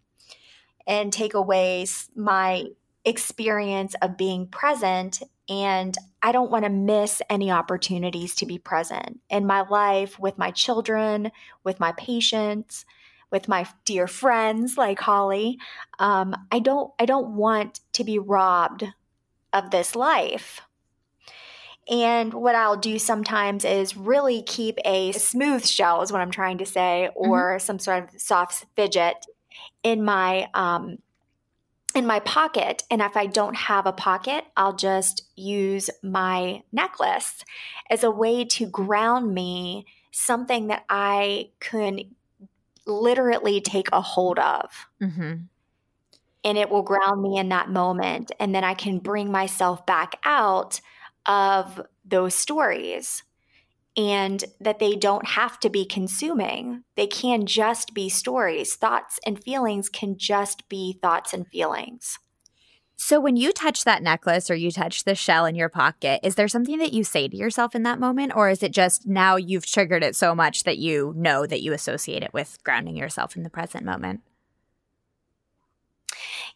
and 0.88 1.14
take 1.14 1.34
away 1.34 1.86
my 2.16 2.66
experience 3.06 3.96
of 4.02 4.18
being 4.18 4.48
present 4.48 5.22
and 5.50 5.98
I 6.22 6.32
don't 6.32 6.52
want 6.52 6.66
to 6.66 6.70
miss 6.70 7.22
any 7.30 7.50
opportunities 7.50 8.36
to 8.36 8.46
be 8.46 8.60
present 8.60 9.20
in 9.30 9.48
my 9.48 9.62
life 9.62 10.20
with 10.20 10.38
my 10.38 10.52
children, 10.52 11.32
with 11.64 11.80
my 11.80 11.92
patients, 11.94 12.86
with 13.32 13.48
my 13.48 13.68
dear 13.86 14.06
friends 14.06 14.78
like 14.78 15.00
Holly. 15.00 15.58
Um, 15.98 16.36
I 16.52 16.60
don't 16.60 16.92
I 17.00 17.06
don't 17.06 17.36
want 17.36 17.80
to 17.94 18.04
be 18.04 18.20
robbed 18.20 18.86
of 19.54 19.72
this 19.72 19.96
life. 19.96 20.62
And 21.90 22.34
what 22.36 22.54
I'll 22.54 22.78
do 22.78 23.00
sometimes 23.00 23.66
is 23.66 23.98
really 23.98 24.44
keep 24.44 24.78
a 24.86 25.12
smooth 25.12 25.66
shell, 25.66 26.04
is 26.04 26.12
what 26.12 26.22
I'm 26.22 26.32
trying 26.32 26.60
to 26.60 26.66
say, 26.66 27.10
mm-hmm. 27.10 27.32
or 27.32 27.56
mm-hmm. 27.56 27.66
some 27.66 27.80
sort 27.80 28.04
of 28.04 28.22
soft 28.22 28.66
fidget 28.76 29.26
in 29.82 30.04
my 30.04 30.48
um, 30.54 31.00
in 31.96 32.06
my 32.06 32.20
pocket. 32.20 32.84
And 32.92 33.02
if 33.02 33.18
I 33.18 33.26
don't 33.26 33.56
have 33.56 33.88
a 33.88 33.92
pocket, 33.92 34.46
I'll 34.56 34.76
just 34.76 35.24
use 35.36 35.90
my 36.04 36.62
necklace 36.72 37.44
as 37.90 38.04
a 38.04 38.12
way 38.12 38.46
to 38.46 38.68
ground 38.68 39.34
me, 39.34 39.88
something 40.12 40.68
that 40.68 40.86
I 40.90 41.50
can 41.60 42.02
literally 42.86 43.62
take 43.62 43.88
a 43.92 44.02
hold 44.02 44.38
of. 44.38 44.70
Mm-hmm. 45.02 45.34
And 46.44 46.58
it 46.58 46.70
will 46.70 46.84
ground 46.84 47.22
me 47.22 47.38
in 47.38 47.50
that 47.50 47.70
moment. 47.70 48.32
And 48.40 48.54
then 48.54 48.64
I 48.64 48.76
can 48.76 49.00
bring 49.00 49.32
myself 49.32 49.86
back 49.86 50.16
out 50.24 50.80
of 51.26 51.82
those 52.06 52.36
stories 52.36 53.24
and 53.98 54.46
that 54.62 54.80
they 54.80 54.96
don't 54.96 55.28
have 55.28 55.60
to 55.60 55.70
be 55.70 55.86
consuming. 55.86 56.84
They 56.96 57.08
can 57.08 57.46
just 57.46 57.94
be 57.94 58.08
stories. 58.08 58.76
Thoughts 58.76 59.20
and 59.26 59.44
feelings 59.44 59.90
can 59.90 60.18
just 60.18 60.70
be 60.70 60.98
thoughts 61.02 61.34
and 61.34 61.48
feelings. 61.48 62.20
So, 63.02 63.20
when 63.20 63.38
you 63.38 63.54
touch 63.54 63.86
that 63.86 64.04
necklace 64.04 64.52
or 64.52 64.56
you 64.56 64.72
touch 64.72 65.06
the 65.06 65.16
shell 65.16 65.46
in 65.46 65.56
your 65.56 65.70
pocket, 65.70 66.20
is 66.22 66.36
there 66.36 66.50
something 66.50 66.80
that 66.80 66.92
you 66.92 67.06
say 67.06 67.30
to 67.30 67.38
yourself 67.38 67.74
in 67.74 67.84
that 67.84 68.00
moment? 68.00 68.34
Or 68.36 68.50
is 68.50 68.62
it 68.62 68.74
just 68.74 69.08
now 69.08 69.38
you've 69.38 69.66
triggered 69.66 70.04
it 70.04 70.18
so 70.18 70.36
much 70.36 70.64
that 70.64 70.78
you 70.78 71.14
know 71.16 71.46
that 71.46 71.62
you 71.62 71.72
associate 71.72 72.24
it 72.24 72.34
with 72.34 72.58
grounding 72.64 72.98
yourself 72.98 73.38
in 73.38 73.44
the 73.44 73.50
present 73.50 73.86
moment? 73.86 74.20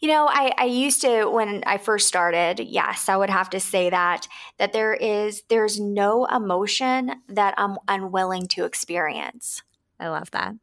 You 0.03 0.09
know, 0.09 0.27
I, 0.29 0.51
I 0.57 0.65
used 0.65 0.99
to 1.03 1.27
when 1.27 1.63
I 1.65 1.77
first 1.77 2.09
started, 2.09 2.59
yes, 2.59 3.07
I 3.07 3.15
would 3.15 3.29
have 3.29 3.49
to 3.51 3.59
say 3.61 3.89
that 3.89 4.27
that 4.57 4.73
there 4.73 4.93
is 4.93 5.43
there's 5.47 5.79
no 5.79 6.25
emotion 6.25 7.21
that 7.29 7.53
I'm 7.57 7.77
unwilling 7.87 8.49
to 8.49 8.65
experience. 8.65 9.63
I 10.01 10.09
love 10.09 10.29
that. 10.31 10.55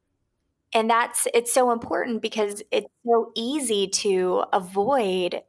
And 0.74 0.90
that's 0.90 1.26
it's 1.32 1.54
so 1.54 1.70
important 1.70 2.20
because 2.20 2.62
it's 2.70 2.92
so 3.06 3.32
easy 3.34 3.88
to 3.88 4.44
avoid 4.52 5.40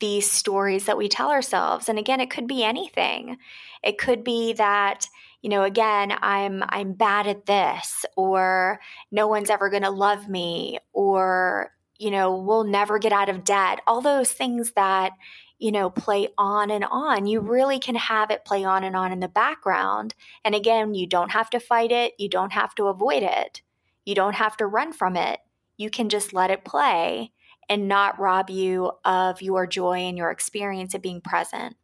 these 0.00 0.30
stories 0.30 0.86
that 0.86 0.96
we 0.96 1.10
tell 1.10 1.30
ourselves 1.30 1.90
and 1.90 1.98
again 1.98 2.20
it 2.20 2.30
could 2.30 2.46
be 2.48 2.64
anything 2.64 3.38
it 3.82 3.96
could 3.96 4.24
be 4.24 4.52
that 4.54 5.06
you 5.40 5.48
know 5.48 5.62
again 5.62 6.12
i'm 6.20 6.64
i'm 6.68 6.92
bad 6.92 7.28
at 7.28 7.46
this 7.46 8.04
or 8.16 8.80
no 9.12 9.28
one's 9.28 9.50
ever 9.50 9.70
going 9.70 9.84
to 9.84 9.90
love 9.90 10.28
me 10.28 10.78
or 10.92 11.70
you 12.04 12.10
know 12.10 12.36
we'll 12.36 12.64
never 12.64 12.98
get 12.98 13.12
out 13.12 13.28
of 13.28 13.44
debt 13.44 13.80
all 13.86 14.00
those 14.00 14.32
things 14.32 14.72
that 14.72 15.12
you 15.58 15.72
know 15.72 15.90
play 15.90 16.28
on 16.36 16.70
and 16.70 16.84
on 16.90 17.26
you 17.26 17.40
really 17.40 17.78
can 17.78 17.94
have 17.94 18.30
it 18.30 18.44
play 18.44 18.64
on 18.64 18.84
and 18.84 18.94
on 18.94 19.10
in 19.10 19.20
the 19.20 19.28
background 19.28 20.14
and 20.44 20.54
again 20.54 20.94
you 20.94 21.06
don't 21.06 21.30
have 21.30 21.50
to 21.50 21.58
fight 21.58 21.90
it 21.90 22.12
you 22.18 22.28
don't 22.28 22.52
have 22.52 22.74
to 22.74 22.84
avoid 22.84 23.22
it 23.22 23.62
you 24.04 24.14
don't 24.14 24.34
have 24.34 24.56
to 24.56 24.66
run 24.66 24.92
from 24.92 25.16
it 25.16 25.40
you 25.76 25.90
can 25.90 26.08
just 26.08 26.32
let 26.32 26.50
it 26.50 26.64
play 26.64 27.32
and 27.68 27.88
not 27.88 28.18
rob 28.18 28.50
you 28.50 28.92
of 29.04 29.42
your 29.42 29.66
joy 29.66 29.98
and 29.98 30.16
your 30.16 30.30
experience 30.30 30.94
of 30.94 31.02
being 31.02 31.20
present. 31.20 31.76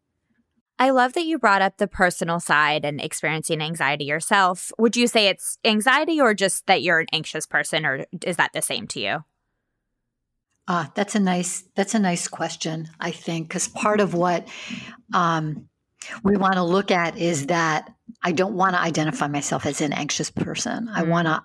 I 0.79 0.91
love 0.91 1.13
that 1.13 1.27
you 1.27 1.39
brought 1.39 1.63
up 1.63 1.77
the 1.77 1.87
personal 1.87 2.41
side 2.41 2.85
and 2.87 3.01
experiencing 3.01 3.61
anxiety 3.61 4.05
yourself. 4.05 4.73
Would 4.79 4.97
you 4.97 5.07
say 5.07 5.29
it's 5.29 5.59
anxiety 5.65 6.21
or 6.21 6.33
just 6.33 6.67
that 6.67 6.83
you're 6.83 7.01
an 7.01 7.07
anxious 7.13 7.47
person 7.47 7.85
or 7.85 8.07
is 8.25 8.37
that 8.37 8.53
the 8.55 8.63
same 8.63 8.87
to 8.89 9.01
you? 9.01 9.25
Ah, 10.73 10.89
that's 10.95 11.17
a 11.17 11.19
nice 11.19 11.65
that's 11.75 11.97
a 11.97 11.99
nice 11.99 12.29
question, 12.29 12.89
I 13.01 13.11
think, 13.11 13.49
because 13.49 13.67
part 13.67 13.99
of 13.99 14.15
what 14.15 14.47
um, 15.13 15.69
we 16.23 16.37
want 16.37 16.55
to 16.55 16.63
look 16.63 16.93
at 16.93 17.19
is 17.19 17.47
that 17.47 17.93
I 18.23 18.31
don't 18.31 18.55
want 18.55 18.77
to 18.77 18.81
identify 18.81 19.27
myself 19.27 19.67
as 19.67 19.81
an 19.81 19.93
anxious 19.93 20.31
person. 20.31 20.87
Mm. 20.87 20.95
I 20.95 21.03
want 21.03 21.27
to 21.27 21.43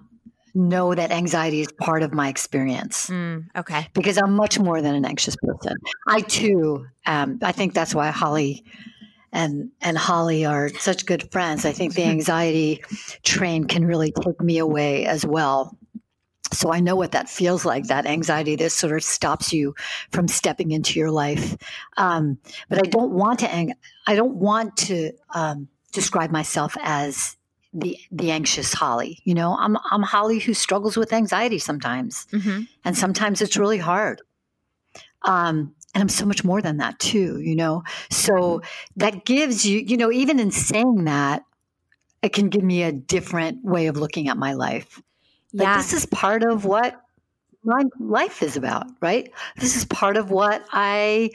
know 0.53 0.93
that 0.93 1.09
anxiety 1.09 1.59
is 1.59 1.71
part 1.71 2.03
of 2.03 2.13
my 2.13 2.29
experience. 2.29 3.09
Mm, 3.09 3.47
okay. 3.55 3.87
Because 3.95 4.19
I'm 4.19 4.35
much 4.35 4.59
more 4.59 4.79
than 4.83 4.93
an 4.93 5.05
anxious 5.05 5.35
person. 5.37 5.75
I 6.07 6.21
too, 6.21 6.85
um, 7.07 7.39
I 7.41 7.51
think 7.51 7.73
that's 7.73 7.95
why 7.95 8.11
Holly 8.11 8.63
and 9.33 9.71
and 9.81 9.97
Holly 9.97 10.45
are 10.45 10.69
such 10.69 11.07
good 11.07 11.31
friends. 11.31 11.65
I 11.65 11.71
think 11.71 11.95
the 11.95 12.03
anxiety 12.15 12.83
train 13.23 13.63
can 13.63 13.85
really 13.85 14.11
take 14.11 14.39
me 14.39 14.59
away 14.59 15.07
as 15.07 15.25
well. 15.25 15.75
So 16.53 16.71
I 16.71 16.79
know 16.79 16.95
what 16.95 17.11
that 17.11 17.29
feels 17.29 17.65
like. 17.65 17.87
That 17.87 18.05
anxiety 18.05 18.55
that 18.57 18.71
sort 18.71 18.93
of 18.93 19.03
stops 19.03 19.53
you 19.53 19.75
from 20.11 20.27
stepping 20.27 20.71
into 20.71 20.99
your 20.99 21.11
life. 21.11 21.57
Um, 21.97 22.37
but 22.69 22.79
I 22.79 22.89
don't 22.89 23.11
want 23.11 23.39
to. 23.39 23.73
I 24.07 24.15
don't 24.15 24.35
want 24.35 24.77
to 24.77 25.11
um, 25.33 25.67
describe 25.91 26.31
myself 26.31 26.75
as 26.81 27.37
the 27.73 27.97
the 28.11 28.31
anxious 28.31 28.73
Holly. 28.73 29.19
You 29.23 29.33
know, 29.33 29.55
I'm 29.59 29.77
I'm 29.91 30.03
Holly 30.03 30.39
who 30.39 30.53
struggles 30.53 30.97
with 30.97 31.13
anxiety 31.13 31.59
sometimes, 31.59 32.25
mm-hmm. 32.31 32.63
and 32.83 32.97
sometimes 32.97 33.41
it's 33.41 33.57
really 33.57 33.77
hard. 33.77 34.21
Um, 35.23 35.75
and 35.93 36.01
I'm 36.01 36.09
so 36.09 36.25
much 36.25 36.43
more 36.43 36.61
than 36.61 36.77
that 36.77 36.99
too. 36.99 37.39
You 37.41 37.55
know, 37.55 37.83
so 38.09 38.61
that 38.95 39.25
gives 39.25 39.65
you, 39.65 39.79
you 39.79 39.97
know, 39.97 40.11
even 40.11 40.39
in 40.39 40.51
saying 40.51 41.05
that, 41.05 41.43
it 42.21 42.33
can 42.33 42.49
give 42.49 42.63
me 42.63 42.83
a 42.83 42.91
different 42.91 43.63
way 43.63 43.87
of 43.87 43.97
looking 43.97 44.29
at 44.29 44.37
my 44.37 44.53
life. 44.53 45.01
Like 45.55 45.65
yeah. 45.65 45.77
this 45.77 45.93
is 45.93 46.05
part 46.05 46.43
of 46.43 46.65
what 46.65 47.01
my 47.63 47.83
life 47.99 48.43
is 48.43 48.57
about, 48.57 48.85
right? 49.01 49.31
This 49.57 49.75
is 49.75 49.85
part 49.85 50.17
of 50.17 50.29
what 50.29 50.63
I 50.71 51.31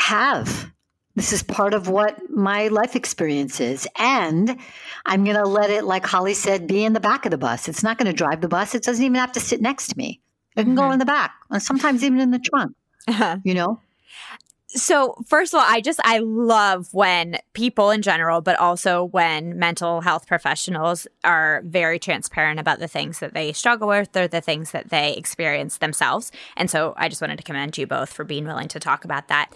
have 0.00 0.72
this 1.14 1.32
is 1.32 1.42
part 1.42 1.74
of 1.74 1.88
what 1.88 2.30
my 2.30 2.68
life 2.68 2.96
experience 2.96 3.60
is. 3.60 3.86
And 3.98 4.58
I'm 5.04 5.24
going 5.24 5.36
to 5.36 5.44
let 5.44 5.70
it, 5.70 5.84
like 5.84 6.06
Holly 6.06 6.34
said, 6.34 6.66
be 6.66 6.84
in 6.84 6.94
the 6.94 7.00
back 7.00 7.26
of 7.26 7.30
the 7.30 7.38
bus. 7.38 7.68
It's 7.68 7.82
not 7.82 7.98
going 7.98 8.06
to 8.06 8.16
drive 8.16 8.40
the 8.40 8.48
bus. 8.48 8.74
It 8.74 8.82
doesn't 8.82 9.04
even 9.04 9.16
have 9.16 9.32
to 9.32 9.40
sit 9.40 9.60
next 9.60 9.88
to 9.88 9.98
me. 9.98 10.20
It 10.56 10.62
can 10.62 10.70
mm-hmm. 10.70 10.76
go 10.76 10.90
in 10.90 10.98
the 10.98 11.06
back, 11.06 11.32
and 11.50 11.62
sometimes 11.62 12.04
even 12.04 12.20
in 12.20 12.30
the 12.30 12.38
trunk, 12.38 12.76
uh-huh. 13.08 13.38
you 13.44 13.54
know? 13.54 13.80
So, 14.74 15.16
first 15.26 15.52
of 15.52 15.60
all, 15.60 15.66
I 15.68 15.82
just, 15.82 16.00
I 16.02 16.18
love 16.18 16.94
when 16.94 17.38
people 17.52 17.90
in 17.90 18.00
general, 18.00 18.40
but 18.40 18.58
also 18.58 19.04
when 19.04 19.58
mental 19.58 20.00
health 20.00 20.26
professionals 20.26 21.06
are 21.24 21.60
very 21.66 21.98
transparent 21.98 22.58
about 22.58 22.78
the 22.78 22.88
things 22.88 23.18
that 23.18 23.34
they 23.34 23.52
struggle 23.52 23.88
with 23.88 24.16
or 24.16 24.26
the 24.26 24.40
things 24.40 24.70
that 24.70 24.88
they 24.88 25.14
experience 25.14 25.76
themselves. 25.76 26.32
And 26.56 26.70
so, 26.70 26.94
I 26.96 27.10
just 27.10 27.20
wanted 27.20 27.36
to 27.36 27.42
commend 27.42 27.76
you 27.76 27.86
both 27.86 28.10
for 28.10 28.24
being 28.24 28.46
willing 28.46 28.68
to 28.68 28.80
talk 28.80 29.04
about 29.04 29.28
that. 29.28 29.52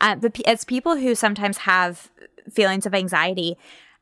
Uh, 0.00 0.16
but 0.16 0.40
as 0.46 0.64
people 0.64 0.96
who 0.96 1.14
sometimes 1.14 1.58
have 1.58 2.10
feelings 2.50 2.86
of 2.86 2.94
anxiety, 2.94 3.56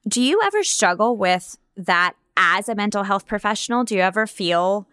do 0.09 0.22
you 0.22 0.40
ever 0.44 0.62
struggle 0.62 1.16
with 1.16 1.59
that 1.77 2.14
as 2.38 2.70
a 2.70 2.74
mental 2.74 3.03
health 3.03 3.27
professional? 3.27 3.85
Do 3.85 3.94
you 3.94 4.00
ever 4.00 4.27
feel 4.27 4.88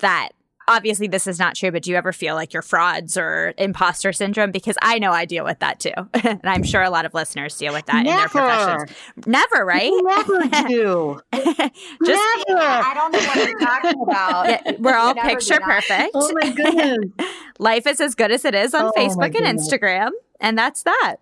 that 0.00 0.30
obviously 0.68 1.06
this 1.08 1.26
is 1.26 1.38
not 1.38 1.54
true, 1.56 1.70
but 1.70 1.82
do 1.82 1.90
you 1.90 1.96
ever 1.96 2.12
feel 2.12 2.34
like 2.34 2.52
you're 2.52 2.62
frauds 2.62 3.16
or 3.16 3.54
imposter 3.58 4.12
syndrome? 4.12 4.50
Because 4.50 4.76
I 4.82 4.98
know 4.98 5.12
I 5.12 5.24
deal 5.24 5.44
with 5.44 5.58
that 5.60 5.80
too. 5.80 5.92
and 6.14 6.40
I'm 6.44 6.62
sure 6.62 6.82
a 6.82 6.90
lot 6.90 7.04
of 7.06 7.14
listeners 7.14 7.56
deal 7.56 7.72
with 7.72 7.86
that 7.86 8.04
Never. 8.04 8.10
in 8.10 8.16
their 8.16 8.28
professions. 8.28 8.98
Never, 9.26 9.64
right? 9.64 9.92
Never 10.02 10.48
do. 10.68 11.20
Just 11.32 12.44
Never. 12.48 12.60
I 12.60 12.92
don't 12.94 13.12
know 13.12 13.18
what 13.18 13.36
you're 13.48 13.58
talking 13.60 14.00
about. 14.02 14.80
We're 14.80 14.96
all 14.96 15.14
picture 15.14 15.60
perfect. 15.60 16.10
Oh 16.14 16.30
my 16.40 16.50
goodness. 16.50 16.98
Life 17.58 17.86
is 17.86 18.00
as 18.00 18.14
good 18.14 18.30
as 18.32 18.44
it 18.44 18.54
is 18.54 18.74
on 18.74 18.86
Oh, 18.86 18.92
Facebook 18.96 19.34
and. 19.40 19.58
Instagram. 19.58 20.10
And 20.40 20.58
that's 20.58 20.82
that. 20.82 21.16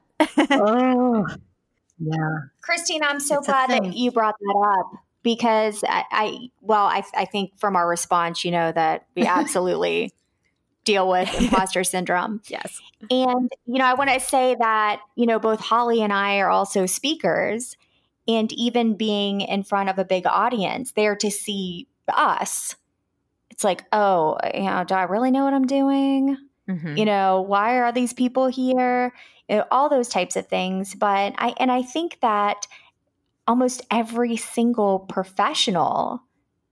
oh. 0.50 1.26
Yeah. 1.98 2.16
Christine, 2.60 3.02
I'm 3.04 3.20
so 3.20 3.38
It's 3.38 3.46
glad 3.46 3.70
that 3.70 3.94
you 3.94 4.10
brought 4.10 4.34
that 4.40 4.76
up 4.80 5.00
because 5.24 5.82
I, 5.88 6.04
I 6.12 6.38
well, 6.60 6.84
I, 6.86 7.02
I 7.16 7.24
think 7.24 7.58
from 7.58 7.74
our 7.74 7.88
response, 7.88 8.44
you 8.44 8.52
know, 8.52 8.70
that 8.70 9.06
we 9.16 9.22
absolutely 9.26 10.12
deal 10.84 11.08
with 11.08 11.28
imposter 11.40 11.82
syndrome. 11.94 12.40
Yes. 12.46 12.80
And, 13.10 13.50
you 13.66 13.78
know, 13.78 13.86
I 13.86 13.94
want 13.94 14.10
to 14.10 14.20
say 14.20 14.54
that, 14.58 15.00
you 15.16 15.26
know, 15.26 15.40
both 15.40 15.58
Holly 15.58 16.00
and 16.02 16.12
I 16.12 16.38
are 16.38 16.50
also 16.50 16.86
speakers. 16.86 17.76
And 18.28 18.52
even 18.52 18.96
being 18.96 19.40
in 19.42 19.64
front 19.64 19.90
of 19.90 19.98
a 19.98 20.04
big 20.04 20.26
audience 20.26 20.92
there 20.92 21.16
to 21.16 21.30
see 21.30 21.88
us, 22.08 22.76
it's 23.50 23.64
like, 23.64 23.84
oh, 23.92 24.38
you 24.54 24.62
know, 24.62 24.84
do 24.84 24.94
I 24.94 25.02
really 25.02 25.30
know 25.30 25.44
what 25.44 25.52
I'm 25.54 25.66
doing? 25.66 26.38
Mhm. 26.66 26.96
you 26.96 27.04
know 27.04 27.42
why 27.42 27.76
are 27.76 27.92
these 27.92 28.14
people 28.14 28.46
here 28.46 29.12
You 29.50 29.56
know, 29.56 29.64
all 29.70 29.90
those 29.90 30.08
types 30.08 30.34
of 30.34 30.46
things 30.46 30.94
but 30.94 31.34
i 31.36 31.52
and 31.60 31.70
i 31.70 31.82
think 31.82 32.20
that 32.22 32.66
almost 33.46 33.82
every 33.90 34.36
single 34.36 35.00
professional 35.00 36.22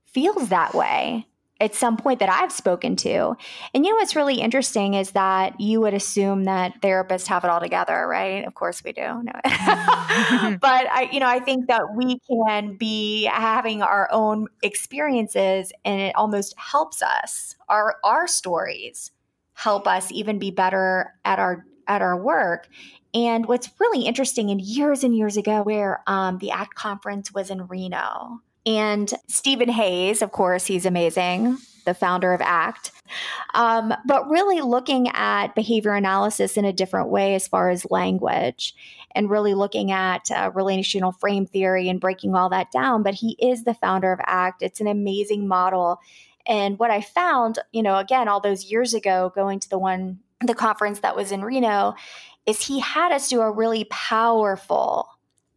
feels 0.05 0.49
that 0.49 0.73
way 0.73 1.27
at 1.59 1.73
some 1.73 1.95
point 1.97 2.19
that 2.19 2.29
i've 2.29 2.51
spoken 2.51 2.95
to. 2.95 3.35
And 3.73 3.85
you 3.85 3.91
know 3.91 3.95
what's 3.97 4.15
really 4.15 4.41
interesting 4.41 4.95
is 4.95 5.11
that 5.11 5.59
you 5.61 5.79
would 5.81 5.93
assume 5.93 6.43
that 6.45 6.81
therapists 6.81 7.27
have 7.27 7.43
it 7.43 7.49
all 7.49 7.59
together 7.59 8.05
right? 8.07 8.45
Of 8.45 8.53
course 8.53 8.83
we 8.83 8.91
do. 8.91 9.01
No. 9.01 9.31
Mm-hmm. 9.45 10.55
but 10.61 10.87
i 10.91 11.09
you 11.11 11.19
know 11.19 11.27
i 11.27 11.39
think 11.39 11.67
that 11.67 11.95
we 11.95 12.19
can 12.29 12.75
be 12.75 13.25
having 13.31 13.81
our 13.81 14.09
own 14.11 14.47
experiences 14.61 15.71
and 15.85 16.01
it 16.01 16.15
almost 16.15 16.57
helps 16.57 17.01
us. 17.01 17.55
Our 17.69 17.95
our 18.03 18.27
stories 18.27 19.11
help 19.53 19.87
us 19.87 20.11
even 20.11 20.39
be 20.39 20.51
better 20.51 21.13
at 21.23 21.39
our 21.39 21.65
at 21.87 22.01
our 22.01 22.21
work 22.21 22.67
and 23.13 23.45
what's 23.45 23.69
really 23.79 24.05
interesting 24.05 24.49
and 24.49 24.61
years 24.61 25.03
and 25.03 25.15
years 25.15 25.37
ago 25.37 25.61
where 25.61 26.01
um, 26.07 26.37
the 26.39 26.51
act 26.51 26.75
conference 26.75 27.33
was 27.33 27.49
in 27.49 27.67
reno 27.67 28.39
and 28.65 29.13
steven 29.27 29.69
hayes 29.69 30.21
of 30.21 30.31
course 30.31 30.65
he's 30.65 30.85
amazing 30.85 31.57
the 31.85 31.93
founder 31.93 32.33
of 32.33 32.41
act 32.41 32.91
um, 33.53 33.93
but 34.05 34.29
really 34.29 34.61
looking 34.61 35.09
at 35.09 35.53
behavior 35.53 35.93
analysis 35.93 36.55
in 36.55 36.63
a 36.63 36.73
different 36.73 37.09
way 37.09 37.35
as 37.35 37.47
far 37.47 37.69
as 37.69 37.89
language 37.91 38.73
and 39.15 39.29
really 39.29 39.53
looking 39.53 39.91
at 39.91 40.31
uh, 40.31 40.49
relational 40.53 41.11
frame 41.11 41.45
theory 41.45 41.89
and 41.89 41.99
breaking 41.99 42.35
all 42.35 42.49
that 42.49 42.71
down 42.71 43.03
but 43.03 43.15
he 43.15 43.35
is 43.39 43.63
the 43.63 43.73
founder 43.73 44.13
of 44.13 44.19
act 44.25 44.61
it's 44.61 44.81
an 44.81 44.87
amazing 44.87 45.47
model. 45.47 45.99
And 46.45 46.77
what 46.79 46.91
I 46.91 47.01
found, 47.01 47.59
you 47.71 47.83
know, 47.83 47.97
again, 47.97 48.27
all 48.27 48.41
those 48.41 48.65
years 48.65 48.93
ago, 48.93 49.31
going 49.35 49.59
to 49.59 49.69
the 49.69 49.77
one, 49.77 50.19
the 50.41 50.55
conference 50.55 50.99
that 50.99 51.15
was 51.15 51.31
in 51.31 51.43
Reno, 51.45 51.93
is 52.45 52.65
he 52.65 52.79
had 52.79 53.11
us 53.11 53.29
do 53.29 53.41
a 53.41 53.51
really 53.51 53.85
powerful, 53.85 55.09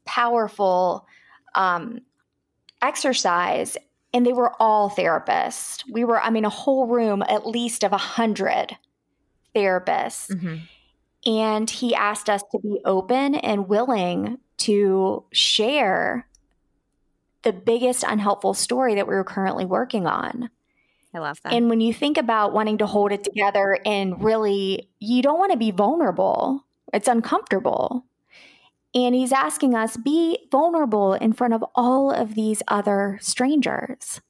powerful 0.04 1.06
um, 1.54 2.00
exercise. 2.82 3.76
And 4.12 4.24
they 4.24 4.32
were 4.32 4.52
all 4.60 4.88
therapists. 4.88 5.82
We 5.90 6.04
were, 6.04 6.20
I 6.20 6.30
mean, 6.30 6.44
a 6.44 6.50
whole 6.50 6.86
room 6.86 7.22
at 7.28 7.46
least 7.46 7.84
of 7.84 7.92
a 7.92 7.98
hundred 7.98 8.76
therapists. 9.54 10.30
Mhm. 10.30 10.60
And 11.26 11.68
he 11.68 11.94
asked 11.94 12.30
us 12.30 12.42
to 12.52 12.58
be 12.60 12.80
open 12.84 13.34
and 13.34 13.68
willing 13.68 14.38
to 14.58 15.24
share 15.32 16.28
the 17.42 17.52
biggest 17.52 18.04
unhelpful 18.04 18.54
story 18.54 18.94
that 18.94 19.06
we 19.06 19.14
were 19.14 19.24
currently 19.24 19.64
working 19.64 20.06
on. 20.06 20.50
I 21.14 21.18
love 21.18 21.38
that. 21.42 21.52
And 21.52 21.68
when 21.68 21.80
you 21.80 21.94
think 21.94 22.18
about 22.18 22.52
wanting 22.52 22.78
to 22.78 22.86
hold 22.86 23.12
it 23.12 23.24
together 23.24 23.78
and 23.86 24.22
really, 24.22 24.90
you 24.98 25.22
don't 25.22 25.38
want 25.38 25.52
to 25.52 25.58
be 25.58 25.70
vulnerable, 25.70 26.65
it's 26.92 27.08
uncomfortable. 27.08 28.06
And 28.94 29.14
he's 29.14 29.32
asking 29.32 29.74
us 29.74 29.96
be 29.96 30.48
vulnerable 30.50 31.12
in 31.14 31.32
front 31.32 31.54
of 31.54 31.64
all 31.74 32.10
of 32.10 32.34
these 32.34 32.62
other 32.68 33.18
strangers. 33.20 34.20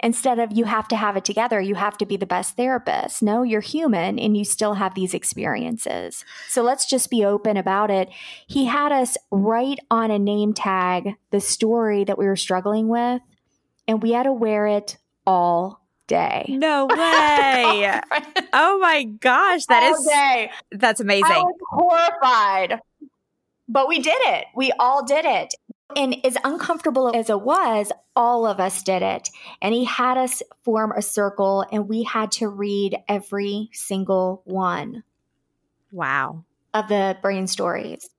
Instead 0.00 0.38
of 0.38 0.52
you 0.52 0.64
have 0.64 0.86
to 0.88 0.96
have 0.96 1.16
it 1.16 1.24
together, 1.24 1.60
you 1.60 1.74
have 1.74 1.98
to 1.98 2.06
be 2.06 2.16
the 2.16 2.26
best 2.26 2.56
therapist. 2.56 3.20
No, 3.20 3.42
you're 3.42 3.60
human 3.60 4.18
and 4.18 4.36
you 4.36 4.44
still 4.44 4.74
have 4.74 4.94
these 4.94 5.12
experiences. 5.12 6.24
So 6.48 6.62
let's 6.62 6.86
just 6.86 7.10
be 7.10 7.24
open 7.24 7.56
about 7.56 7.90
it. 7.90 8.08
He 8.46 8.66
had 8.66 8.92
us 8.92 9.16
write 9.30 9.80
on 9.90 10.10
a 10.10 10.18
name 10.18 10.54
tag 10.54 11.14
the 11.30 11.40
story 11.40 12.04
that 12.04 12.18
we 12.18 12.26
were 12.26 12.36
struggling 12.36 12.88
with, 12.88 13.22
and 13.88 14.00
we 14.02 14.12
had 14.12 14.24
to 14.24 14.32
wear 14.32 14.68
it 14.68 14.98
all 15.26 15.84
day. 16.08 16.44
no 16.48 16.86
way. 16.90 18.00
oh 18.52 18.78
my 18.80 19.04
gosh. 19.04 19.66
That 19.66 19.84
all 19.84 19.94
is 19.94 20.06
day. 20.06 20.50
that's 20.72 21.00
amazing. 21.00 21.30
I 21.30 21.42
was 21.42 21.56
horrified. 21.70 22.80
But 23.68 23.86
we 23.86 24.00
did 24.00 24.18
it. 24.18 24.46
We 24.56 24.72
all 24.80 25.04
did 25.04 25.24
it. 25.24 25.54
And 25.94 26.16
as 26.24 26.36
uncomfortable 26.44 27.14
as 27.14 27.30
it 27.30 27.40
was, 27.40 27.92
all 28.14 28.46
of 28.46 28.60
us 28.60 28.82
did 28.82 29.02
it. 29.02 29.30
And 29.62 29.74
he 29.74 29.84
had 29.84 30.18
us 30.18 30.42
form 30.62 30.92
a 30.92 31.02
circle, 31.02 31.64
and 31.72 31.88
we 31.88 32.02
had 32.02 32.32
to 32.32 32.48
read 32.48 32.98
every 33.08 33.70
single 33.72 34.42
one 34.44 35.02
wow. 35.90 36.44
of 36.74 36.88
the 36.88 37.16
brain 37.22 37.46
stories. 37.46 38.10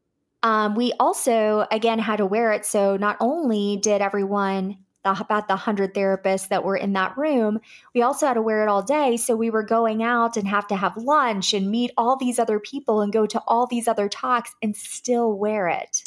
Um, 0.41 0.75
we 0.75 0.93
also, 0.99 1.67
again, 1.71 1.99
had 1.99 2.17
to 2.17 2.25
wear 2.25 2.53
it. 2.53 2.65
So 2.65 2.97
not 2.97 3.17
only 3.19 3.77
did 3.77 4.01
everyone, 4.01 4.77
the, 5.03 5.11
about 5.11 5.47
the 5.47 5.53
100 5.53 5.93
therapists 5.93 6.49
that 6.49 6.63
were 6.63 6.75
in 6.75 6.93
that 6.93 7.17
room, 7.17 7.59
we 7.93 8.01
also 8.01 8.27
had 8.27 8.33
to 8.33 8.41
wear 8.41 8.63
it 8.63 8.69
all 8.69 8.81
day. 8.81 9.17
So 9.17 9.35
we 9.35 9.49
were 9.49 9.63
going 9.63 10.03
out 10.03 10.37
and 10.37 10.47
have 10.47 10.67
to 10.67 10.75
have 10.75 10.97
lunch 10.97 11.53
and 11.53 11.71
meet 11.71 11.91
all 11.97 12.17
these 12.17 12.39
other 12.39 12.59
people 12.59 13.01
and 13.01 13.13
go 13.13 13.25
to 13.25 13.41
all 13.47 13.67
these 13.67 13.87
other 13.87 14.09
talks 14.09 14.53
and 14.61 14.75
still 14.75 15.37
wear 15.37 15.67
it. 15.67 16.03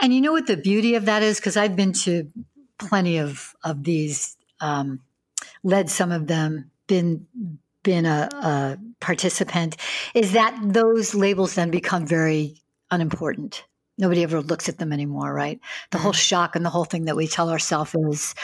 And 0.00 0.14
you 0.14 0.20
know 0.20 0.32
what 0.32 0.46
the 0.46 0.56
beauty 0.56 0.94
of 0.94 1.06
that 1.06 1.22
is? 1.22 1.36
Because 1.36 1.56
I've 1.56 1.76
been 1.76 1.92
to 1.92 2.30
plenty 2.78 3.18
of 3.18 3.54
of 3.64 3.82
these, 3.82 4.36
um, 4.60 5.00
led 5.62 5.88
some 5.88 6.12
of 6.12 6.26
them, 6.26 6.70
been 6.86 7.26
been 7.82 8.04
a, 8.04 8.28
a 8.32 8.78
participant. 9.00 9.76
Is 10.12 10.32
that 10.32 10.58
those 10.60 11.14
labels 11.14 11.54
then 11.54 11.70
become 11.70 12.04
very 12.04 12.56
unimportant? 12.90 13.64
Nobody 13.98 14.22
ever 14.22 14.42
looks 14.42 14.68
at 14.68 14.78
them 14.78 14.92
anymore, 14.92 15.32
right? 15.32 15.58
The 15.90 15.98
whole 15.98 16.12
mm-hmm. 16.12 16.18
shock 16.18 16.56
and 16.56 16.64
the 16.64 16.70
whole 16.70 16.84
thing 16.84 17.06
that 17.06 17.16
we 17.16 17.26
tell 17.26 17.50
ourselves 17.50 17.94
is, 17.94 18.34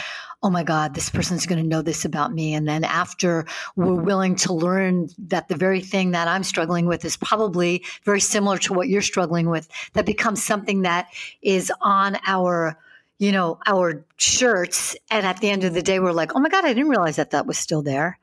oh 0.41 0.49
my 0.49 0.63
God, 0.63 0.93
this 0.93 1.09
person's 1.09 1.45
going 1.45 1.61
to 1.61 1.67
know 1.67 1.81
this 1.81 2.05
about 2.05 2.33
me. 2.33 2.53
And 2.53 2.67
then 2.67 2.83
after 2.83 3.45
we're 3.75 3.93
willing 3.93 4.35
to 4.37 4.53
learn 4.53 5.09
that 5.27 5.47
the 5.47 5.55
very 5.55 5.79
thing 5.79 6.11
that 6.11 6.27
I'm 6.27 6.43
struggling 6.43 6.85
with 6.85 7.05
is 7.05 7.15
probably 7.17 7.83
very 8.03 8.19
similar 8.19 8.57
to 8.59 8.73
what 8.73 8.89
you're 8.89 9.01
struggling 9.01 9.49
with, 9.49 9.69
that 9.93 10.05
becomes 10.05 10.43
something 10.43 10.81
that 10.81 11.07
is 11.41 11.71
on 11.81 12.17
our 12.25 12.77
you 13.19 13.31
know 13.31 13.59
our 13.67 14.03
shirts 14.17 14.95
and 15.11 15.25
at 15.25 15.39
the 15.39 15.49
end 15.49 15.63
of 15.63 15.73
the 15.75 15.83
day 15.83 15.99
we're 15.99 16.11
like 16.11 16.35
oh 16.35 16.39
my 16.39 16.49
god 16.49 16.65
i 16.65 16.73
didn't 16.73 16.89
realize 16.89 17.15
that 17.15 17.29
that 17.29 17.45
was 17.45 17.59
still 17.59 17.83
there 17.83 18.17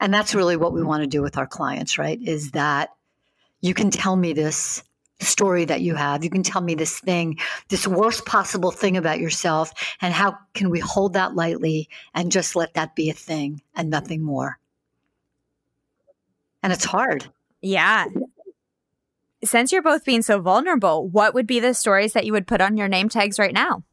and 0.00 0.12
that's 0.12 0.34
really 0.34 0.56
what 0.56 0.72
we 0.72 0.82
want 0.82 1.02
to 1.02 1.06
do 1.06 1.22
with 1.22 1.38
our 1.38 1.46
clients 1.46 1.98
right 1.98 2.20
is 2.20 2.50
that 2.50 2.90
you 3.60 3.72
can 3.72 3.90
tell 3.90 4.16
me 4.16 4.32
this 4.32 4.82
story 5.24 5.64
that 5.64 5.80
you 5.80 5.94
have 5.94 6.22
you 6.22 6.30
can 6.30 6.42
tell 6.42 6.62
me 6.62 6.74
this 6.74 6.98
thing 7.00 7.38
this 7.68 7.86
worst 7.86 8.24
possible 8.26 8.70
thing 8.70 8.96
about 8.96 9.18
yourself 9.18 9.72
and 10.00 10.14
how 10.14 10.36
can 10.54 10.70
we 10.70 10.78
hold 10.80 11.14
that 11.14 11.34
lightly 11.34 11.88
and 12.14 12.30
just 12.30 12.54
let 12.54 12.74
that 12.74 12.94
be 12.94 13.10
a 13.10 13.14
thing 13.14 13.60
and 13.74 13.90
nothing 13.90 14.22
more 14.22 14.58
and 16.62 16.72
it's 16.72 16.84
hard 16.84 17.26
Yeah. 17.60 18.06
Since 19.42 19.72
you're 19.72 19.82
both 19.82 20.06
being 20.06 20.22
so 20.22 20.40
vulnerable, 20.40 21.06
what 21.06 21.34
would 21.34 21.46
be 21.46 21.60
the 21.60 21.74
stories 21.74 22.14
that 22.14 22.24
you 22.24 22.32
would 22.32 22.46
put 22.46 22.62
on 22.62 22.78
your 22.78 22.88
name 22.88 23.10
tags 23.10 23.38
right 23.38 23.52
now? 23.52 23.84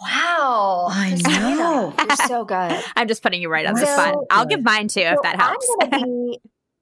Wow. 0.00 0.88
I 0.90 1.14
know. 1.26 1.94
You're 1.98 2.16
so 2.28 2.44
good. 2.44 2.82
I'm 2.96 3.08
just 3.08 3.22
putting 3.22 3.40
you 3.40 3.48
right 3.48 3.64
on 3.64 3.74
the 3.74 3.86
spot. 3.86 4.16
I'll 4.30 4.44
give 4.44 4.62
mine 4.62 4.88
too 4.88 5.00
if 5.00 5.22
that 5.22 5.40
helps. 5.40 5.66
I'm 5.80 5.88
gonna 5.90 6.04
be, 6.04 6.40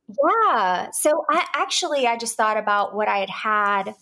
yeah. 0.08 0.90
So 0.92 1.24
I 1.30 1.44
actually 1.54 2.06
I 2.06 2.16
just 2.16 2.36
thought 2.36 2.56
about 2.56 2.94
what 2.94 3.08
I 3.08 3.18
had 3.18 3.30
had 3.30 3.94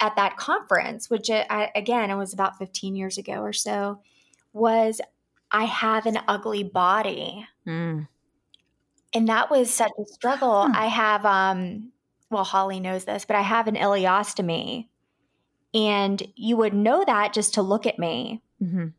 at 0.00 0.16
that 0.16 0.36
conference, 0.36 1.08
which 1.08 1.30
uh, 1.30 1.44
I, 1.48 1.70
again 1.74 2.10
it 2.10 2.16
was 2.16 2.32
about 2.32 2.58
15 2.58 2.96
years 2.96 3.18
ago 3.18 3.34
or 3.40 3.52
so. 3.52 4.00
Was 4.52 5.00
I 5.50 5.64
have 5.64 6.06
an 6.06 6.18
ugly 6.28 6.62
body, 6.64 7.46
Mm. 7.66 8.08
and 9.14 9.28
that 9.28 9.50
was 9.50 9.72
such 9.72 9.92
a 9.98 10.04
struggle. 10.06 10.66
Hmm. 10.66 10.72
I 10.76 10.86
have 10.86 11.24
um, 11.24 11.92
well 12.30 12.44
Holly 12.44 12.80
knows 12.80 13.04
this, 13.04 13.24
but 13.24 13.36
I 13.36 13.42
have 13.42 13.68
an 13.68 13.76
ileostomy, 13.76 14.88
and 15.72 16.22
you 16.36 16.56
would 16.56 16.74
know 16.74 17.04
that 17.06 17.32
just 17.32 17.54
to 17.54 17.62
look 17.62 17.86
at 17.86 17.98
me. 17.98 18.42
Mhm. 18.62 18.92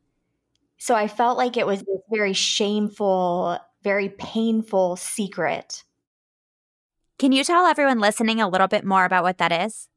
So 0.78 0.94
I 0.96 1.08
felt 1.08 1.38
like 1.38 1.58
it 1.58 1.66
was 1.68 1.80
this 1.82 2.02
very 2.12 2.34
shameful, 2.34 3.58
very 3.86 4.10
painful 4.10 4.98
secret. 4.98 5.84
Can 7.20 7.32
you 7.32 7.44
tell 7.46 7.68
everyone 7.68 8.00
listening 8.00 8.42
a 8.42 8.50
little 8.50 8.68
bit 8.68 8.84
more 8.84 9.06
about 9.06 9.24
what 9.24 9.38
that 9.38 9.54
is? 9.54 9.88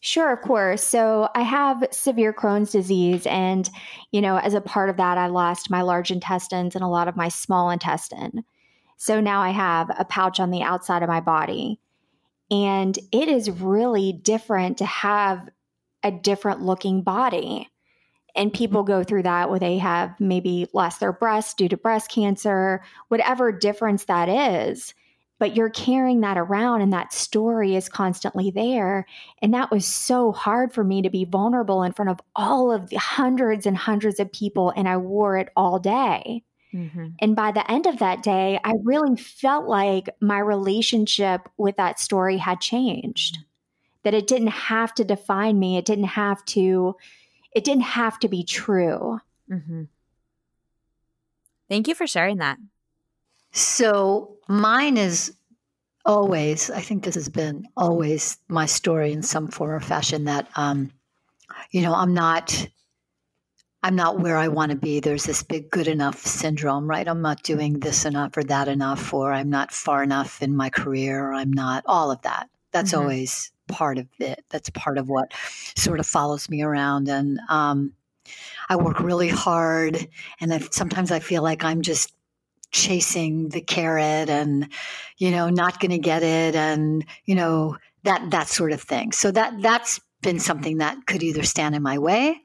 Sure, 0.00 0.32
of 0.32 0.40
course. 0.40 0.82
So 0.82 1.28
I 1.36 1.42
have 1.42 1.86
severe 1.92 2.32
Crohn's 2.32 2.72
disease. 2.72 3.24
And, 3.26 3.70
you 4.10 4.20
know, 4.20 4.36
as 4.36 4.52
a 4.52 4.60
part 4.60 4.90
of 4.90 4.96
that, 4.96 5.16
I 5.16 5.28
lost 5.28 5.70
my 5.70 5.82
large 5.82 6.10
intestines 6.10 6.74
and 6.74 6.82
a 6.82 6.88
lot 6.88 7.06
of 7.06 7.16
my 7.16 7.28
small 7.28 7.70
intestine. 7.70 8.42
So 8.96 9.20
now 9.20 9.40
I 9.40 9.50
have 9.50 9.88
a 9.96 10.04
pouch 10.04 10.40
on 10.40 10.50
the 10.50 10.62
outside 10.62 11.04
of 11.04 11.08
my 11.08 11.20
body. 11.20 11.78
And 12.50 12.98
it 13.12 13.28
is 13.28 13.48
really 13.48 14.12
different 14.12 14.78
to 14.78 14.84
have 14.84 15.48
a 16.02 16.10
different 16.10 16.60
looking 16.60 17.02
body. 17.02 17.68
And 18.34 18.52
people 18.52 18.82
go 18.82 19.04
through 19.04 19.24
that 19.24 19.50
where 19.50 19.58
they 19.58 19.78
have 19.78 20.18
maybe 20.18 20.66
lost 20.72 21.00
their 21.00 21.12
breast 21.12 21.58
due 21.58 21.68
to 21.68 21.76
breast 21.76 22.10
cancer, 22.10 22.82
whatever 23.08 23.52
difference 23.52 24.04
that 24.04 24.28
is 24.28 24.94
but 25.42 25.56
you're 25.56 25.70
carrying 25.70 26.20
that 26.20 26.38
around 26.38 26.82
and 26.82 26.92
that 26.92 27.12
story 27.12 27.74
is 27.74 27.88
constantly 27.88 28.52
there. 28.52 29.06
And 29.40 29.52
that 29.54 29.72
was 29.72 29.84
so 29.84 30.30
hard 30.30 30.72
for 30.72 30.84
me 30.84 31.02
to 31.02 31.10
be 31.10 31.24
vulnerable 31.24 31.82
in 31.82 31.90
front 31.90 32.12
of 32.12 32.20
all 32.36 32.70
of 32.70 32.90
the 32.90 32.96
hundreds 32.96 33.66
and 33.66 33.76
hundreds 33.76 34.20
of 34.20 34.30
people. 34.30 34.72
And 34.76 34.88
I 34.88 34.98
wore 34.98 35.36
it 35.36 35.48
all 35.56 35.80
day. 35.80 36.44
Mm-hmm. 36.72 37.06
And 37.18 37.34
by 37.34 37.50
the 37.50 37.68
end 37.68 37.86
of 37.86 37.98
that 37.98 38.22
day, 38.22 38.60
I 38.62 38.74
really 38.84 39.16
felt 39.16 39.66
like 39.66 40.10
my 40.20 40.38
relationship 40.38 41.48
with 41.56 41.76
that 41.76 41.98
story 41.98 42.36
had 42.36 42.60
changed. 42.60 43.38
That 44.04 44.14
it 44.14 44.28
didn't 44.28 44.46
have 44.46 44.94
to 44.94 45.02
define 45.02 45.58
me. 45.58 45.76
It 45.76 45.86
didn't 45.86 46.04
have 46.04 46.44
to, 46.44 46.94
it 47.54 47.64
didn't 47.64 47.82
have 47.82 48.18
to 48.20 48.28
be 48.28 48.44
true. 48.44 49.20
Mm-hmm. 49.50 49.84
Thank 51.68 51.88
you 51.88 51.94
for 51.94 52.06
sharing 52.06 52.38
that. 52.38 52.58
So 53.52 54.36
mine 54.48 54.96
is 54.96 55.34
always, 56.04 56.70
I 56.70 56.80
think 56.80 57.04
this 57.04 57.14
has 57.14 57.28
been 57.28 57.66
always 57.76 58.38
my 58.48 58.66
story 58.66 59.12
in 59.12 59.22
some 59.22 59.48
form 59.48 59.70
or 59.70 59.80
fashion 59.80 60.24
that, 60.24 60.48
um, 60.56 60.90
you 61.70 61.82
know, 61.82 61.94
I'm 61.94 62.14
not, 62.14 62.66
I'm 63.82 63.96
not 63.96 64.20
where 64.20 64.36
I 64.36 64.48
want 64.48 64.70
to 64.70 64.76
be. 64.76 65.00
There's 65.00 65.24
this 65.24 65.42
big 65.42 65.70
good 65.70 65.88
enough 65.88 66.18
syndrome, 66.24 66.86
right? 66.86 67.06
I'm 67.06 67.22
not 67.22 67.42
doing 67.42 67.80
this 67.80 68.04
enough 68.04 68.36
or 68.36 68.44
that 68.44 68.68
enough, 68.68 69.12
or 69.12 69.32
I'm 69.32 69.50
not 69.50 69.72
far 69.72 70.02
enough 70.02 70.42
in 70.42 70.56
my 70.56 70.70
career, 70.70 71.24
or 71.24 71.34
I'm 71.34 71.52
not 71.52 71.84
all 71.86 72.10
of 72.10 72.22
that. 72.22 72.48
That's 72.70 72.92
mm-hmm. 72.92 73.00
always 73.00 73.50
part 73.72 73.98
of 73.98 74.06
it. 74.18 74.44
That's 74.50 74.70
part 74.70 74.98
of 74.98 75.08
what 75.08 75.32
sort 75.76 75.98
of 75.98 76.06
follows 76.06 76.48
me 76.48 76.62
around. 76.62 77.08
And, 77.08 77.40
um, 77.48 77.94
I 78.68 78.76
work 78.76 79.00
really 79.00 79.28
hard, 79.28 80.06
and 80.40 80.54
I, 80.54 80.60
sometimes 80.70 81.10
I 81.10 81.18
feel 81.18 81.42
like 81.42 81.64
I'm 81.64 81.82
just 81.82 82.14
chasing 82.70 83.50
the 83.50 83.60
carrot 83.60 84.30
and 84.30 84.66
you 85.18 85.30
know 85.30 85.50
not 85.50 85.78
going 85.78 85.90
to 85.90 85.98
get 85.98 86.22
it 86.22 86.56
and 86.56 87.04
you 87.26 87.34
know 87.34 87.76
that 88.04 88.30
that 88.30 88.48
sort 88.48 88.72
of 88.72 88.80
thing 88.80 89.12
so 89.12 89.30
that 89.30 89.52
that's 89.60 90.00
been 90.22 90.38
something 90.38 90.78
that 90.78 91.06
could 91.06 91.22
either 91.22 91.42
stand 91.42 91.74
in 91.74 91.82
my 91.82 91.98
way 91.98 92.40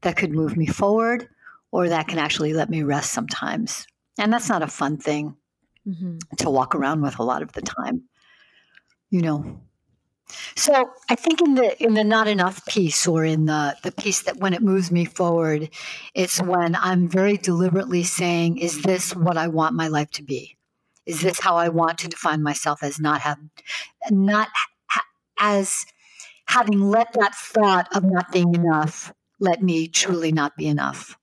that 0.00 0.16
could 0.16 0.32
move 0.32 0.56
me 0.56 0.66
forward 0.66 1.28
or 1.70 1.88
that 1.88 2.08
can 2.08 2.18
actually 2.18 2.52
let 2.52 2.68
me 2.68 2.82
rest 2.82 3.12
sometimes 3.12 3.86
and 4.18 4.32
that's 4.32 4.48
not 4.48 4.62
a 4.62 4.66
fun 4.66 4.98
thing 4.98 5.36
mm-hmm. 5.86 6.18
to 6.36 6.50
walk 6.50 6.74
around 6.74 7.00
with 7.00 7.20
a 7.20 7.22
lot 7.22 7.40
of 7.40 7.52
the 7.52 7.62
time 7.62 8.02
you 9.10 9.22
know 9.22 9.60
so 10.56 10.90
I 11.08 11.14
think 11.14 11.40
in 11.40 11.54
the 11.54 11.82
in 11.82 11.94
the 11.94 12.04
not 12.04 12.28
enough 12.28 12.64
piece 12.66 13.06
or 13.06 13.24
in 13.24 13.46
the 13.46 13.76
the 13.82 13.92
piece 13.92 14.22
that 14.22 14.36
when 14.36 14.54
it 14.54 14.62
moves 14.62 14.90
me 14.90 15.04
forward, 15.04 15.70
it's 16.14 16.40
when 16.42 16.76
I'm 16.76 17.08
very 17.08 17.36
deliberately 17.36 18.02
saying, 18.02 18.58
is 18.58 18.82
this 18.82 19.14
what 19.14 19.36
I 19.36 19.48
want 19.48 19.74
my 19.74 19.88
life 19.88 20.10
to 20.12 20.22
be? 20.22 20.56
Is 21.06 21.20
this 21.22 21.40
how 21.40 21.56
I 21.56 21.68
want 21.70 21.98
to 21.98 22.08
define 22.08 22.42
myself 22.42 22.82
as 22.82 23.00
not 23.00 23.22
have 23.22 23.38
not 24.10 24.48
ha, 24.88 25.02
as 25.38 25.86
having 26.46 26.80
let 26.80 27.12
that 27.14 27.34
thought 27.34 27.88
of 27.94 28.04
not 28.04 28.32
being 28.32 28.54
enough 28.54 29.12
let 29.40 29.62
me 29.62 29.88
truly 29.88 30.32
not 30.32 30.56
be 30.56 30.66
enough. 30.66 31.16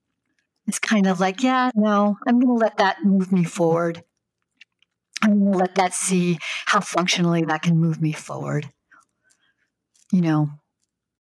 It's 0.68 0.80
kind 0.80 1.08
of 1.08 1.20
like, 1.20 1.43
yeah, 1.43 1.72
no, 1.76 2.18
I'm 2.26 2.39
going 2.39 2.58
to 2.58 2.66
let 2.66 2.78
that 2.78 3.03
move 3.03 3.32
me 3.32 3.43
forward. 3.43 4.03
I'm 5.22 5.39
going 5.39 5.51
to 5.51 5.58
let 5.58 5.76
that 5.76 5.93
see 5.93 6.39
how 6.66 6.80
functionally 6.80 7.43
that 7.45 7.62
can 7.62 7.78
move 7.78 8.01
me 8.01 8.14
forward 8.14 8.70
you 10.16 10.22
know. 10.22 10.49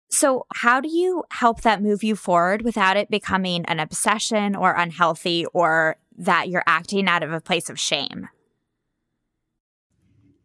So, 0.10 0.46
how 0.54 0.80
do 0.80 0.88
you 0.88 1.26
help 1.32 1.62
that 1.62 1.82
move 1.82 2.06
you 2.06 2.16
forward 2.16 2.62
without 2.62 2.96
it 2.96 3.12
becoming 3.12 3.66
an 3.66 3.82
obsession 3.82 4.56
or 4.56 4.74
unhealthy 4.74 5.46
or 5.48 5.98
that 6.18 6.48
you're 6.48 6.64
acting 6.66 7.10
out 7.10 7.22
of 7.22 7.34
a 7.34 7.42
place 7.42 7.70
of 7.70 7.78
shame? 7.78 8.30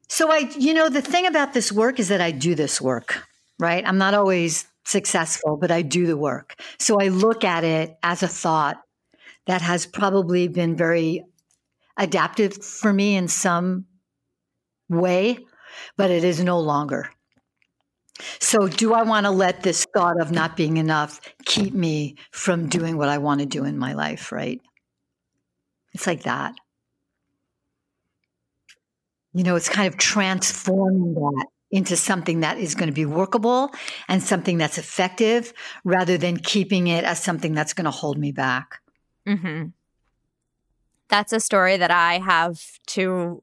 So, 0.08 0.32
I, 0.32 0.50
you 0.58 0.74
know, 0.74 0.88
the 0.88 1.00
thing 1.00 1.26
about 1.26 1.52
this 1.54 1.70
work 1.70 2.00
is 2.00 2.08
that 2.08 2.20
I 2.20 2.32
do 2.32 2.56
this 2.56 2.80
work, 2.80 3.22
right? 3.60 3.86
I'm 3.86 3.98
not 3.98 4.14
always 4.14 4.66
successful, 4.84 5.56
but 5.56 5.70
I 5.70 5.82
do 5.82 6.08
the 6.08 6.16
work. 6.16 6.56
So, 6.80 7.00
I 7.00 7.08
look 7.08 7.44
at 7.44 7.62
it 7.62 7.96
as 8.02 8.24
a 8.24 8.28
thought 8.28 8.82
that 9.46 9.62
has 9.62 9.86
probably 9.86 10.48
been 10.48 10.74
very 10.74 11.24
adaptive 11.96 12.64
for 12.64 12.92
me 12.92 13.14
in 13.14 13.28
some 13.28 13.86
way, 14.88 15.38
but 15.96 16.10
it 16.10 16.24
is 16.24 16.42
no 16.42 16.58
longer. 16.58 17.08
So, 18.40 18.68
do 18.68 18.94
I 18.94 19.02
want 19.02 19.26
to 19.26 19.30
let 19.30 19.62
this 19.62 19.86
thought 19.94 20.20
of 20.20 20.30
not 20.30 20.56
being 20.56 20.76
enough 20.76 21.20
keep 21.44 21.74
me 21.74 22.16
from 22.30 22.68
doing 22.68 22.96
what 22.96 23.08
I 23.08 23.18
want 23.18 23.40
to 23.40 23.46
do 23.46 23.64
in 23.64 23.78
my 23.78 23.92
life, 23.92 24.32
right? 24.32 24.60
It's 25.92 26.06
like 26.06 26.22
that. 26.22 26.54
You 29.34 29.44
know, 29.44 29.56
it's 29.56 29.68
kind 29.68 29.88
of 29.88 29.98
transforming 29.98 31.14
that 31.14 31.46
into 31.70 31.96
something 31.96 32.40
that 32.40 32.58
is 32.58 32.74
going 32.74 32.88
to 32.88 32.94
be 32.94 33.06
workable 33.06 33.70
and 34.06 34.22
something 34.22 34.58
that's 34.58 34.76
effective 34.76 35.54
rather 35.84 36.18
than 36.18 36.36
keeping 36.36 36.86
it 36.86 37.02
as 37.02 37.18
something 37.18 37.54
that's 37.54 37.72
going 37.72 37.86
to 37.86 37.90
hold 37.90 38.18
me 38.18 38.30
back. 38.30 38.80
Mm-hmm. 39.26 39.68
That's 41.08 41.32
a 41.32 41.40
story 41.40 41.78
that 41.78 41.90
I 41.90 42.18
have 42.18 42.60
to 42.88 43.42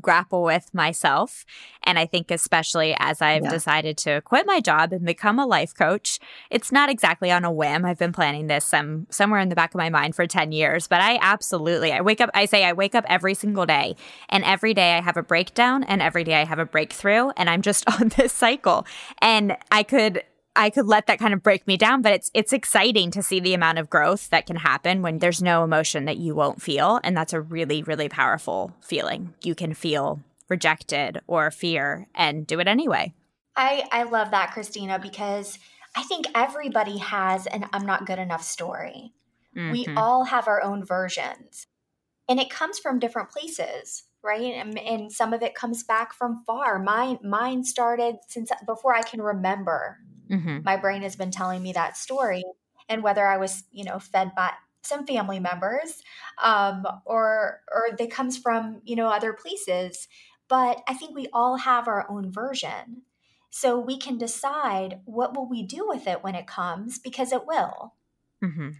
grapple 0.00 0.42
with 0.42 0.72
myself. 0.72 1.44
And 1.82 1.98
I 1.98 2.06
think, 2.06 2.30
especially 2.30 2.94
as 2.98 3.20
I've 3.20 3.44
yeah. 3.44 3.50
decided 3.50 3.96
to 3.98 4.20
quit 4.22 4.46
my 4.46 4.60
job 4.60 4.92
and 4.92 5.04
become 5.04 5.38
a 5.38 5.46
life 5.46 5.74
coach, 5.74 6.18
it's 6.50 6.72
not 6.72 6.88
exactly 6.88 7.30
on 7.30 7.44
a 7.44 7.52
whim. 7.52 7.84
I've 7.84 7.98
been 7.98 8.12
planning 8.12 8.46
this 8.46 8.72
um, 8.72 9.06
somewhere 9.10 9.40
in 9.40 9.48
the 9.48 9.54
back 9.54 9.74
of 9.74 9.78
my 9.78 9.90
mind 9.90 10.14
for 10.14 10.26
10 10.26 10.52
years, 10.52 10.86
but 10.86 11.00
I 11.00 11.18
absolutely, 11.20 11.92
I 11.92 12.00
wake 12.00 12.20
up, 12.20 12.30
I 12.34 12.46
say 12.46 12.64
I 12.64 12.72
wake 12.72 12.94
up 12.94 13.04
every 13.08 13.34
single 13.34 13.66
day 13.66 13.96
and 14.28 14.44
every 14.44 14.74
day 14.74 14.94
I 14.94 15.00
have 15.00 15.16
a 15.16 15.22
breakdown 15.22 15.84
and 15.84 16.00
every 16.00 16.24
day 16.24 16.34
I 16.34 16.44
have 16.44 16.58
a 16.58 16.66
breakthrough 16.66 17.30
and 17.36 17.50
I'm 17.50 17.62
just 17.62 17.88
on 18.00 18.08
this 18.16 18.32
cycle. 18.32 18.86
And 19.18 19.56
I 19.70 19.82
could, 19.82 20.22
I 20.56 20.70
could 20.70 20.86
let 20.86 21.06
that 21.06 21.18
kind 21.18 21.34
of 21.34 21.42
break 21.42 21.66
me 21.66 21.76
down, 21.76 22.02
but 22.02 22.12
it's 22.12 22.30
it's 22.34 22.52
exciting 22.52 23.10
to 23.12 23.22
see 23.22 23.40
the 23.40 23.54
amount 23.54 23.78
of 23.78 23.90
growth 23.90 24.30
that 24.30 24.46
can 24.46 24.56
happen 24.56 25.02
when 25.02 25.18
there's 25.18 25.42
no 25.42 25.64
emotion 25.64 26.04
that 26.04 26.18
you 26.18 26.34
won't 26.34 26.62
feel, 26.62 27.00
and 27.02 27.16
that's 27.16 27.32
a 27.32 27.40
really 27.40 27.82
really 27.82 28.08
powerful 28.08 28.72
feeling. 28.80 29.34
You 29.42 29.54
can 29.54 29.74
feel 29.74 30.20
rejected 30.48 31.20
or 31.26 31.50
fear 31.50 32.06
and 32.14 32.46
do 32.46 32.60
it 32.60 32.68
anyway. 32.68 33.14
I 33.56 33.84
I 33.90 34.04
love 34.04 34.30
that 34.30 34.52
Christina 34.52 34.98
because 34.98 35.58
I 35.96 36.02
think 36.02 36.26
everybody 36.34 36.98
has 36.98 37.46
an 37.46 37.66
I'm 37.72 37.86
not 37.86 38.06
good 38.06 38.18
enough 38.18 38.42
story. 38.42 39.12
Mm-hmm. 39.56 39.72
We 39.72 39.86
all 39.96 40.24
have 40.24 40.48
our 40.48 40.62
own 40.62 40.84
versions. 40.84 41.66
And 42.28 42.40
it 42.40 42.50
comes 42.50 42.78
from 42.78 42.98
different 42.98 43.30
places, 43.30 44.04
right? 44.24 44.54
And, 44.54 44.78
and 44.78 45.12
some 45.12 45.32
of 45.32 45.42
it 45.42 45.54
comes 45.54 45.84
back 45.84 46.14
from 46.14 46.42
far. 46.46 46.78
Mine 46.78 47.18
mine 47.22 47.64
started 47.64 48.16
since 48.28 48.50
before 48.66 48.94
I 48.94 49.02
can 49.02 49.20
remember 49.20 49.98
Mm-hmm. 50.30 50.58
My 50.64 50.76
brain 50.76 51.02
has 51.02 51.16
been 51.16 51.30
telling 51.30 51.62
me 51.62 51.72
that 51.72 51.96
story. 51.96 52.42
And 52.88 53.02
whether 53.02 53.26
I 53.26 53.38
was, 53.38 53.64
you 53.72 53.84
know, 53.84 53.98
fed 53.98 54.34
by 54.34 54.52
some 54.82 55.06
family 55.06 55.40
members 55.40 56.02
um, 56.42 56.84
or 57.06 57.60
or 57.72 57.96
it 57.98 58.10
comes 58.10 58.36
from, 58.36 58.82
you 58.84 58.96
know, 58.96 59.08
other 59.08 59.32
places. 59.32 60.08
But 60.48 60.82
I 60.86 60.94
think 60.94 61.14
we 61.14 61.28
all 61.32 61.56
have 61.56 61.88
our 61.88 62.06
own 62.10 62.30
version. 62.30 63.02
So 63.50 63.78
we 63.78 63.96
can 63.96 64.18
decide 64.18 65.00
what 65.04 65.34
will 65.34 65.48
we 65.48 65.62
do 65.62 65.86
with 65.88 66.06
it 66.06 66.22
when 66.22 66.34
it 66.34 66.46
comes 66.46 66.98
because 66.98 67.32
it 67.32 67.46
will. 67.46 67.94
Mm-hmm. 68.42 68.70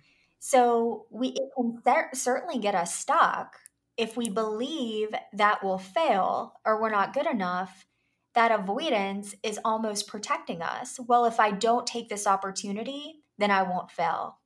So 0.41 1.07
we 1.11 1.29
it 1.29 1.51
can 1.57 1.81
certainly 2.13 2.59
get 2.59 2.75
us 2.75 2.95
stuck 2.95 3.57
if 3.97 4.17
we 4.17 4.29
believe 4.29 5.11
that 5.33 5.63
we'll 5.63 5.79
fail 5.79 6.55
or 6.65 6.81
we're 6.81 6.91
not 6.91 7.15
good 7.15 7.27
enough 7.27 7.87
that 8.35 8.51
avoidance 8.51 9.35
is 9.43 9.61
almost 9.65 10.09
protecting 10.09 10.61
us. 10.61 10.99
Well, 11.07 11.25
if 11.25 11.41
I 11.41 11.53
don't 11.53 11.87
take 11.87 12.09
this 12.09 12.27
opportunity, 12.27 13.23
then 13.39 13.51
I 13.51 13.63
won't 13.63 13.91
fail. 13.91 14.39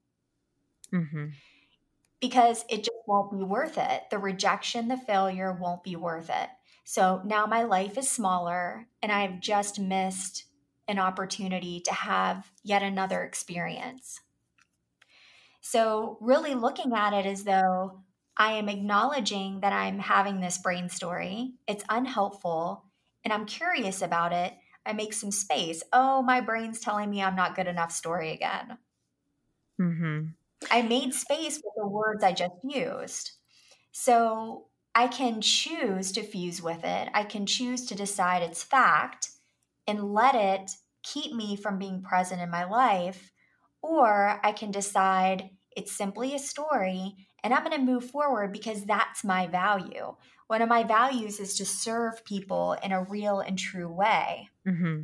Mm-hmm. 0.93 1.27
Because 2.21 2.65
it 2.69 2.79
just 2.79 2.99
won't 3.07 3.33
be 3.33 3.43
worth 3.43 3.79
it. 3.79 4.03
The 4.11 4.19
rejection, 4.19 4.89
the 4.89 4.97
failure 4.97 5.57
won't 5.59 5.83
be 5.83 5.97
worth 5.97 6.31
it. 6.31 6.49
So 6.85 7.23
now 7.25 7.47
my 7.47 7.63
life 7.63 7.97
is 7.99 8.11
smaller 8.11 8.87
and 9.03 9.13
I've 9.13 9.41
just 9.41 9.79
missed 9.79 10.45
an 10.87 10.99
opportunity 10.99 11.81
to 11.81 11.93
have 11.93 12.51
yet 12.63 12.83
another 12.83 13.23
experience. 13.23 14.21
So, 15.61 16.17
really 16.23 16.55
looking 16.55 16.95
at 16.95 17.13
it 17.13 17.27
as 17.27 17.45
though 17.45 18.01
I 18.39 18.53
am 18.53 18.69
acknowledging 18.69 19.61
that 19.61 19.73
I'm 19.73 19.99
having 19.99 20.41
this 20.41 20.59
brain 20.59 20.89
story. 20.89 21.55
It's 21.67 21.85
unhelpful 21.89 22.85
and 23.25 23.33
I'm 23.33 23.47
curious 23.47 24.01
about 24.01 24.33
it. 24.33 24.55
I 24.87 24.93
make 24.93 25.13
some 25.13 25.33
space. 25.33 25.83
Oh, 25.93 26.23
my 26.23 26.41
brain's 26.41 26.81
telling 26.81 27.11
me 27.11 27.23
I'm 27.23 27.37
not 27.37 27.57
good 27.57 27.67
enough 27.67 27.91
story 27.91 28.33
again. 28.33 28.79
Mm-hmm. 29.81 30.27
I 30.71 30.83
made 30.83 31.15
space 31.15 31.57
with 31.57 31.75
the 31.77 31.87
words 31.87 32.23
I 32.23 32.33
just 32.33 32.55
used. 32.65 33.33
So 33.91 34.67
I 34.95 35.09
can 35.09 35.41
choose 35.41 36.13
to 36.13 36.23
fuse 36.23 36.63
with 36.63 36.85
it. 36.85 37.09
I 37.13 37.25
can 37.25 37.45
choose 37.45 37.87
to 37.87 37.95
decide 37.95 38.43
it's 38.43 38.63
fact 38.63 39.31
and 39.87 40.13
let 40.15 40.35
it 40.35 40.71
keep 41.03 41.35
me 41.35 41.57
from 41.57 41.79
being 41.79 42.03
present 42.03 42.41
in 42.41 42.51
my 42.51 42.65
life. 42.65 43.33
Or 43.83 44.41
I 44.45 44.53
can 44.53 44.71
decide 44.71 45.51
it's 45.77 45.93
simply 45.93 46.35
a 46.35 46.39
story 46.39 47.28
and 47.43 47.55
I'm 47.55 47.65
going 47.65 47.79
to 47.79 47.93
move 47.93 48.11
forward 48.11 48.53
because 48.53 48.85
that's 48.85 49.25
my 49.25 49.47
value. 49.47 50.15
One 50.49 50.63
of 50.63 50.69
my 50.69 50.83
values 50.83 51.41
is 51.41 51.57
to 51.59 51.65
serve 51.65 52.25
people 52.25 52.77
in 52.83 52.93
a 52.93 53.03
real 53.03 53.41
and 53.41 53.59
true 53.59 53.91
way. 53.91 54.49
Mm-hmm. 54.67 55.03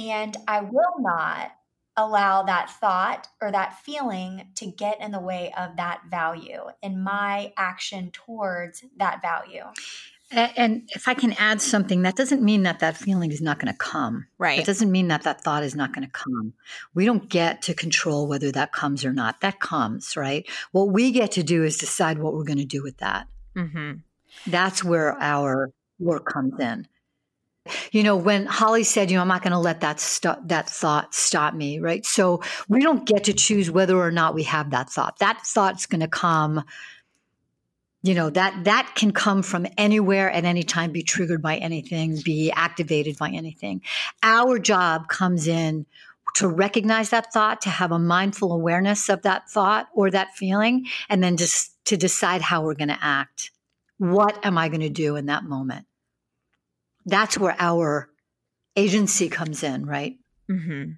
And 0.00 0.36
I 0.48 0.60
will 0.62 0.94
not 0.98 1.52
allow 1.96 2.42
that 2.44 2.70
thought 2.80 3.28
or 3.42 3.52
that 3.52 3.78
feeling 3.80 4.46
to 4.56 4.66
get 4.66 5.00
in 5.00 5.10
the 5.10 5.20
way 5.20 5.52
of 5.56 5.76
that 5.76 6.02
value 6.08 6.62
and 6.82 7.04
my 7.04 7.52
action 7.56 8.10
towards 8.12 8.84
that 8.96 9.20
value. 9.20 9.64
And 10.32 10.88
if 10.94 11.08
I 11.08 11.14
can 11.14 11.32
add 11.32 11.60
something, 11.60 12.02
that 12.02 12.14
doesn't 12.14 12.40
mean 12.40 12.62
that 12.62 12.78
that 12.78 12.96
feeling 12.96 13.32
is 13.32 13.40
not 13.40 13.58
going 13.58 13.72
to 13.72 13.78
come. 13.78 14.26
Right. 14.38 14.60
It 14.60 14.64
doesn't 14.64 14.90
mean 14.90 15.08
that 15.08 15.22
that 15.22 15.40
thought 15.40 15.64
is 15.64 15.74
not 15.74 15.92
going 15.92 16.06
to 16.06 16.12
come. 16.12 16.52
We 16.94 17.04
don't 17.04 17.28
get 17.28 17.62
to 17.62 17.74
control 17.74 18.28
whether 18.28 18.52
that 18.52 18.72
comes 18.72 19.04
or 19.04 19.12
not. 19.12 19.40
That 19.40 19.58
comes, 19.58 20.16
right? 20.16 20.48
What 20.70 20.90
we 20.90 21.10
get 21.10 21.32
to 21.32 21.42
do 21.42 21.64
is 21.64 21.78
decide 21.78 22.18
what 22.18 22.34
we're 22.34 22.44
going 22.44 22.58
to 22.58 22.64
do 22.64 22.82
with 22.82 22.98
that. 22.98 23.26
Mm-hmm. 23.56 23.92
That's 24.46 24.84
where 24.84 25.20
our 25.20 25.72
work 25.98 26.26
comes 26.26 26.60
in. 26.60 26.86
You 27.90 28.02
know, 28.02 28.16
when 28.16 28.46
Holly 28.46 28.84
said, 28.84 29.10
you 29.10 29.16
know, 29.16 29.22
I'm 29.22 29.28
not 29.28 29.42
going 29.42 29.52
to 29.52 29.58
let 29.58 29.80
that 29.80 30.00
st- 30.00 30.48
that 30.48 30.70
thought 30.70 31.14
stop 31.14 31.54
me, 31.54 31.78
right? 31.78 32.06
So 32.06 32.42
we 32.68 32.80
don't 32.80 33.04
get 33.06 33.24
to 33.24 33.32
choose 33.32 33.70
whether 33.70 33.98
or 33.98 34.10
not 34.10 34.34
we 34.34 34.44
have 34.44 34.70
that 34.70 34.90
thought. 34.90 35.18
That 35.18 35.42
thought's 35.44 35.86
going 35.86 36.00
to 36.00 36.08
come 36.08 36.64
you 38.02 38.14
know 38.14 38.30
that 38.30 38.64
that 38.64 38.92
can 38.94 39.12
come 39.12 39.42
from 39.42 39.66
anywhere 39.76 40.30
at 40.30 40.44
any 40.44 40.62
time 40.62 40.92
be 40.92 41.02
triggered 41.02 41.42
by 41.42 41.56
anything 41.56 42.20
be 42.24 42.50
activated 42.50 43.18
by 43.18 43.30
anything. 43.30 43.82
Our 44.22 44.58
job 44.58 45.08
comes 45.08 45.46
in 45.46 45.86
to 46.36 46.48
recognize 46.48 47.10
that 47.10 47.32
thought 47.32 47.60
to 47.62 47.70
have 47.70 47.92
a 47.92 47.98
mindful 47.98 48.52
awareness 48.52 49.08
of 49.08 49.22
that 49.22 49.50
thought 49.50 49.88
or 49.94 50.10
that 50.10 50.34
feeling 50.34 50.86
and 51.08 51.22
then 51.22 51.36
just 51.36 51.72
to 51.86 51.96
decide 51.96 52.40
how 52.40 52.62
we're 52.62 52.74
going 52.74 52.88
to 52.88 52.98
act. 53.00 53.50
What 53.98 54.44
am 54.44 54.56
i 54.56 54.68
going 54.68 54.80
to 54.80 54.88
do 54.88 55.16
in 55.16 55.26
that 55.26 55.44
moment? 55.44 55.86
That's 57.04 57.36
where 57.36 57.56
our 57.58 58.08
agency 58.76 59.28
comes 59.28 59.62
in 59.62 59.84
right? 59.84 60.16
Mm-hmm. 60.50 60.92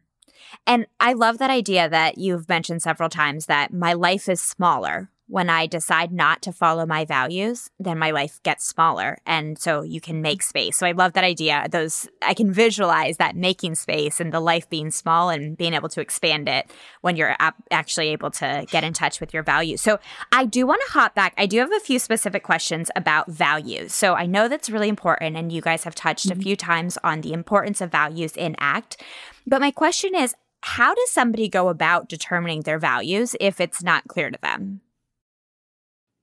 and 0.67 0.87
i 0.99 1.13
love 1.13 1.37
that 1.37 1.51
idea 1.51 1.87
that 1.87 2.17
you've 2.17 2.49
mentioned 2.49 2.81
several 2.81 3.11
times 3.11 3.45
that 3.47 3.71
my 3.71 3.93
life 3.93 4.31
is 4.31 4.41
smaller 4.41 5.11
when 5.33 5.49
I 5.49 5.67
decide 5.67 6.13
not 6.13 6.43
to 6.43 6.53
follow 6.53 6.85
my 6.85 7.07
values, 7.07 7.71
then 7.81 7.99
my 7.99 8.11
life 8.11 8.39
gets 8.43 8.67
smaller. 8.67 9.17
And 9.25 9.59
so 9.59 9.81
you 9.81 9.99
can 9.99 10.21
make 10.21 10.43
space. 10.43 10.77
So 10.77 10.87
I 10.87 10.93
love 10.93 11.15
that 11.15 11.25
idea. 11.25 11.67
Those, 11.71 12.07
I 12.21 12.35
can 12.35 12.53
visualize 12.53 13.17
that 13.17 13.35
making 13.35 13.77
space 13.77 14.21
and 14.21 14.31
the 14.31 14.41
life 14.41 14.69
being 14.69 14.91
small 14.91 15.31
and 15.31 15.57
being 15.57 15.73
able 15.73 15.89
to 15.89 16.03
expand 16.03 16.51
it 16.51 16.71
when 17.01 17.17
you're 17.17 17.35
actually 17.71 18.09
able 18.09 18.31
to 18.33 18.67
get 18.71 18.85
in 18.85 18.93
touch 18.93 19.21
with 19.21 19.33
your 19.33 19.43
values. 19.43 19.81
So 19.81 19.99
I 20.33 20.45
do 20.45 20.67
want 20.67 20.83
to 20.87 20.93
hop 20.93 21.15
back. 21.15 21.33
I 21.39 21.47
do 21.47 21.61
have 21.61 21.73
a 21.73 21.81
few 21.81 21.99
specific 21.99 22.43
questions 22.43 22.91
about 22.95 23.31
values. 23.31 23.95
So 23.95 24.13
I 24.13 24.27
know 24.27 24.49
that's 24.49 24.69
really 24.69 24.91
important. 24.91 25.39
And 25.39 25.51
you 25.51 25.63
guys 25.63 25.85
have 25.85 25.95
touched 25.95 26.29
mm-hmm. 26.29 26.41
a 26.41 26.43
few 26.43 26.57
times 26.57 26.99
on 27.03 27.23
the 27.23 27.33
importance 27.33 27.81
of 27.81 27.91
values 27.91 28.37
in 28.37 28.55
ACT. 28.59 29.03
But 29.47 29.63
my 29.63 29.71
question 29.71 30.15
is, 30.15 30.35
how 30.61 30.95
does 30.95 31.11
somebody 31.11 31.49
go 31.49 31.71
about 31.71 32.11
determining 32.11 32.61
their 32.61 32.79
values 32.79 33.35
if 33.41 33.63
it's 33.63 33.83
not 33.83 34.09
clear 34.09 34.31
to 34.31 34.39
them? 34.43 34.83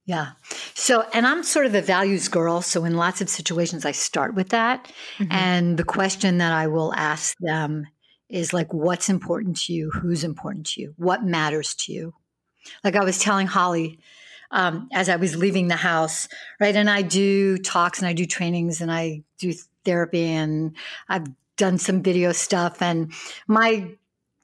Yeah. 0.09 0.31
So, 0.73 1.05
and 1.13 1.27
I'm 1.27 1.43
sort 1.43 1.67
of 1.67 1.71
the 1.71 1.83
values 1.83 2.29
girl. 2.29 2.63
So, 2.63 2.83
in 2.83 2.97
lots 2.97 3.21
of 3.21 3.29
situations, 3.29 3.85
I 3.85 3.91
start 3.91 4.33
with 4.33 4.49
that. 4.49 4.91
Mm-hmm. 5.19 5.31
And 5.31 5.77
the 5.77 5.83
question 5.83 6.39
that 6.39 6.51
I 6.51 6.65
will 6.65 6.91
ask 6.95 7.37
them 7.37 7.85
is 8.27 8.51
like, 8.51 8.73
what's 8.73 9.07
important 9.07 9.57
to 9.57 9.73
you? 9.73 9.91
Who's 9.91 10.23
important 10.23 10.65
to 10.71 10.81
you? 10.81 10.95
What 10.97 11.23
matters 11.23 11.75
to 11.81 11.93
you? 11.93 12.15
Like 12.83 12.95
I 12.95 13.03
was 13.03 13.19
telling 13.19 13.45
Holly 13.45 13.99
um, 14.49 14.89
as 14.91 15.09
I 15.09 15.17
was 15.17 15.35
leaving 15.35 15.67
the 15.67 15.75
house, 15.75 16.27
right? 16.59 16.75
And 16.75 16.89
I 16.89 17.03
do 17.03 17.59
talks 17.59 17.99
and 17.99 18.07
I 18.07 18.13
do 18.13 18.25
trainings 18.25 18.81
and 18.81 18.91
I 18.91 19.21
do 19.37 19.53
therapy 19.85 20.25
and 20.25 20.75
I've 21.07 21.27
done 21.55 21.77
some 21.77 22.01
video 22.01 22.31
stuff. 22.31 22.81
And 22.81 23.13
my 23.47 23.91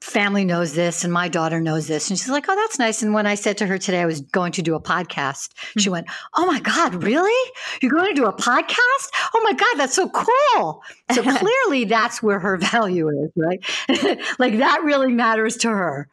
family 0.06 0.44
knows 0.44 0.72
this 0.72 1.02
and 1.02 1.12
my 1.12 1.26
daughter 1.26 1.60
knows 1.60 1.88
this. 1.88 2.08
And 2.08 2.18
she's 2.18 2.28
like, 2.28 2.46
oh, 2.48 2.54
that's 2.54 2.78
nice. 2.78 3.02
And 3.02 3.12
when 3.12 3.26
I 3.26 3.34
said 3.34 3.58
to 3.58 3.66
her 3.66 3.76
today 3.76 4.00
I 4.00 4.06
was 4.06 4.20
going 4.20 4.52
to 4.52 4.62
do 4.62 4.76
a 4.76 4.80
podcast, 4.80 5.52
mm-hmm. 5.52 5.80
she 5.80 5.90
went, 5.90 6.06
oh 6.34 6.46
my 6.46 6.60
God, 6.60 7.02
really? 7.02 7.52
You're 7.82 7.90
going 7.90 8.14
to 8.14 8.14
do 8.14 8.26
a 8.26 8.32
podcast? 8.32 9.10
Oh 9.34 9.40
my 9.42 9.52
God, 9.52 9.74
that's 9.76 9.96
so 9.96 10.08
cool. 10.08 10.82
So 11.12 11.22
clearly 11.38 11.84
that's 11.84 12.22
where 12.22 12.38
her 12.38 12.56
value 12.56 13.08
is, 13.08 13.30
right? 13.36 14.18
like 14.38 14.58
that 14.58 14.82
really 14.84 15.12
matters 15.12 15.56
to 15.58 15.70
her. 15.70 16.08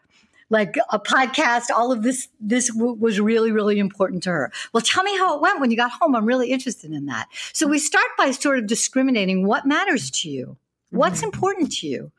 Like 0.49 0.75
a 0.91 0.99
podcast, 0.99 1.69
all 1.69 1.91
of 1.91 2.03
this, 2.03 2.27
this 2.39 2.69
w- 2.73 2.93
was 2.93 3.19
really, 3.19 3.51
really 3.51 3.77
important 3.79 4.23
to 4.23 4.31
her. 4.31 4.51
Well, 4.73 4.81
tell 4.81 5.03
me 5.03 5.15
how 5.17 5.35
it 5.35 5.41
went 5.41 5.59
when 5.59 5.71
you 5.71 5.77
got 5.77 5.91
home. 5.91 6.15
I'm 6.15 6.25
really 6.25 6.51
interested 6.51 6.91
in 6.91 7.05
that. 7.05 7.27
So 7.53 7.67
we 7.67 7.79
start 7.79 8.07
by 8.17 8.31
sort 8.31 8.57
of 8.57 8.67
discriminating 8.67 9.45
what 9.45 9.65
matters 9.65 10.09
to 10.11 10.29
you. 10.29 10.57
What's 10.89 11.19
mm-hmm. 11.19 11.25
important 11.25 11.71
to 11.73 11.87
you? 11.87 12.11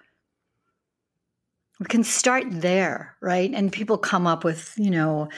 We 1.81 1.87
can 1.87 2.05
start 2.05 2.45
there, 2.49 3.17
right? 3.21 3.51
And 3.53 3.73
people 3.73 3.99
come 3.99 4.27
up 4.27 4.45
with, 4.45 4.75
you 4.77 4.91
know, 4.91 5.29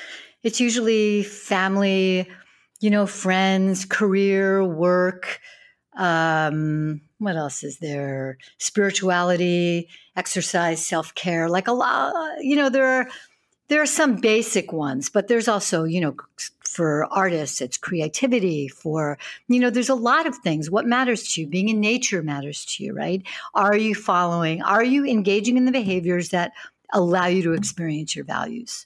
it's 0.43 0.61
usually 0.61 1.23
family, 1.23 2.29
you 2.81 2.91
know, 2.91 3.07
friends, 3.07 3.85
career, 3.85 4.65
work. 4.65 5.41
Um, 5.97 7.01
what 7.19 7.37
else 7.37 7.65
is 7.65 7.79
there? 7.79 8.37
Spirituality, 8.59 9.89
exercise, 10.15 10.87
self 10.87 11.15
care. 11.15 11.49
Like 11.49 11.69
a 11.69 11.73
lot, 11.73 12.15
you 12.41 12.57
know, 12.57 12.69
there 12.69 12.87
are 12.87 13.09
there 13.69 13.83
are 13.83 13.87
some 13.87 14.17
basic 14.17 14.73
ones, 14.73 15.09
but 15.09 15.29
there's 15.29 15.49
also, 15.49 15.85
you 15.85 16.01
know, 16.01 16.15
for 16.77 17.07
artists, 17.11 17.63
it's 17.63 17.79
creativity. 17.79 18.69
For, 18.69 19.17
you 19.49 19.59
know, 19.59 19.71
there's 19.71 19.89
a 19.89 19.95
lot 19.95 20.27
of 20.27 20.37
things. 20.37 20.71
What 20.71 20.85
matters 20.87 21.33
to 21.33 21.41
you? 21.41 21.47
Being 21.47 21.71
in 21.71 21.81
nature 21.81 22.23
matters 22.23 22.67
to 22.67 22.85
you, 22.85 22.93
right? 22.93 23.23
Are 23.55 23.77
you 23.77 23.95
following? 23.95 24.63
Are 24.63 24.85
you 24.85 25.07
engaging 25.07 25.57
in 25.57 25.65
the 25.65 25.73
behaviors 25.73 26.29
that 26.29 26.53
allow 26.93 27.27
you 27.27 27.43
to 27.45 27.55
experience 27.55 28.15
your 28.15 28.27
values? 28.27 28.85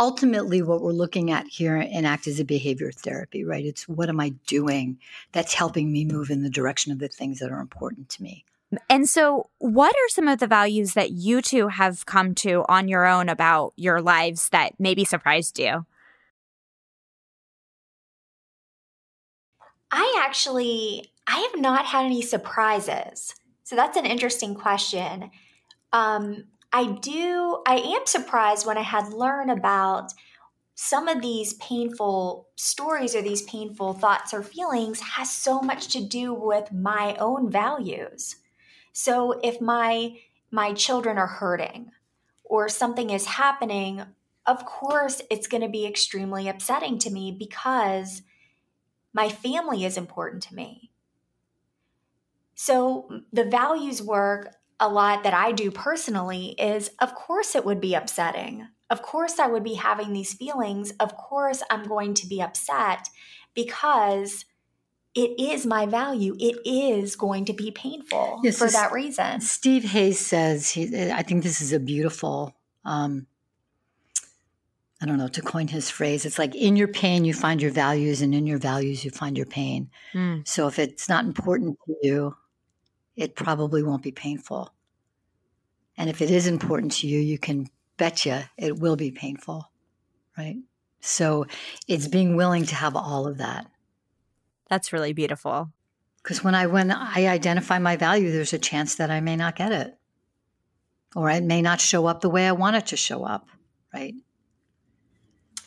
Ultimately, 0.00 0.60
what 0.60 0.82
we're 0.82 0.90
looking 0.90 1.30
at 1.30 1.46
here 1.46 1.76
in 1.76 2.04
ACT 2.04 2.26
is 2.26 2.40
a 2.40 2.44
behavior 2.44 2.90
therapy, 2.90 3.44
right? 3.44 3.64
It's 3.64 3.88
what 3.88 4.08
am 4.08 4.18
I 4.18 4.30
doing 4.48 4.98
that's 5.30 5.54
helping 5.54 5.92
me 5.92 6.04
move 6.04 6.30
in 6.30 6.42
the 6.42 6.50
direction 6.50 6.90
of 6.90 6.98
the 6.98 7.06
things 7.06 7.38
that 7.38 7.52
are 7.52 7.60
important 7.60 8.08
to 8.10 8.24
me. 8.24 8.44
And 8.90 9.08
so, 9.08 9.50
what 9.58 9.94
are 9.94 10.08
some 10.08 10.26
of 10.26 10.40
the 10.40 10.48
values 10.48 10.94
that 10.94 11.12
you 11.12 11.40
two 11.40 11.68
have 11.68 12.06
come 12.06 12.34
to 12.36 12.64
on 12.68 12.88
your 12.88 13.06
own 13.06 13.28
about 13.28 13.72
your 13.76 14.02
lives 14.02 14.48
that 14.48 14.72
maybe 14.80 15.04
surprised 15.04 15.60
you? 15.60 15.86
I 19.94 20.22
actually 20.26 21.12
I 21.26 21.38
have 21.38 21.60
not 21.60 21.86
had 21.86 22.04
any 22.04 22.20
surprises. 22.20 23.34
So 23.62 23.76
that's 23.76 23.96
an 23.96 24.04
interesting 24.04 24.54
question. 24.54 25.30
Um, 25.92 26.44
I 26.72 26.86
do 27.00 27.62
I 27.66 27.76
am 27.76 28.04
surprised 28.04 28.66
when 28.66 28.76
I 28.76 28.82
had 28.82 29.12
learned 29.12 29.52
about 29.52 30.12
some 30.74 31.06
of 31.06 31.22
these 31.22 31.54
painful 31.54 32.48
stories 32.56 33.14
or 33.14 33.22
these 33.22 33.42
painful 33.42 33.92
thoughts 33.92 34.34
or 34.34 34.42
feelings 34.42 34.98
has 35.00 35.30
so 35.30 35.60
much 35.60 35.86
to 35.88 36.04
do 36.04 36.34
with 36.34 36.72
my 36.72 37.14
own 37.20 37.48
values. 37.48 38.36
So 38.92 39.38
if 39.44 39.60
my 39.60 40.16
my 40.50 40.72
children 40.72 41.18
are 41.18 41.28
hurting 41.28 41.92
or 42.42 42.68
something 42.68 43.10
is 43.10 43.26
happening, 43.26 44.02
of 44.44 44.64
course 44.66 45.22
it's 45.30 45.46
going 45.46 45.62
to 45.62 45.68
be 45.68 45.86
extremely 45.86 46.48
upsetting 46.48 46.98
to 46.98 47.10
me 47.10 47.30
because 47.30 48.22
my 49.14 49.30
family 49.30 49.84
is 49.84 49.96
important 49.96 50.42
to 50.42 50.54
me. 50.54 50.90
So 52.54 53.22
the 53.32 53.44
values 53.44 54.02
work 54.02 54.54
a 54.78 54.88
lot 54.88 55.22
that 55.22 55.32
I 55.32 55.52
do 55.52 55.70
personally 55.70 56.48
is 56.58 56.90
of 57.00 57.14
course 57.14 57.54
it 57.54 57.64
would 57.64 57.80
be 57.80 57.94
upsetting. 57.94 58.68
Of 58.90 59.00
course 59.02 59.38
I 59.38 59.46
would 59.46 59.64
be 59.64 59.74
having 59.74 60.12
these 60.12 60.34
feelings. 60.34 60.92
Of 61.00 61.16
course 61.16 61.62
I'm 61.70 61.84
going 61.84 62.14
to 62.14 62.26
be 62.26 62.42
upset 62.42 63.08
because 63.54 64.44
it 65.14 65.38
is 65.40 65.64
my 65.64 65.86
value. 65.86 66.36
It 66.38 66.58
is 66.64 67.14
going 67.14 67.44
to 67.46 67.52
be 67.52 67.70
painful 67.70 68.40
yes, 68.42 68.58
for 68.58 68.68
that 68.68 68.92
reason. 68.92 69.40
Steve 69.40 69.84
Hayes 69.84 70.18
says, 70.18 70.70
he, 70.70 71.10
I 71.10 71.22
think 71.22 71.44
this 71.44 71.60
is 71.60 71.72
a 71.72 71.78
beautiful 71.78 72.54
um, 72.84 73.26
I 75.04 75.06
don't 75.06 75.18
know, 75.18 75.28
to 75.28 75.42
coin 75.42 75.68
his 75.68 75.90
phrase, 75.90 76.24
it's 76.24 76.38
like 76.38 76.54
in 76.54 76.76
your 76.76 76.88
pain, 76.88 77.26
you 77.26 77.34
find 77.34 77.60
your 77.60 77.70
values, 77.70 78.22
and 78.22 78.34
in 78.34 78.46
your 78.46 78.56
values, 78.56 79.04
you 79.04 79.10
find 79.10 79.36
your 79.36 79.44
pain. 79.44 79.90
Mm. 80.14 80.48
So 80.48 80.66
if 80.66 80.78
it's 80.78 81.10
not 81.10 81.26
important 81.26 81.76
to 81.84 81.94
you, 82.00 82.36
it 83.14 83.36
probably 83.36 83.82
won't 83.82 84.02
be 84.02 84.12
painful. 84.12 84.72
And 85.98 86.08
if 86.08 86.22
it 86.22 86.30
is 86.30 86.46
important 86.46 86.92
to 86.92 87.06
you, 87.06 87.18
you 87.18 87.38
can 87.38 87.68
bet 87.98 88.24
you 88.24 88.38
it 88.56 88.78
will 88.78 88.96
be 88.96 89.10
painful, 89.10 89.70
right? 90.38 90.56
So 91.02 91.44
it's 91.86 92.08
being 92.08 92.34
willing 92.34 92.64
to 92.64 92.74
have 92.74 92.96
all 92.96 93.26
of 93.26 93.36
that. 93.36 93.66
That's 94.70 94.90
really 94.90 95.12
beautiful. 95.12 95.70
Because 96.22 96.42
when 96.42 96.54
I 96.54 96.66
when 96.66 96.90
I 96.90 97.26
identify 97.26 97.78
my 97.78 97.96
value, 97.96 98.32
there's 98.32 98.54
a 98.54 98.58
chance 98.58 98.94
that 98.94 99.10
I 99.10 99.20
may 99.20 99.36
not 99.36 99.54
get 99.54 99.70
it, 99.70 99.98
or 101.14 101.28
it 101.28 101.44
may 101.44 101.60
not 101.60 101.82
show 101.82 102.06
up 102.06 102.22
the 102.22 102.30
way 102.30 102.48
I 102.48 102.52
want 102.52 102.76
it 102.76 102.86
to 102.86 102.96
show 102.96 103.22
up, 103.22 103.48
right? 103.92 104.14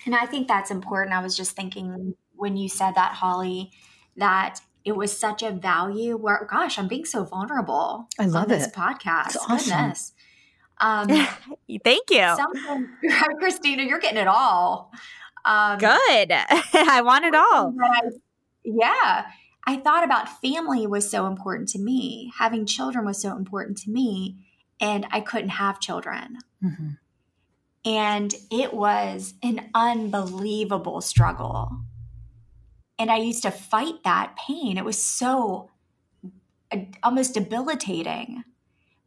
And 0.07 0.15
I 0.15 0.25
think 0.25 0.47
that's 0.47 0.71
important. 0.71 1.13
I 1.13 1.21
was 1.21 1.35
just 1.35 1.51
thinking 1.51 2.15
when 2.33 2.55
you 2.55 2.69
said 2.69 2.95
that, 2.95 3.11
Holly, 3.11 3.71
that 4.15 4.61
it 4.85 4.95
was 4.95 5.15
such 5.15 5.43
a 5.43 5.51
value 5.51 6.15
where, 6.15 6.47
gosh, 6.49 6.79
I'm 6.79 6.87
being 6.87 7.03
so 7.03 7.25
vulnerable. 7.25 8.07
I 8.17 8.25
love 8.25 8.47
this 8.47 8.67
it. 8.67 8.73
podcast. 8.73 9.35
It's 9.35 9.37
awesome. 9.37 9.57
Goodness. 9.57 10.13
Um, 10.79 11.07
Thank 11.83 12.09
you. 12.09 12.25
Something, 12.37 12.89
Christina, 13.39 13.83
you're 13.83 13.99
getting 13.99 14.17
it 14.17 14.29
all. 14.29 14.93
Um, 15.43 15.77
Good. 15.77 15.89
I 16.31 17.01
want 17.03 17.25
it 17.25 17.35
all. 17.35 17.75
I, 17.83 18.01
yeah. 18.63 19.25
I 19.65 19.75
thought 19.75 20.05
about 20.05 20.41
family 20.41 20.87
was 20.87 21.11
so 21.11 21.27
important 21.27 21.67
to 21.69 21.79
me. 21.79 22.31
Having 22.37 22.67
children 22.67 23.03
was 23.03 23.21
so 23.21 23.35
important 23.35 23.77
to 23.79 23.91
me. 23.91 24.37
And 24.79 25.05
I 25.11 25.19
couldn't 25.19 25.49
have 25.49 25.81
children. 25.81 26.37
Mm-hmm. 26.63 26.91
And 27.87 28.35
it 28.51 28.73
was 28.73 29.33
an 29.41 29.69
unbelievable 29.73 30.99
struggle. 30.99 31.71
And 32.99 33.09
I 33.09 33.15
used 33.15 33.43
to 33.43 33.51
fight 33.51 34.03
that 34.03 34.35
pain. 34.35 34.77
It 34.77 34.83
was 34.83 35.01
so 35.01 35.71
uh, 36.69 36.79
almost 37.01 37.33
debilitating. 37.33 38.43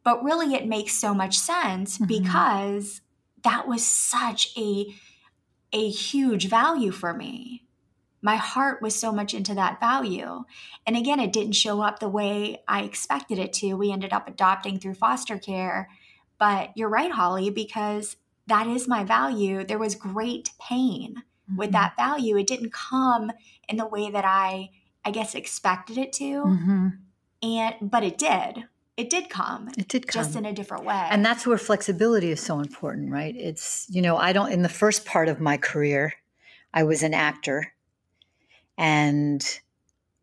But 0.03 0.23
really, 0.23 0.55
it 0.55 0.65
makes 0.65 0.93
so 0.93 1.13
much 1.13 1.37
sense 1.37 1.99
mm-hmm. 1.99 2.05
because 2.05 3.01
that 3.43 3.67
was 3.67 3.85
such 3.85 4.57
a, 4.57 4.87
a 5.71 5.89
huge 5.89 6.47
value 6.47 6.91
for 6.91 7.13
me. 7.13 7.67
My 8.23 8.35
heart 8.35 8.81
was 8.81 8.95
so 8.95 9.11
much 9.11 9.35
into 9.35 9.53
that 9.53 9.79
value. 9.79 10.43
And 10.87 10.97
again, 10.97 11.19
it 11.19 11.33
didn't 11.33 11.53
show 11.53 11.81
up 11.81 11.99
the 11.99 12.09
way 12.09 12.63
I 12.67 12.81
expected 12.81 13.37
it 13.37 13.53
to. 13.53 13.75
We 13.75 13.91
ended 13.91 14.11
up 14.11 14.27
adopting 14.27 14.79
through 14.79 14.95
foster 14.95 15.37
care. 15.37 15.87
But 16.39 16.71
you're 16.75 16.89
right, 16.89 17.11
Holly, 17.11 17.51
because 17.51 18.15
that 18.51 18.67
is 18.67 18.85
my 18.85 19.03
value. 19.05 19.63
There 19.63 19.79
was 19.79 19.95
great 19.95 20.51
pain 20.59 21.15
mm-hmm. 21.15 21.55
with 21.55 21.71
that 21.71 21.95
value. 21.95 22.37
It 22.37 22.47
didn't 22.47 22.73
come 22.73 23.31
in 23.69 23.77
the 23.77 23.87
way 23.87 24.11
that 24.11 24.25
I, 24.25 24.71
I 25.05 25.11
guess, 25.11 25.35
expected 25.35 25.97
it 25.97 26.11
to. 26.13 26.43
Mm-hmm. 26.43 26.87
And 27.43 27.75
but 27.81 28.03
it 28.03 28.17
did. 28.17 28.65
It 28.97 29.09
did 29.09 29.29
come. 29.29 29.69
It 29.77 29.87
did 29.87 30.05
come. 30.05 30.21
Just 30.21 30.35
in 30.35 30.45
a 30.45 30.51
different 30.51 30.83
way. 30.83 31.07
And 31.09 31.25
that's 31.25 31.47
where 31.47 31.57
flexibility 31.57 32.29
is 32.29 32.41
so 32.41 32.59
important, 32.59 33.09
right? 33.09 33.33
It's, 33.37 33.87
you 33.89 34.01
know, 34.01 34.17
I 34.17 34.33
don't, 34.33 34.51
in 34.51 34.63
the 34.63 34.69
first 34.69 35.05
part 35.05 35.29
of 35.29 35.39
my 35.39 35.55
career, 35.55 36.13
I 36.73 36.83
was 36.83 37.01
an 37.01 37.13
actor 37.13 37.73
and 38.77 39.41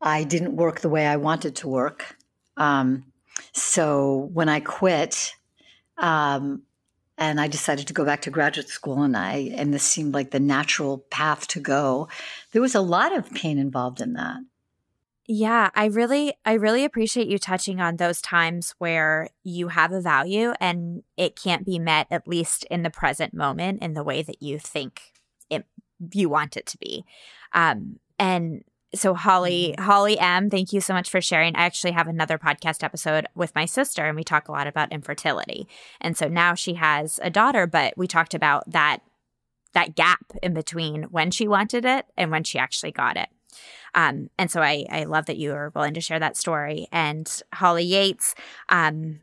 I 0.02 0.22
didn't 0.24 0.54
work 0.54 0.80
the 0.80 0.90
way 0.90 1.06
I 1.06 1.16
wanted 1.16 1.56
to 1.56 1.68
work. 1.68 2.18
Um, 2.58 3.06
so 3.52 4.28
when 4.34 4.48
I 4.50 4.60
quit, 4.60 5.32
um, 5.96 6.62
and 7.18 7.40
I 7.40 7.48
decided 7.48 7.88
to 7.88 7.92
go 7.92 8.04
back 8.04 8.22
to 8.22 8.30
graduate 8.30 8.68
school 8.68 9.02
and 9.02 9.16
I 9.16 9.52
and 9.56 9.74
this 9.74 9.82
seemed 9.82 10.14
like 10.14 10.30
the 10.30 10.40
natural 10.40 10.98
path 11.10 11.46
to 11.48 11.60
go. 11.60 12.08
There 12.52 12.62
was 12.62 12.74
a 12.74 12.80
lot 12.80 13.14
of 13.14 13.30
pain 13.32 13.58
involved 13.58 14.00
in 14.00 14.14
that. 14.14 14.38
Yeah, 15.26 15.68
I 15.74 15.86
really 15.86 16.32
I 16.46 16.54
really 16.54 16.84
appreciate 16.84 17.28
you 17.28 17.38
touching 17.38 17.80
on 17.80 17.96
those 17.96 18.22
times 18.22 18.74
where 18.78 19.28
you 19.44 19.68
have 19.68 19.92
a 19.92 20.00
value 20.00 20.54
and 20.58 21.02
it 21.18 21.36
can't 21.36 21.66
be 21.66 21.78
met 21.78 22.06
at 22.10 22.26
least 22.26 22.64
in 22.70 22.82
the 22.82 22.90
present 22.90 23.34
moment 23.34 23.82
in 23.82 23.92
the 23.92 24.04
way 24.04 24.22
that 24.22 24.40
you 24.40 24.58
think 24.58 25.12
it 25.50 25.66
you 26.14 26.30
want 26.30 26.56
it 26.56 26.64
to 26.66 26.78
be. 26.78 27.04
Um 27.52 27.98
and 28.18 28.64
so 28.95 29.14
Holly, 29.14 29.74
mm-hmm. 29.76 29.84
Holly 29.84 30.18
M, 30.18 30.51
thank 30.51 30.72
you 30.72 30.80
so 30.80 30.95
much 30.95 31.11
for 31.11 31.20
sharing. 31.20 31.55
I 31.57 31.64
actually 31.64 31.93
have 31.93 32.09
another 32.09 32.39
podcast 32.39 32.82
episode 32.82 33.26
with 33.34 33.55
my 33.55 33.64
sister 33.64 34.07
and 34.07 34.16
we 34.16 34.24
talk 34.24 34.49
a 34.49 34.53
lot 34.53 34.66
about 34.66 34.93
infertility. 34.93 35.68
And 36.01 36.16
so 36.16 36.28
now 36.28 36.55
she 36.55 36.74
has 36.74 37.20
a 37.22 37.30
daughter, 37.30 37.66
but 37.66 37.95
we 37.97 38.07
talked 38.07 38.34
about 38.34 38.70
that 38.70 39.01
that 39.74 39.95
gap 39.95 40.24
in 40.43 40.55
between 40.55 41.05
when 41.05 41.30
she 41.30 41.47
wanted 41.47 41.84
it 41.84 42.07
and 42.16 42.30
when 42.30 42.43
she 42.43 42.59
actually 42.59 42.91
got 42.91 43.18
it. 43.18 43.28
Um, 43.95 44.30
and 44.39 44.51
so 44.51 44.62
I, 44.62 44.86
I 44.91 45.05
love 45.05 45.26
that 45.26 45.36
you 45.36 45.53
are 45.53 45.70
willing 45.74 45.95
to 45.95 46.01
share 46.01 46.18
that 46.18 46.39
story. 46.39 46.89
And 46.91 47.43
Holly 47.53 47.84
Yates, 47.84 48.34
um, 48.70 49.20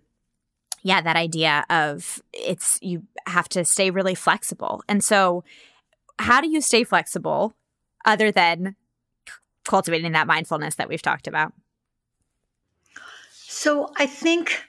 yeah, 0.83 1.01
that 1.01 1.15
idea 1.15 1.65
of 1.69 2.21
it's 2.31 2.77
you 2.81 3.03
have 3.25 3.49
to 3.49 3.65
stay 3.65 3.89
really 3.89 4.13
flexible. 4.13 4.83
And 4.87 5.03
so, 5.03 5.43
how 6.19 6.41
do 6.41 6.49
you 6.49 6.61
stay 6.61 6.83
flexible 6.83 7.55
other 8.05 8.31
than 8.31 8.75
cultivating 9.67 10.11
that 10.13 10.27
mindfulness 10.27 10.75
that 10.75 10.89
we've 10.89 11.01
talked 11.01 11.27
about? 11.27 11.53
So 13.31 13.91
I 13.97 14.05
think, 14.05 14.63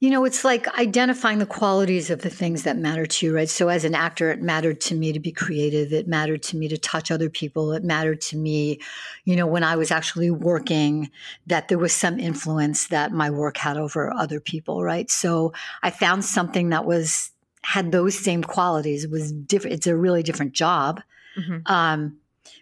you 0.00 0.10
know, 0.10 0.24
it's 0.24 0.44
like 0.44 0.68
identifying 0.78 1.38
the 1.38 1.46
qualities 1.46 2.08
of 2.08 2.22
the 2.22 2.30
things 2.30 2.62
that 2.62 2.76
matter 2.76 3.04
to 3.04 3.26
you, 3.26 3.34
right? 3.34 3.48
So 3.48 3.68
as 3.68 3.84
an 3.84 3.94
actor, 3.94 4.30
it 4.30 4.40
mattered 4.40 4.80
to 4.82 4.94
me 4.94 5.12
to 5.12 5.18
be 5.18 5.32
creative. 5.32 5.92
It 5.92 6.06
mattered 6.06 6.42
to 6.44 6.56
me 6.56 6.68
to 6.68 6.78
touch 6.78 7.10
other 7.10 7.28
people. 7.28 7.72
It 7.72 7.82
mattered 7.82 8.20
to 8.22 8.36
me, 8.36 8.80
you 9.24 9.34
know, 9.34 9.46
when 9.46 9.64
I 9.64 9.76
was 9.76 9.90
actually 9.90 10.30
working, 10.30 11.10
that 11.46 11.68
there 11.68 11.78
was 11.78 11.92
some 11.92 12.20
influence 12.20 12.86
that 12.88 13.12
my 13.12 13.28
work 13.30 13.56
had 13.56 13.76
over 13.76 14.12
other 14.12 14.40
people, 14.40 14.84
right? 14.84 15.10
So 15.10 15.52
I 15.82 15.90
found 15.90 16.24
something 16.24 16.68
that 16.68 16.84
was 16.84 17.32
had 17.62 17.90
those 17.90 18.16
same 18.16 18.44
qualities. 18.44 19.04
It 19.04 19.10
was 19.10 19.32
different. 19.32 19.74
It's 19.74 19.86
a 19.86 19.96
really 19.96 20.22
different 20.22 20.52
job. 20.52 21.02
Mm-hmm. 21.36 21.72
Um, 21.72 22.18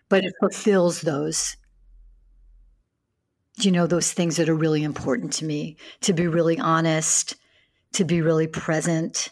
but 0.08 0.24
it 0.24 0.34
fulfills 0.40 1.00
those 1.00 1.56
you 3.58 3.70
know 3.70 3.86
those 3.86 4.12
things 4.12 4.36
that 4.36 4.48
are 4.48 4.54
really 4.54 4.82
important 4.82 5.32
to 5.34 5.44
me. 5.44 5.76
To 6.02 6.12
be 6.12 6.26
really 6.26 6.58
honest 6.58 7.36
to 7.92 8.04
be 8.04 8.20
really 8.20 8.46
present 8.46 9.30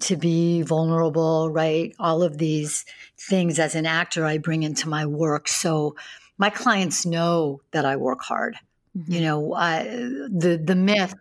to 0.00 0.16
be 0.16 0.62
vulnerable 0.62 1.50
right? 1.50 1.94
All 2.00 2.22
of 2.24 2.38
these 2.38 2.84
things 3.16 3.58
as 3.60 3.74
an 3.74 3.86
actor 3.86 4.24
i 4.26 4.38
bring 4.38 4.62
into 4.64 4.88
my 4.88 5.06
work. 5.06 5.46
So 5.48 5.94
my 6.38 6.50
clients 6.50 7.06
know 7.06 7.60
that 7.70 7.84
i 7.84 7.96
work 7.96 8.22
hard. 8.22 8.56
Mm-hmm. 8.96 9.12
you 9.12 9.20
know 9.22 9.54
I, 9.54 9.84
the 9.84 10.60
the 10.62 10.74
myth 10.74 11.14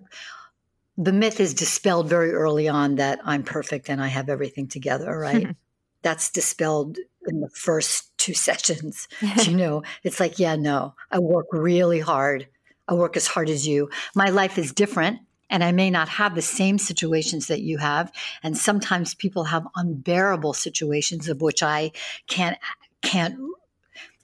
the 0.97 1.13
myth 1.13 1.39
is 1.39 1.53
dispelled 1.53 2.09
very 2.09 2.34
early 2.34 2.67
on 2.67 2.95
that 2.95 3.19
i'm 3.24 3.43
perfect 3.43 3.89
and 3.89 4.01
i 4.01 4.07
have 4.07 4.28
everything 4.28 4.67
together 4.67 5.17
right? 5.17 5.55
That's 6.01 6.32
dispelled 6.32 6.97
in 7.28 7.41
the 7.41 7.49
first 7.49 8.17
two 8.17 8.34
sessions. 8.47 9.07
you 9.43 9.55
know, 9.55 9.84
it's 10.03 10.19
like, 10.19 10.39
yeah, 10.39 10.55
no, 10.55 10.95
I 11.11 11.19
work 11.19 11.47
really 11.51 11.99
hard. 11.99 12.47
I 12.88 12.93
work 12.93 13.15
as 13.15 13.28
hard 13.28 13.49
as 13.49 13.67
you. 13.67 13.89
My 14.15 14.30
life 14.30 14.57
is 14.57 14.74
different 14.74 15.19
and 15.49 15.63
I 15.63 15.72
may 15.72 15.89
not 15.89 16.09
have 16.09 16.34
the 16.34 16.41
same 16.41 16.78
situations 16.78 17.47
that 17.47 17.61
you 17.61 17.78
have. 17.78 18.11
And 18.41 18.57
sometimes 18.57 19.13
people 19.13 19.43
have 19.43 19.67
unbearable 19.76 20.53
situations 20.53 21.28
of 21.28 21.41
which 21.41 21.61
I 21.61 21.91
can't 22.28 22.57
can't 23.01 23.38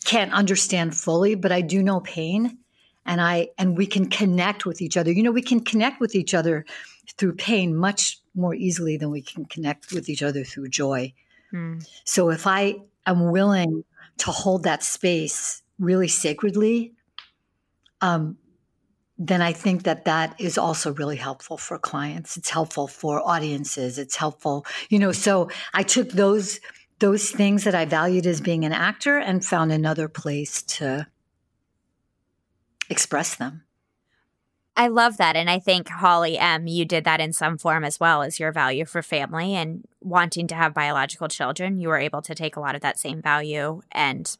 can't 0.03 0.31
understand 0.33 0.95
fully, 0.95 1.35
but 1.35 1.51
I 1.51 1.61
do 1.61 1.83
know 1.83 1.99
pain 1.99 2.57
and 3.05 3.21
I 3.21 3.49
and 3.57 3.77
we 3.77 3.85
can 3.85 4.09
connect 4.09 4.65
with 4.65 4.81
each 4.81 4.97
other. 4.97 5.11
You 5.11 5.23
know, 5.23 5.31
we 5.31 5.41
can 5.41 5.59
connect 5.59 5.99
with 5.99 6.15
each 6.15 6.33
other 6.33 6.65
through 7.17 7.35
pain 7.35 7.75
much 7.75 8.19
more 8.33 8.55
easily 8.55 8.97
than 8.97 9.11
we 9.11 9.21
can 9.21 9.45
connect 9.45 9.91
with 9.91 10.09
each 10.09 10.23
other 10.23 10.43
through 10.43 10.69
joy. 10.69 11.13
Hmm. 11.51 11.79
So 12.03 12.29
if 12.29 12.45
I 12.47 12.77
am 13.05 13.31
willing 13.31 13.83
to 14.19 14.31
hold 14.31 14.63
that 14.63 14.83
space 14.83 15.61
really 15.79 16.07
sacredly, 16.07 16.93
um, 18.01 18.37
then 19.17 19.41
I 19.41 19.53
think 19.53 19.83
that 19.83 20.05
that 20.05 20.39
is 20.39 20.57
also 20.57 20.93
really 20.93 21.15
helpful 21.15 21.57
for 21.57 21.79
clients. 21.79 22.37
It's 22.37 22.49
helpful 22.49 22.87
for 22.87 23.27
audiences. 23.27 23.97
It's 23.97 24.15
helpful, 24.15 24.65
you 24.89 24.99
know. 24.99 25.11
So 25.11 25.49
I 25.73 25.83
took 25.83 26.09
those 26.09 26.59
those 26.99 27.29
things 27.29 27.63
that 27.63 27.75
I 27.75 27.85
valued 27.85 28.25
as 28.25 28.41
being 28.41 28.65
an 28.65 28.73
actor 28.73 29.17
and 29.17 29.45
found 29.45 29.71
another 29.71 30.07
place 30.07 30.63
to 30.63 31.07
express 32.89 33.35
them. 33.35 33.63
I 34.77 34.89
love 34.89 35.17
that. 35.17 35.35
And 35.35 35.49
I 35.49 35.57
think, 35.57 35.89
Holly 35.89 36.37
M., 36.37 36.67
you 36.67 36.85
did 36.85 37.03
that 37.03 37.19
in 37.19 37.33
some 37.33 37.57
form 37.57 37.83
as 37.83 37.99
well 37.99 38.21
as 38.21 38.39
your 38.39 38.51
value 38.51 38.85
for 38.85 39.01
family 39.01 39.55
and 39.55 39.83
wanting 40.01 40.45
to 40.47 40.55
have 40.55 40.75
biological 40.75 41.27
children. 41.27 41.77
You 41.77 41.87
were 41.87 41.97
able 41.97 42.21
to 42.21 42.35
take 42.35 42.55
a 42.55 42.59
lot 42.59 42.75
of 42.75 42.81
that 42.81 42.99
same 42.99 43.19
value 43.19 43.81
and 43.91 44.37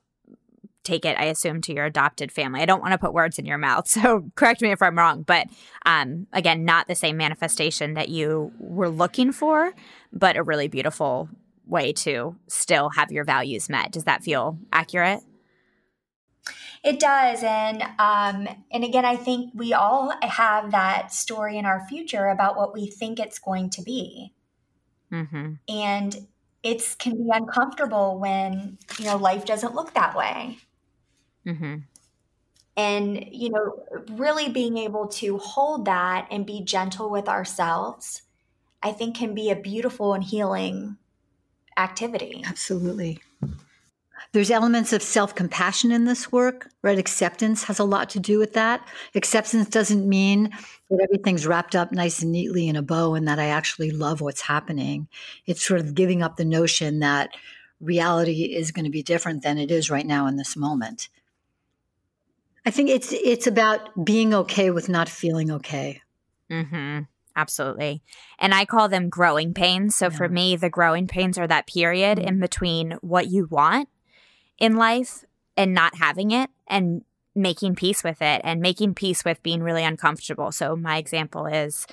take 0.84 1.06
it, 1.06 1.18
I 1.18 1.26
assume, 1.26 1.62
to 1.62 1.74
your 1.74 1.86
adopted 1.86 2.32
family. 2.32 2.62
I 2.62 2.66
don't 2.66 2.82
want 2.82 2.92
to 2.92 3.00
put 3.00 3.14
words 3.14 3.40
in 3.40 3.48
your 3.48 3.58
mouth, 3.58 3.88
so 3.90 4.30
correct 4.36 4.62
me 4.62 4.72
if 4.72 4.82
I'm 4.82 4.98
wrong. 4.98 5.24
But 5.24 5.48
um, 5.88 6.28
again, 6.32 6.64
not 6.64 6.88
the 6.88 6.96
same 6.96 7.18
manifestation 7.18 7.96
that 7.96 8.10
you 8.10 8.54
were 8.60 8.90
looking 8.90 9.32
for, 9.32 9.74
but 10.14 10.38
a 10.38 10.44
really 10.44 10.68
beautiful 10.68 11.30
way 11.66 11.94
to 11.94 12.36
still 12.48 12.92
have 12.92 13.12
your 13.12 13.24
values 13.24 13.70
met. 13.70 13.92
Does 13.92 14.04
that 14.04 14.24
feel 14.24 14.60
accurate? 14.72 15.22
It 16.84 17.00
does, 17.00 17.44
and 17.44 17.82
um, 18.00 18.48
and 18.72 18.84
again, 18.84 19.06
I 19.06 19.16
think 19.16 19.52
we 19.54 19.74
all 19.74 20.14
have 20.22 20.72
that 20.72 21.14
story 21.14 21.58
in 21.58 21.66
our 21.66 21.86
future 21.88 22.28
about 22.28 22.56
what 22.56 22.74
we 22.74 22.90
think 22.90 23.20
it's 23.20 23.40
going 23.40 23.70
to 23.72 23.82
be, 23.82 24.34
mm-hmm. 25.12 25.54
and 25.68 26.28
it 26.64 26.96
can 27.00 27.14
be 27.18 27.30
uncomfortable 27.32 28.20
when 28.20 28.78
you 29.00 29.06
know 29.06 29.18
life 29.18 29.46
doesn't 29.46 29.76
look 29.76 29.94
that 29.94 30.16
way. 30.16 30.60
Mm-hmm. 31.46 31.76
And 32.76 33.26
you 33.32 33.50
know, 33.50 33.84
really 34.12 34.50
being 34.50 34.78
able 34.78 35.08
to 35.08 35.38
hold 35.40 35.86
that 35.86 36.28
and 36.30 36.46
be 36.46 36.62
gentle 36.62 37.10
with 37.10 37.28
ourselves, 37.28 38.22
I 38.84 38.92
think, 38.92 39.16
can 39.16 39.34
be 39.34 39.50
a 39.50 39.56
beautiful 39.56 40.14
and 40.14 40.24
healing 40.24 40.98
activity. 41.78 42.44
Absolutely. 42.46 43.20
There's 44.38 44.52
elements 44.52 44.94
of 44.94 45.02
self 45.02 45.34
compassion 45.34 45.92
in 45.92 46.06
this 46.06 46.32
work, 46.32 46.70
right? 46.84 47.00
Acceptance 47.00 47.64
has 47.64 47.80
a 47.80 47.84
lot 47.84 48.12
to 48.12 48.20
do 48.20 48.38
with 48.38 48.54
that. 48.54 48.88
Acceptance 49.16 49.68
doesn't 49.68 50.08
mean 50.08 50.52
that 50.92 51.00
everything's 51.02 51.48
wrapped 51.48 51.76
up 51.76 51.92
nice 51.92 52.22
and 52.22 52.32
neatly 52.32 52.68
in 52.68 52.76
a 52.76 52.84
bow 52.84 53.16
and 53.16 53.28
that 53.28 53.40
I 53.40 53.48
actually 53.48 53.90
love 53.90 54.22
what's 54.22 54.42
happening. 54.42 55.08
It's 55.48 55.66
sort 55.66 55.80
of 55.80 55.96
giving 55.96 56.22
up 56.22 56.36
the 56.36 56.46
notion 56.46 57.00
that 57.00 57.32
reality 57.82 58.56
is 58.56 58.72
going 58.72 58.86
to 58.86 58.92
be 58.92 59.02
different 59.02 59.42
than 59.42 59.58
it 59.58 59.72
is 59.72 59.90
right 59.90 60.06
now 60.06 60.28
in 60.28 60.36
this 60.36 60.56
moment. 60.56 61.10
I 62.64 62.70
think 62.70 62.92
it's 62.92 63.12
it's 63.14 63.48
about 63.48 64.06
being 64.06 64.36
okay 64.36 64.70
with 64.70 64.88
not 64.88 65.10
feeling 65.10 65.50
okay. 65.50 66.04
Mm-hmm. 66.52 67.00
Absolutely. 67.36 68.04
And 68.38 68.54
I 68.54 68.66
call 68.66 68.88
them 68.88 69.10
growing 69.10 69.56
pains. 69.56 69.96
So 69.96 70.06
yeah. 70.06 70.16
for 70.16 70.30
me, 70.30 70.56
the 70.56 70.70
growing 70.70 71.08
pains 71.08 71.40
are 71.40 71.48
that 71.48 71.66
period 71.66 72.20
mm-hmm. 72.20 72.28
in 72.28 72.40
between 72.40 72.92
what 73.02 73.32
you 73.32 73.48
want 73.50 73.90
in 74.58 74.76
life 74.76 75.24
and 75.56 75.74
not 75.74 75.96
having 75.96 76.32
it 76.32 76.50
and 76.68 77.04
making 77.36 77.76
peace 77.76 78.04
with 78.04 78.22
it 78.22 78.42
and 78.44 78.62
making 78.62 78.96
peace 78.96 79.24
with 79.24 79.42
being 79.44 79.62
really 79.62 79.84
uncomfortable. 79.84 80.52
So 80.52 80.76
my 80.76 80.98
example 80.98 81.46
is 81.46 81.86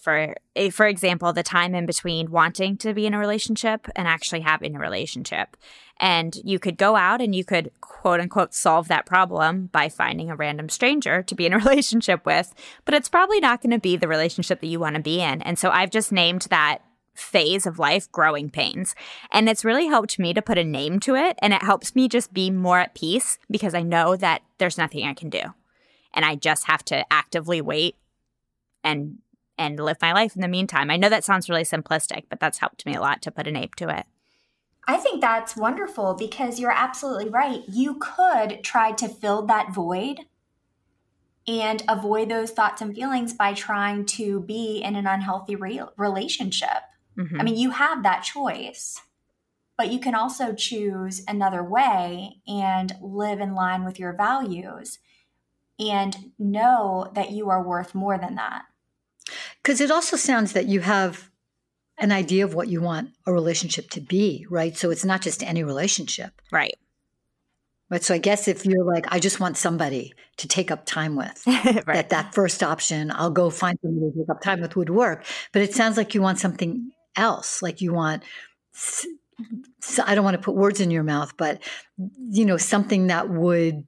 for 0.00 0.34
eh, 0.56 0.70
for 0.70 0.86
example, 0.86 1.32
the 1.32 1.42
time 1.42 1.74
in 1.74 1.86
between 1.86 2.30
wanting 2.30 2.76
to 2.78 2.94
be 2.94 3.06
in 3.06 3.14
a 3.14 3.18
relationship 3.18 3.86
and 3.94 4.08
actually 4.08 4.40
having 4.40 4.74
a 4.74 4.80
relationship. 4.80 5.56
And 5.98 6.34
you 6.42 6.58
could 6.58 6.78
go 6.78 6.96
out 6.96 7.20
and 7.20 7.34
you 7.34 7.44
could 7.44 7.70
quote 7.80 8.20
unquote 8.20 8.54
solve 8.54 8.88
that 8.88 9.06
problem 9.06 9.66
by 9.66 9.88
finding 9.88 10.30
a 10.30 10.36
random 10.36 10.68
stranger 10.68 11.22
to 11.22 11.34
be 11.34 11.46
in 11.46 11.52
a 11.52 11.58
relationship 11.64 12.24
with, 12.24 12.54
but 12.84 12.94
it's 12.94 13.08
probably 13.08 13.40
not 13.40 13.62
going 13.62 13.72
to 13.72 13.78
be 13.78 13.96
the 13.96 14.08
relationship 14.08 14.60
that 14.60 14.66
you 14.66 14.80
want 14.80 14.96
to 14.96 15.02
be 15.02 15.20
in. 15.20 15.42
And 15.42 15.58
so 15.58 15.70
I've 15.70 15.90
just 15.90 16.10
named 16.10 16.46
that 16.50 16.78
phase 17.14 17.66
of 17.66 17.78
life 17.78 18.10
growing 18.12 18.50
pains. 18.50 18.94
And 19.30 19.48
it's 19.48 19.64
really 19.64 19.86
helped 19.86 20.18
me 20.18 20.32
to 20.34 20.42
put 20.42 20.58
a 20.58 20.64
name 20.64 21.00
to 21.00 21.14
it. 21.14 21.38
And 21.42 21.52
it 21.52 21.62
helps 21.62 21.94
me 21.94 22.08
just 22.08 22.32
be 22.32 22.50
more 22.50 22.78
at 22.78 22.94
peace 22.94 23.38
because 23.50 23.74
I 23.74 23.82
know 23.82 24.16
that 24.16 24.42
there's 24.58 24.78
nothing 24.78 25.06
I 25.06 25.14
can 25.14 25.30
do. 25.30 25.42
And 26.14 26.24
I 26.24 26.34
just 26.34 26.66
have 26.66 26.84
to 26.86 27.04
actively 27.12 27.60
wait 27.60 27.96
and 28.82 29.18
and 29.58 29.78
live 29.78 29.98
my 30.00 30.12
life 30.14 30.34
in 30.34 30.40
the 30.40 30.48
meantime. 30.48 30.90
I 30.90 30.96
know 30.96 31.10
that 31.10 31.22
sounds 31.22 31.50
really 31.50 31.64
simplistic, 31.64 32.24
but 32.30 32.40
that's 32.40 32.58
helped 32.58 32.86
me 32.86 32.94
a 32.94 33.00
lot 33.00 33.20
to 33.22 33.30
put 33.30 33.46
a 33.46 33.52
name 33.52 33.68
to 33.76 33.90
it. 33.90 34.06
I 34.88 34.96
think 34.96 35.20
that's 35.20 35.54
wonderful 35.54 36.14
because 36.14 36.58
you're 36.58 36.72
absolutely 36.72 37.28
right. 37.28 37.62
You 37.68 38.00
could 38.00 38.64
try 38.64 38.92
to 38.92 39.06
fill 39.06 39.42
that 39.46 39.74
void 39.74 40.20
and 41.46 41.82
avoid 41.88 42.28
those 42.28 42.50
thoughts 42.50 42.80
and 42.80 42.94
feelings 42.94 43.34
by 43.34 43.52
trying 43.52 44.06
to 44.06 44.40
be 44.40 44.80
in 44.82 44.96
an 44.96 45.06
unhealthy 45.06 45.56
re- 45.56 45.82
relationship. 45.96 46.82
Mm-hmm. 47.20 47.40
I 47.40 47.44
mean, 47.44 47.56
you 47.56 47.70
have 47.70 48.02
that 48.02 48.22
choice, 48.22 49.00
but 49.76 49.92
you 49.92 50.00
can 50.00 50.14
also 50.14 50.54
choose 50.54 51.22
another 51.28 51.62
way 51.62 52.36
and 52.46 52.94
live 53.02 53.40
in 53.40 53.54
line 53.54 53.84
with 53.84 53.98
your 53.98 54.14
values 54.14 54.98
and 55.78 56.32
know 56.38 57.10
that 57.14 57.30
you 57.30 57.50
are 57.50 57.62
worth 57.62 57.94
more 57.94 58.18
than 58.18 58.36
that. 58.36 58.62
Because 59.62 59.80
it 59.80 59.90
also 59.90 60.16
sounds 60.16 60.52
that 60.52 60.66
you 60.66 60.80
have 60.80 61.30
an 61.98 62.12
idea 62.12 62.44
of 62.44 62.54
what 62.54 62.68
you 62.68 62.80
want 62.80 63.10
a 63.26 63.32
relationship 63.32 63.90
to 63.90 64.00
be, 64.00 64.46
right? 64.48 64.76
So 64.76 64.90
it's 64.90 65.04
not 65.04 65.20
just 65.20 65.42
any 65.42 65.62
relationship. 65.62 66.40
Right. 66.50 66.74
Right. 67.90 68.02
So 68.02 68.14
I 68.14 68.18
guess 68.18 68.46
if 68.46 68.64
you're 68.64 68.84
like, 68.84 69.12
I 69.12 69.18
just 69.18 69.40
want 69.40 69.56
somebody 69.56 70.14
to 70.36 70.46
take 70.46 70.70
up 70.70 70.86
time 70.86 71.16
with, 71.16 71.42
right. 71.46 71.84
that 71.86 72.10
that 72.10 72.34
first 72.34 72.62
option, 72.62 73.10
I'll 73.10 73.32
go 73.32 73.50
find 73.50 73.78
somebody 73.82 74.12
to 74.12 74.18
take 74.20 74.30
up 74.30 74.40
time 74.40 74.60
with 74.60 74.76
would 74.76 74.90
work. 74.90 75.24
But 75.52 75.62
it 75.62 75.74
sounds 75.74 75.96
like 75.96 76.14
you 76.14 76.22
want 76.22 76.38
something 76.38 76.92
else. 77.16 77.62
Like 77.62 77.80
you 77.80 77.92
want, 77.92 78.22
I 80.04 80.14
don't 80.14 80.24
want 80.24 80.36
to 80.36 80.42
put 80.42 80.54
words 80.54 80.80
in 80.80 80.90
your 80.90 81.02
mouth, 81.02 81.36
but 81.36 81.62
you 82.28 82.44
know, 82.44 82.56
something 82.56 83.08
that 83.08 83.28
would 83.30 83.84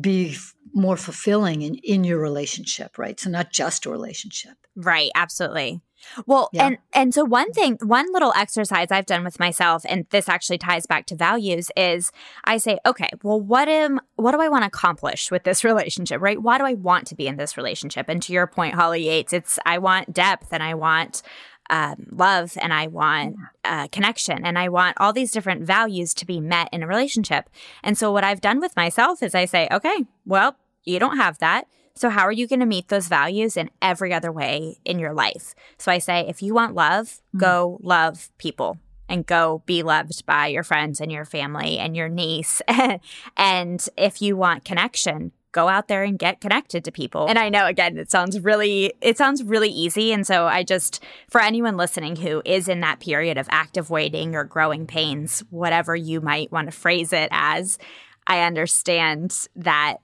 be 0.00 0.36
more 0.74 0.96
fulfilling 0.96 1.62
in, 1.62 1.74
in 1.76 2.04
your 2.04 2.18
relationship, 2.18 2.96
right? 2.98 3.18
So 3.20 3.28
not 3.30 3.52
just 3.52 3.84
a 3.86 3.90
relationship. 3.90 4.54
Right, 4.74 5.10
absolutely. 5.14 5.82
Well, 6.26 6.48
yeah. 6.52 6.66
and 6.66 6.78
and 6.92 7.14
so 7.14 7.24
one 7.24 7.52
thing, 7.52 7.78
one 7.82 8.12
little 8.12 8.32
exercise 8.36 8.88
I've 8.90 9.06
done 9.06 9.24
with 9.24 9.38
myself, 9.38 9.84
and 9.88 10.06
this 10.10 10.28
actually 10.28 10.58
ties 10.58 10.86
back 10.86 11.06
to 11.06 11.14
values, 11.14 11.70
is 11.76 12.10
I 12.44 12.56
say, 12.56 12.78
okay, 12.84 13.10
well, 13.22 13.40
what 13.40 13.68
am 13.68 14.00
what 14.16 14.32
do 14.32 14.40
I 14.40 14.48
want 14.48 14.62
to 14.62 14.66
accomplish 14.66 15.30
with 15.30 15.44
this 15.44 15.62
relationship, 15.64 16.20
right? 16.20 16.40
Why 16.40 16.58
do 16.58 16.64
I 16.64 16.74
want 16.74 17.06
to 17.08 17.14
be 17.14 17.26
in 17.26 17.36
this 17.36 17.56
relationship? 17.56 18.06
And 18.08 18.22
to 18.22 18.32
your 18.32 18.46
point, 18.46 18.74
Holly 18.74 19.06
Yates, 19.06 19.32
it's 19.32 19.58
I 19.64 19.78
want 19.78 20.12
depth 20.12 20.48
and 20.52 20.62
I 20.62 20.74
want 20.74 21.22
um, 21.70 22.06
love 22.10 22.56
and 22.60 22.72
I 22.72 22.86
want 22.86 23.36
uh, 23.64 23.88
connection 23.88 24.44
and 24.44 24.58
I 24.58 24.68
want 24.68 24.96
all 25.00 25.12
these 25.12 25.32
different 25.32 25.62
values 25.62 26.14
to 26.14 26.26
be 26.26 26.40
met 26.40 26.68
in 26.72 26.82
a 26.82 26.86
relationship. 26.86 27.48
And 27.82 27.96
so 27.96 28.12
what 28.12 28.24
I've 28.24 28.40
done 28.40 28.60
with 28.60 28.76
myself 28.76 29.22
is 29.22 29.34
I 29.34 29.44
say, 29.46 29.68
okay, 29.70 30.04
well, 30.26 30.56
you 30.84 30.98
don't 30.98 31.16
have 31.16 31.38
that. 31.38 31.66
So, 31.94 32.08
how 32.08 32.22
are 32.22 32.32
you 32.32 32.46
going 32.46 32.60
to 32.60 32.66
meet 32.66 32.88
those 32.88 33.06
values 33.08 33.56
in 33.56 33.70
every 33.82 34.14
other 34.14 34.32
way 34.32 34.78
in 34.84 34.98
your 34.98 35.12
life? 35.12 35.54
So, 35.76 35.92
I 35.92 35.98
say, 35.98 36.26
if 36.26 36.42
you 36.42 36.54
want 36.54 36.74
love, 36.74 37.08
mm-hmm. 37.08 37.38
go 37.38 37.78
love 37.82 38.30
people 38.38 38.78
and 39.08 39.26
go 39.26 39.62
be 39.66 39.82
loved 39.82 40.24
by 40.24 40.46
your 40.46 40.62
friends 40.62 41.00
and 41.00 41.12
your 41.12 41.26
family 41.26 41.78
and 41.78 41.94
your 41.94 42.08
niece. 42.08 42.62
and 43.36 43.88
if 43.96 44.22
you 44.22 44.36
want 44.36 44.64
connection, 44.64 45.32
go 45.52 45.68
out 45.68 45.88
there 45.88 46.02
and 46.02 46.18
get 46.18 46.40
connected 46.40 46.84
to 46.84 46.92
people. 46.92 47.26
And 47.28 47.38
I 47.38 47.48
know 47.48 47.66
again 47.66 47.96
it 47.96 48.10
sounds 48.10 48.40
really 48.40 48.92
it 49.00 49.16
sounds 49.16 49.42
really 49.42 49.70
easy 49.70 50.12
and 50.12 50.26
so 50.26 50.46
I 50.46 50.64
just 50.64 51.02
for 51.30 51.40
anyone 51.40 51.76
listening 51.76 52.16
who 52.16 52.42
is 52.44 52.68
in 52.68 52.80
that 52.80 53.00
period 53.00 53.38
of 53.38 53.46
active 53.50 53.90
waiting 53.90 54.34
or 54.34 54.44
growing 54.44 54.86
pains, 54.86 55.44
whatever 55.50 55.94
you 55.94 56.20
might 56.20 56.50
want 56.50 56.68
to 56.68 56.76
phrase 56.76 57.12
it 57.12 57.28
as, 57.30 57.78
I 58.26 58.40
understand 58.40 59.48
that 59.56 59.98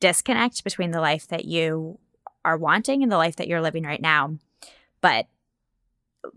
disconnect 0.00 0.64
between 0.64 0.90
the 0.90 1.00
life 1.00 1.28
that 1.28 1.44
you 1.44 1.98
are 2.44 2.58
wanting 2.58 3.02
and 3.02 3.10
the 3.10 3.16
life 3.16 3.36
that 3.36 3.48
you're 3.48 3.62
living 3.62 3.84
right 3.84 4.02
now. 4.02 4.36
But 5.00 5.26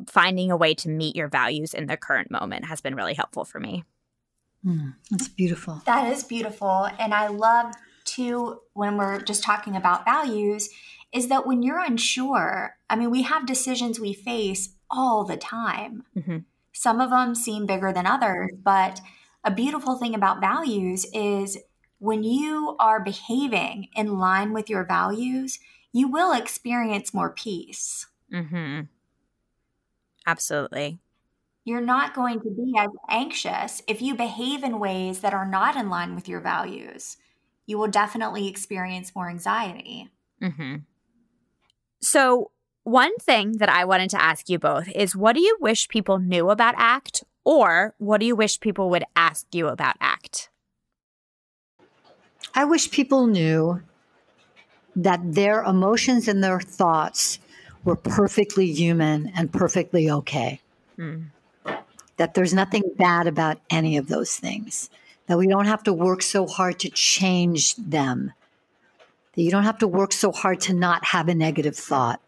finding 0.08 0.52
a 0.52 0.58
way 0.58 0.74
to 0.76 0.90
meet 0.90 1.16
your 1.16 1.28
values 1.28 1.74
in 1.74 1.88
the 1.88 1.98
current 1.98 2.32
moment 2.32 2.66
has 2.66 2.82
been 2.82 2.96
really 2.96 3.14
helpful 3.14 3.46
for 3.46 3.60
me. 3.60 3.84
Mm, 4.66 4.96
that's 5.10 5.28
beautiful. 5.28 5.82
That 5.86 6.12
is 6.12 6.24
beautiful. 6.24 6.90
And 7.00 7.14
I 7.14 7.28
love 7.28 7.74
when 8.74 8.98
we're 8.98 9.22
just 9.22 9.44
talking 9.44 9.76
about 9.76 10.06
values, 10.06 10.70
is 11.12 11.30
that 11.30 11.48
when 11.48 11.64
you're 11.64 11.80
unsure, 11.80 12.78
I 12.90 12.96
mean, 12.96 13.12
we 13.12 13.24
have 13.24 13.46
decisions 13.46 14.00
we 14.00 14.14
face 14.14 14.70
all 14.90 15.24
the 15.24 15.38
time. 15.38 16.04
Mm-hmm. 16.16 16.38
Some 16.74 17.02
of 17.02 17.10
them 17.10 17.36
seem 17.36 17.66
bigger 17.66 17.92
than 17.92 18.06
others, 18.06 18.52
but 18.64 19.02
a 19.44 19.52
beautiful 19.52 19.98
thing 19.98 20.14
about 20.14 20.42
values 20.42 21.06
is 21.14 21.58
when 22.00 22.24
you 22.24 22.76
are 22.80 23.00
behaving 23.00 23.88
in 23.96 24.20
line 24.20 24.54
with 24.54 24.70
your 24.70 24.84
values, 24.84 25.60
you 25.92 26.08
will 26.08 26.34
experience 26.34 27.14
more 27.14 27.32
peace. 27.32 28.08
Mm-hmm. 28.32 28.82
Absolutely. 30.28 31.00
You're 31.64 31.82
not 31.82 32.14
going 32.14 32.40
to 32.42 32.50
be 32.50 32.74
as 32.78 32.90
anxious 33.10 33.82
if 33.88 34.02
you 34.02 34.16
behave 34.16 34.64
in 34.64 34.80
ways 34.80 35.20
that 35.22 35.34
are 35.34 35.48
not 35.48 35.76
in 35.76 35.90
line 35.90 36.16
with 36.16 36.28
your 36.28 36.40
values. 36.40 37.18
You 37.68 37.78
will 37.78 37.88
definitely 37.88 38.48
experience 38.48 39.14
more 39.16 39.30
anxiety. 39.30 40.10
Mm-hmm. 40.42 40.78
So, 42.02 42.52
one 42.84 43.16
thing 43.18 43.58
that 43.58 43.70
I 43.70 43.84
wanted 43.86 44.10
to 44.12 44.22
ask 44.22 44.50
you 44.50 44.58
both 44.58 44.88
is 44.90 45.16
what 45.16 45.34
do 45.34 45.42
you 45.42 45.58
wish 45.60 45.90
people 45.90 46.20
knew 46.20 46.50
about 46.50 46.76
ACT, 46.78 47.24
or 47.44 47.94
what 47.98 48.20
do 48.20 48.26
you 48.26 48.36
wish 48.36 48.60
people 48.60 48.90
would 48.90 49.04
ask 49.16 49.46
you 49.54 49.68
about 49.68 49.98
ACT? 50.00 50.50
I 52.56 52.64
wish 52.64 52.90
people 52.90 53.28
knew 53.28 53.82
that 54.96 55.20
their 55.34 55.64
emotions 55.64 56.28
and 56.28 56.44
their 56.44 56.60
thoughts 56.60 57.40
were 57.84 57.96
perfectly 57.96 58.72
human 58.72 59.32
and 59.36 59.52
perfectly 59.52 60.10
okay. 60.10 60.60
Mm. 60.98 61.28
That 62.18 62.34
there's 62.34 62.54
nothing 62.54 62.84
bad 62.98 63.28
about 63.28 63.60
any 63.70 63.98
of 63.98 64.08
those 64.08 64.36
things. 64.36 64.90
That 65.28 65.38
we 65.38 65.48
don't 65.48 65.66
have 65.66 65.84
to 65.84 65.94
work 65.94 66.22
so 66.22 66.48
hard 66.48 66.80
to 66.80 66.90
change 66.90 67.76
them. 67.76 68.34
That 69.34 69.42
you 69.42 69.52
don't 69.52 69.64
have 69.64 69.80
to 69.80 69.88
work 69.88 70.14
so 70.14 70.32
hard 70.32 70.62
to 70.62 70.74
not 70.74 71.06
have 71.06 71.28
a 71.28 71.36
negative 71.36 71.76
thought. 71.76 72.22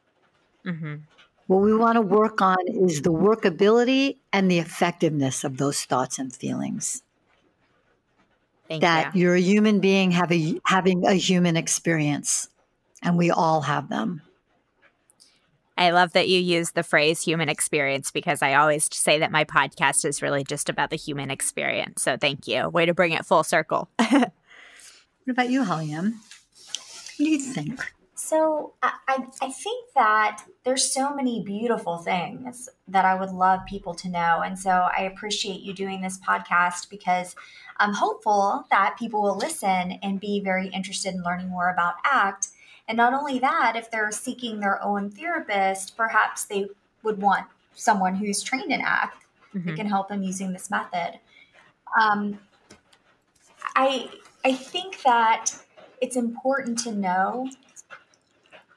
Mm-hmm. 0.66 0.96
What 1.48 1.62
we 1.62 1.76
want 1.76 1.96
to 1.96 2.02
work 2.02 2.42
on 2.42 2.58
is 2.68 3.02
the 3.02 3.12
workability 3.12 4.18
and 4.32 4.52
the 4.52 4.60
effectiveness 4.60 5.44
of 5.44 5.58
those 5.58 5.84
thoughts 5.84 6.20
and 6.20 6.32
feelings. 6.32 7.02
Thank 8.68 8.82
that 8.82 9.16
you. 9.16 9.22
you're 9.22 9.36
a 9.36 9.42
human 9.42 9.80
being 9.80 10.12
have 10.12 10.32
a, 10.32 10.62
having 10.64 11.08
a 11.08 11.14
human 11.14 11.58
experience, 11.58 12.50
and 13.02 13.18
we 13.18 13.32
all 13.32 13.62
have 13.62 13.90
them. 13.90 14.22
I 15.80 15.92
love 15.92 16.12
that 16.12 16.28
you 16.28 16.40
use 16.40 16.72
the 16.72 16.84
phrase 16.84 17.22
human 17.22 17.48
experience 17.48 18.12
because 18.12 18.42
I 18.42 18.56
always 18.56 18.90
say 18.94 19.18
that 19.20 19.32
my 19.32 19.46
podcast 19.46 20.04
is 20.04 20.22
really 20.22 20.44
just 20.44 20.68
about 20.68 20.90
the 20.90 20.98
human 20.98 21.32
experience. 21.32 22.02
So 22.02 22.18
thank 22.18 22.48
you. 22.50 22.68
Way 22.68 22.86
to 22.86 22.94
bring 22.94 23.14
it 23.14 23.26
full 23.26 23.46
circle. 23.46 23.90
what 23.98 24.32
about 25.26 25.50
you, 25.50 25.64
Holly 25.64 25.90
What 25.92 26.14
do 27.18 27.24
you 27.24 27.40
think? 27.40 27.94
So 28.14 28.74
I, 28.84 29.26
I 29.42 29.50
think 29.50 29.94
that 29.96 30.44
there's 30.66 30.92
so 30.92 31.16
many 31.16 31.42
beautiful 31.42 32.00
things 32.00 32.68
that 32.90 33.06
I 33.06 33.16
would 33.16 33.32
love 33.32 33.62
people 33.66 33.94
to 33.96 34.10
know. 34.10 34.42
And 34.44 34.60
so 34.60 34.70
I 34.70 35.04
appreciate 35.04 35.62
you 35.62 35.74
doing 35.74 36.02
this 36.02 36.20
podcast 36.20 36.90
because 36.90 37.38
I'm 37.78 37.94
hopeful 37.94 38.66
that 38.70 38.98
people 39.00 39.22
will 39.22 39.38
listen 39.38 39.94
and 40.04 40.20
be 40.20 40.42
very 40.42 40.68
interested 40.68 41.16
in 41.16 41.24
learning 41.24 41.48
more 41.48 41.72
about 41.72 41.96
ACT. 42.04 42.50
And 42.90 42.98
not 42.98 43.14
only 43.14 43.40
that, 43.40 43.76
if 43.76 43.90
they're 43.90 44.12
seeking 44.12 44.60
their 44.60 44.84
own 44.84 45.12
therapist, 45.12 45.96
perhaps 45.96 46.44
they 46.44 46.68
would 47.04 47.22
want 47.22 47.46
someone 47.76 48.16
who's 48.16 48.42
trained 48.42 48.72
in 48.72 48.82
ACT 48.82 49.24
mm-hmm. 49.56 49.70
that 49.70 49.76
can 49.78 49.86
help 49.86 50.10
them 50.10 50.24
using 50.24 50.52
this 50.52 50.70
method. 50.70 51.20
Um, 51.98 52.40
I 53.76 54.10
I 54.44 54.54
think 54.54 55.04
that 55.04 55.52
it's 56.02 56.16
important 56.16 56.80
to 56.80 56.92
know 56.92 57.50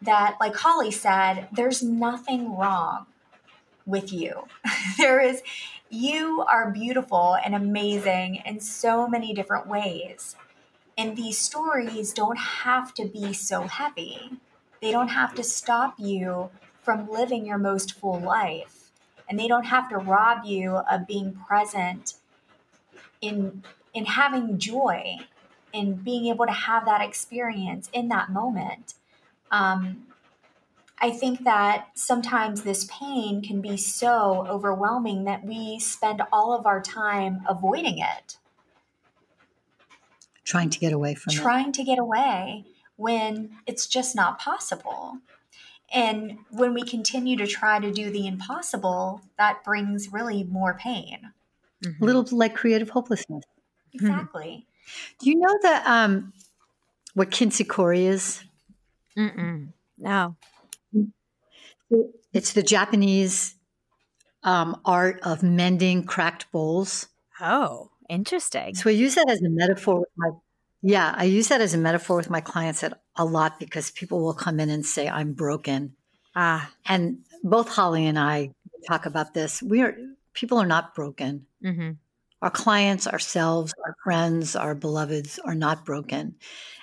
that, 0.03 0.37
like 0.41 0.57
Holly 0.57 0.91
said, 0.91 1.49
there's 1.53 1.83
nothing 1.83 2.57
wrong 2.57 3.07
with 3.87 4.13
you. 4.13 4.47
there 4.99 5.21
is, 5.21 5.43
you 5.89 6.45
are 6.51 6.71
beautiful 6.71 7.37
and 7.45 7.55
amazing 7.55 8.43
in 8.45 8.59
so 8.61 9.07
many 9.07 9.33
different 9.33 9.69
ways. 9.69 10.37
And 10.97 11.17
these 11.17 11.39
stories 11.39 12.13
don't 12.13 12.39
have 12.39 12.93
to 12.95 13.07
be 13.07 13.33
so 13.33 13.63
heavy, 13.63 14.33
they 14.81 14.91
don't 14.91 15.09
have 15.09 15.35
to 15.37 15.45
stop 15.45 15.95
you 15.99 16.51
from 16.83 17.09
living 17.09 17.47
your 17.47 17.59
most 17.59 17.95
full 17.95 18.21
life. 18.21 18.91
And 19.29 19.39
they 19.39 19.49
don't 19.49 19.67
have 19.67 19.89
to 19.91 19.97
rob 19.97 20.45
you 20.45 20.77
of 20.91 21.07
being 21.07 21.35
present 21.47 22.15
in 23.21 23.63
in 23.95 24.05
having 24.05 24.59
joy 24.59 25.19
in 25.73 25.95
being 25.95 26.27
able 26.27 26.45
to 26.45 26.53
have 26.53 26.85
that 26.85 27.01
experience 27.01 27.89
in 27.93 28.09
that 28.09 28.31
moment 28.31 28.95
um, 29.51 30.07
I 31.03 31.11
think 31.11 31.43
that 31.45 31.89
sometimes 31.95 32.63
this 32.63 32.85
pain 32.85 33.43
can 33.43 33.61
be 33.61 33.77
so 33.77 34.47
overwhelming 34.49 35.25
that 35.25 35.45
we 35.45 35.81
spend 35.81 36.23
all 36.33 36.57
of 36.57 36.65
our 36.65 36.81
time 36.81 37.43
avoiding 37.49 37.99
it. 37.99 38.39
Trying 40.45 40.71
to 40.71 40.79
get 40.79 40.93
away 40.93 41.15
from 41.15 41.35
trying 41.35 41.69
it. 41.69 41.75
to 41.75 41.85
get 41.85 41.99
away 41.99 42.65
when 42.97 43.51
it's 43.67 43.87
just 43.87 44.17
not 44.17 44.39
possible. 44.39 45.19
And 45.93 46.39
when 46.51 46.75
we 46.75 46.83
continue 46.83 47.37
to 47.37 47.47
try 47.47 47.79
to 47.79 47.93
do 47.93 48.11
the 48.11 48.27
impossible, 48.27 49.21
that 49.39 49.63
brings 49.63 50.13
really 50.13 50.43
more 50.45 50.75
pain. 50.75 51.33
Mm-hmm. 51.85 52.03
A 52.03 52.07
little 52.07 52.27
like 52.33 52.55
creative 52.55 52.91
hopelessness. 52.91 53.45
Exactly. 53.93 54.67
Do 55.21 55.31
you 55.31 55.37
know 55.37 55.59
that 55.63 55.87
um, 55.87 56.33
what 57.15 57.31
kintsukuroi 57.31 58.09
is? 58.09 58.43
Mm-mm. 59.17 59.69
No. 59.99 60.37
It's 62.33 62.55
the 62.55 62.63
Japanese 62.63 63.55
um, 64.43 64.81
art 64.85 65.21
of 65.23 65.43
mending 65.43 66.05
cracked 66.05 66.51
bowls. 66.51 67.09
Oh, 67.41 67.91
interesting. 68.09 68.75
So 68.75 68.91
I 68.91 68.93
use 68.93 69.15
that 69.15 69.31
as 69.31 69.41
a 69.43 69.49
metaphor 69.49 70.01
with 70.01 70.11
my 70.17 70.31
yeah, 70.83 71.15
I 71.17 71.25
use 71.25 71.49
that 71.49 71.61
as 71.61 71.75
a 71.75 71.79
metaphor 71.79 72.17
with 72.17 72.29
my 72.29 72.41
clients 72.41 72.83
a 73.17 73.25
lot 73.25 73.61
because 73.61 73.93
people 73.93 74.21
will 74.21 74.35
come 74.35 74.59
in 74.59 74.69
and 74.69 74.85
say 74.85 75.09
I'm 75.09 75.33
broken. 75.33 75.95
Ah. 76.35 76.73
And 76.87 77.19
both 77.45 77.69
Holly 77.69 78.07
and 78.07 78.19
I 78.19 78.51
talk 78.89 79.07
about 79.07 79.33
this. 79.33 79.63
We 79.63 79.83
are 79.83 79.97
people 80.35 80.59
are 80.59 80.67
not 80.67 80.95
broken. 80.95 81.47
Mm-hmm. 81.65 81.93
Our 82.43 82.51
clients, 82.51 83.07
ourselves, 83.07 83.73
our 83.87 83.95
friends, 84.03 84.57
our 84.57 84.75
beloveds 84.75 85.39
are 85.45 85.55
not 85.55 85.85
broken. 85.85 86.35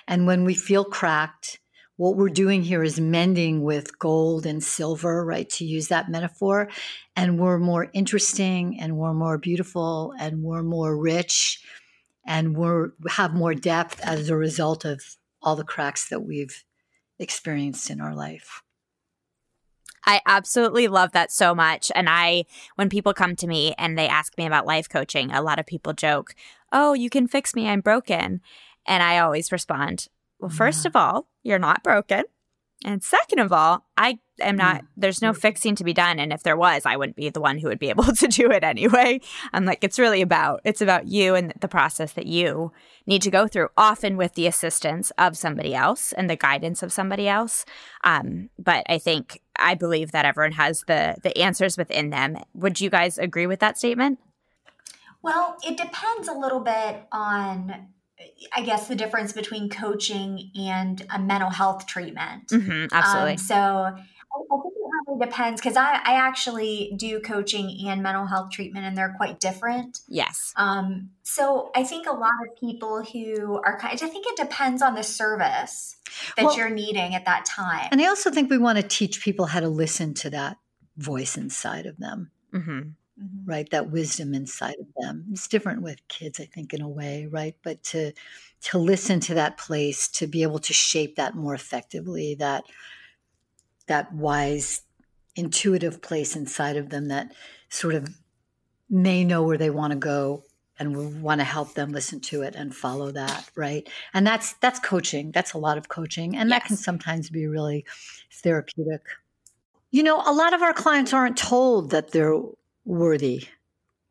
And 0.08 0.26
when 0.26 0.44
we 0.44 0.54
feel 0.54 0.84
cracked, 0.84 1.60
what 2.00 2.16
we're 2.16 2.30
doing 2.30 2.62
here 2.62 2.82
is 2.82 2.98
mending 2.98 3.60
with 3.60 3.98
gold 3.98 4.46
and 4.46 4.64
silver, 4.64 5.22
right? 5.22 5.50
To 5.50 5.66
use 5.66 5.88
that 5.88 6.08
metaphor. 6.08 6.70
And 7.14 7.38
we're 7.38 7.58
more 7.58 7.90
interesting 7.92 8.80
and 8.80 8.96
we're 8.96 9.12
more 9.12 9.36
beautiful 9.36 10.14
and 10.18 10.42
we're 10.42 10.62
more 10.62 10.96
rich 10.96 11.62
and 12.26 12.56
we're 12.56 12.92
have 13.10 13.34
more 13.34 13.52
depth 13.52 14.00
as 14.00 14.30
a 14.30 14.36
result 14.36 14.86
of 14.86 15.02
all 15.42 15.56
the 15.56 15.62
cracks 15.62 16.08
that 16.08 16.20
we've 16.20 16.64
experienced 17.18 17.90
in 17.90 18.00
our 18.00 18.14
life. 18.14 18.62
I 20.06 20.22
absolutely 20.24 20.88
love 20.88 21.12
that 21.12 21.30
so 21.30 21.54
much. 21.54 21.92
And 21.94 22.08
I, 22.08 22.46
when 22.76 22.88
people 22.88 23.12
come 23.12 23.36
to 23.36 23.46
me 23.46 23.74
and 23.76 23.98
they 23.98 24.08
ask 24.08 24.38
me 24.38 24.46
about 24.46 24.64
life 24.64 24.88
coaching, 24.88 25.32
a 25.32 25.42
lot 25.42 25.58
of 25.58 25.66
people 25.66 25.92
joke, 25.92 26.34
Oh, 26.72 26.94
you 26.94 27.10
can 27.10 27.28
fix 27.28 27.54
me. 27.54 27.68
I'm 27.68 27.82
broken. 27.82 28.40
And 28.86 29.02
I 29.02 29.18
always 29.18 29.52
respond, 29.52 30.08
well, 30.40 30.50
first 30.50 30.86
of 30.86 30.96
all, 30.96 31.28
you're 31.42 31.58
not 31.58 31.82
broken. 31.82 32.24
And 32.84 33.02
second 33.02 33.40
of 33.40 33.52
all, 33.52 33.84
I 33.98 34.20
am 34.40 34.56
not, 34.56 34.84
there's 34.96 35.20
no 35.20 35.34
fixing 35.34 35.74
to 35.74 35.84
be 35.84 35.92
done. 35.92 36.18
And 36.18 36.32
if 36.32 36.42
there 36.42 36.56
was, 36.56 36.86
I 36.86 36.96
wouldn't 36.96 37.16
be 37.16 37.28
the 37.28 37.40
one 37.40 37.58
who 37.58 37.68
would 37.68 37.78
be 37.78 37.90
able 37.90 38.04
to 38.14 38.26
do 38.26 38.50
it 38.50 38.64
anyway. 38.64 39.20
I'm 39.52 39.66
like, 39.66 39.84
it's 39.84 39.98
really 39.98 40.22
about, 40.22 40.62
it's 40.64 40.80
about 40.80 41.06
you 41.06 41.34
and 41.34 41.52
the 41.60 41.68
process 41.68 42.12
that 42.14 42.26
you 42.26 42.72
need 43.06 43.20
to 43.22 43.30
go 43.30 43.46
through, 43.46 43.68
often 43.76 44.16
with 44.16 44.34
the 44.34 44.46
assistance 44.46 45.12
of 45.18 45.36
somebody 45.36 45.74
else 45.74 46.12
and 46.12 46.30
the 46.30 46.36
guidance 46.36 46.82
of 46.82 46.90
somebody 46.90 47.28
else. 47.28 47.66
Um, 48.02 48.48
but 48.58 48.84
I 48.88 48.98
think, 48.98 49.42
I 49.58 49.74
believe 49.74 50.12
that 50.12 50.24
everyone 50.24 50.52
has 50.52 50.84
the, 50.86 51.16
the 51.22 51.36
answers 51.36 51.76
within 51.76 52.08
them. 52.08 52.38
Would 52.54 52.80
you 52.80 52.88
guys 52.88 53.18
agree 53.18 53.46
with 53.46 53.60
that 53.60 53.76
statement? 53.76 54.18
Well, 55.22 55.58
it 55.62 55.76
depends 55.76 56.28
a 56.28 56.32
little 56.32 56.60
bit 56.60 57.02
on 57.12 57.88
I 58.52 58.62
guess 58.62 58.88
the 58.88 58.94
difference 58.94 59.32
between 59.32 59.68
coaching 59.68 60.50
and 60.58 61.04
a 61.10 61.18
mental 61.18 61.50
health 61.50 61.86
treatment. 61.86 62.48
Mm-hmm, 62.48 62.86
absolutely. 62.92 63.32
Um, 63.32 63.38
so 63.38 63.56
I, 63.56 63.92
think 63.92 64.74
it 64.74 65.10
really 65.10 65.26
depends 65.26 65.60
because 65.60 65.76
I, 65.76 65.94
I 65.94 66.14
actually 66.14 66.94
do 66.96 67.20
coaching 67.20 67.88
and 67.88 68.02
mental 68.02 68.26
health 68.26 68.50
treatment, 68.50 68.86
and 68.86 68.96
they're 68.96 69.14
quite 69.16 69.40
different. 69.40 70.00
Yes. 70.08 70.52
Um, 70.56 71.10
so 71.22 71.70
I 71.74 71.84
think 71.84 72.06
a 72.06 72.12
lot 72.12 72.32
of 72.48 72.58
people 72.58 73.02
who 73.02 73.60
are 73.64 73.78
kind, 73.78 73.94
I 73.94 74.06
think 74.06 74.26
it 74.26 74.36
depends 74.36 74.82
on 74.82 74.94
the 74.94 75.02
service 75.02 75.96
that 76.36 76.46
well, 76.46 76.56
you're 76.56 76.70
needing 76.70 77.14
at 77.14 77.24
that 77.26 77.44
time. 77.44 77.88
And 77.90 78.00
I 78.00 78.06
also 78.06 78.30
think 78.30 78.50
we 78.50 78.58
want 78.58 78.78
to 78.78 78.86
teach 78.86 79.22
people 79.22 79.46
how 79.46 79.60
to 79.60 79.68
listen 79.68 80.14
to 80.14 80.30
that 80.30 80.58
voice 80.96 81.36
inside 81.36 81.86
of 81.86 81.96
them. 81.98 82.30
Mm-hmm 82.52 82.90
mm-hmm. 83.22 83.50
right? 83.50 83.68
That 83.70 83.90
wisdom 83.90 84.34
inside 84.34 84.76
of 84.80 84.86
them. 84.96 85.26
It's 85.32 85.48
different 85.48 85.82
with 85.82 86.06
kids, 86.08 86.40
I 86.40 86.44
think, 86.44 86.72
in 86.72 86.82
a 86.82 86.88
way, 86.88 87.26
right? 87.30 87.56
But 87.62 87.82
to 87.84 88.12
to 88.62 88.78
listen 88.78 89.20
to 89.20 89.34
that 89.34 89.56
place, 89.56 90.08
to 90.08 90.26
be 90.26 90.42
able 90.42 90.58
to 90.60 90.72
shape 90.72 91.16
that 91.16 91.34
more 91.34 91.54
effectively, 91.54 92.34
that 92.36 92.64
that 93.86 94.12
wise, 94.12 94.82
intuitive 95.36 96.02
place 96.02 96.36
inside 96.36 96.76
of 96.76 96.90
them 96.90 97.08
that 97.08 97.32
sort 97.68 97.94
of 97.94 98.08
may 98.88 99.24
know 99.24 99.42
where 99.42 99.58
they 99.58 99.70
want 99.70 99.92
to 99.92 99.98
go 99.98 100.42
and 100.78 100.96
we 100.96 101.06
want 101.20 101.40
to 101.40 101.44
help 101.44 101.74
them 101.74 101.92
listen 101.92 102.20
to 102.20 102.42
it 102.42 102.56
and 102.56 102.74
follow 102.74 103.12
that 103.12 103.48
right 103.54 103.88
and 104.12 104.26
that's 104.26 104.54
that's 104.54 104.80
coaching 104.80 105.30
that's 105.30 105.52
a 105.52 105.58
lot 105.58 105.78
of 105.78 105.88
coaching 105.88 106.36
and 106.36 106.48
yes. 106.48 106.58
that 106.58 106.66
can 106.66 106.76
sometimes 106.76 107.30
be 107.30 107.46
really 107.46 107.84
therapeutic 108.32 109.02
you 109.92 110.02
know 110.02 110.20
a 110.26 110.32
lot 110.32 110.52
of 110.52 110.62
our 110.62 110.72
clients 110.72 111.12
aren't 111.12 111.36
told 111.36 111.90
that 111.90 112.10
they're 112.10 112.34
worthy 112.84 113.48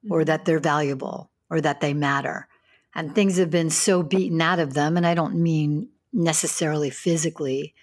or 0.09 0.23
that 0.23 0.45
they're 0.45 0.59
valuable 0.59 1.29
or 1.49 1.61
that 1.61 1.81
they 1.81 1.93
matter. 1.93 2.47
And 2.95 3.13
things 3.13 3.37
have 3.37 3.51
been 3.51 3.69
so 3.69 4.01
beaten 4.03 4.41
out 4.41 4.59
of 4.59 4.73
them, 4.73 4.97
and 4.97 5.05
I 5.05 5.13
don't 5.13 5.35
mean 5.35 5.89
necessarily 6.11 6.89
physically, 6.89 7.73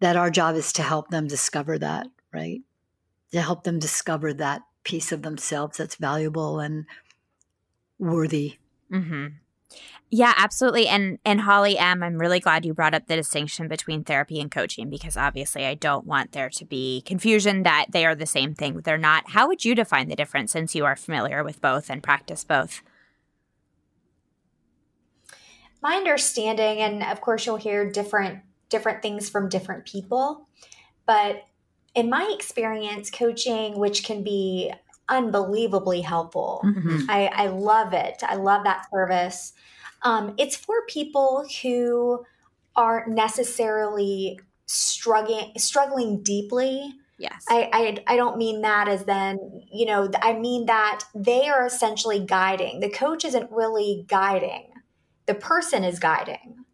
that 0.00 0.16
our 0.16 0.30
job 0.30 0.54
is 0.54 0.72
to 0.74 0.82
help 0.82 1.08
them 1.08 1.26
discover 1.26 1.78
that, 1.78 2.06
right? 2.32 2.60
To 3.32 3.40
help 3.40 3.64
them 3.64 3.78
discover 3.78 4.32
that 4.34 4.62
piece 4.84 5.10
of 5.10 5.22
themselves 5.22 5.78
that's 5.78 5.96
valuable 5.96 6.60
and 6.60 6.86
worthy. 7.98 8.58
Mm-hmm. 8.92 9.26
Yeah, 10.10 10.32
absolutely. 10.38 10.88
And 10.88 11.18
and 11.24 11.42
Holly 11.42 11.76
M, 11.76 12.02
I'm 12.02 12.16
really 12.16 12.40
glad 12.40 12.64
you 12.64 12.72
brought 12.72 12.94
up 12.94 13.06
the 13.06 13.16
distinction 13.16 13.68
between 13.68 14.04
therapy 14.04 14.40
and 14.40 14.50
coaching 14.50 14.88
because 14.88 15.18
obviously 15.18 15.66
I 15.66 15.74
don't 15.74 16.06
want 16.06 16.32
there 16.32 16.48
to 16.48 16.64
be 16.64 17.02
confusion 17.04 17.62
that 17.64 17.86
they 17.90 18.06
are 18.06 18.14
the 18.14 18.24
same 18.24 18.54
thing. 18.54 18.80
They're 18.80 18.96
not. 18.96 19.30
How 19.30 19.46
would 19.48 19.66
you 19.66 19.74
define 19.74 20.08
the 20.08 20.16
difference 20.16 20.52
since 20.52 20.74
you 20.74 20.86
are 20.86 20.96
familiar 20.96 21.44
with 21.44 21.60
both 21.60 21.90
and 21.90 22.02
practice 22.02 22.42
both? 22.42 22.80
My 25.82 25.96
understanding 25.96 26.78
and 26.78 27.02
of 27.02 27.20
course 27.20 27.44
you'll 27.44 27.56
hear 27.56 27.90
different 27.90 28.40
different 28.70 29.02
things 29.02 29.28
from 29.28 29.50
different 29.50 29.84
people, 29.84 30.48
but 31.06 31.44
in 31.94 32.08
my 32.08 32.32
experience, 32.34 33.10
coaching, 33.10 33.78
which 33.78 34.04
can 34.04 34.22
be 34.22 34.72
unbelievably 35.08 36.02
helpful, 36.02 36.62
mm-hmm. 36.64 37.02
I, 37.08 37.26
I, 37.26 37.46
love 37.48 37.92
it. 37.92 38.22
I 38.22 38.36
love 38.36 38.64
that 38.64 38.86
service. 38.90 39.52
Um, 40.02 40.34
it's 40.38 40.56
for 40.56 40.84
people 40.86 41.46
who 41.62 42.24
aren't 42.76 43.08
necessarily 43.08 44.38
struggling 44.66 45.52
struggling 45.56 46.22
deeply. 46.22 46.94
Yes. 47.18 47.44
I, 47.48 47.68
I 47.72 48.14
I 48.14 48.16
don't 48.16 48.36
mean 48.36 48.60
that 48.62 48.86
as 48.86 49.04
then, 49.04 49.64
you 49.72 49.86
know, 49.86 50.10
I 50.22 50.34
mean 50.34 50.66
that 50.66 51.00
they 51.14 51.48
are 51.48 51.66
essentially 51.66 52.20
guiding. 52.20 52.80
The 52.80 52.90
coach 52.90 53.24
isn't 53.24 53.50
really 53.50 54.04
guiding. 54.06 54.70
The 55.26 55.34
person 55.34 55.82
is 55.82 55.98
guiding. 55.98 56.64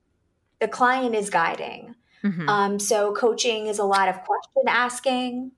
The 0.61 0.69
client 0.69 1.15
is 1.15 1.31
guiding. 1.31 1.95
Mm-hmm. 2.23 2.49
Um, 2.49 2.79
so 2.79 3.15
coaching 3.15 3.67
is 3.67 3.79
a 3.79 3.85
lot 3.85 4.09
of 4.09 4.23
question 4.23 4.65
asking, 4.67 5.53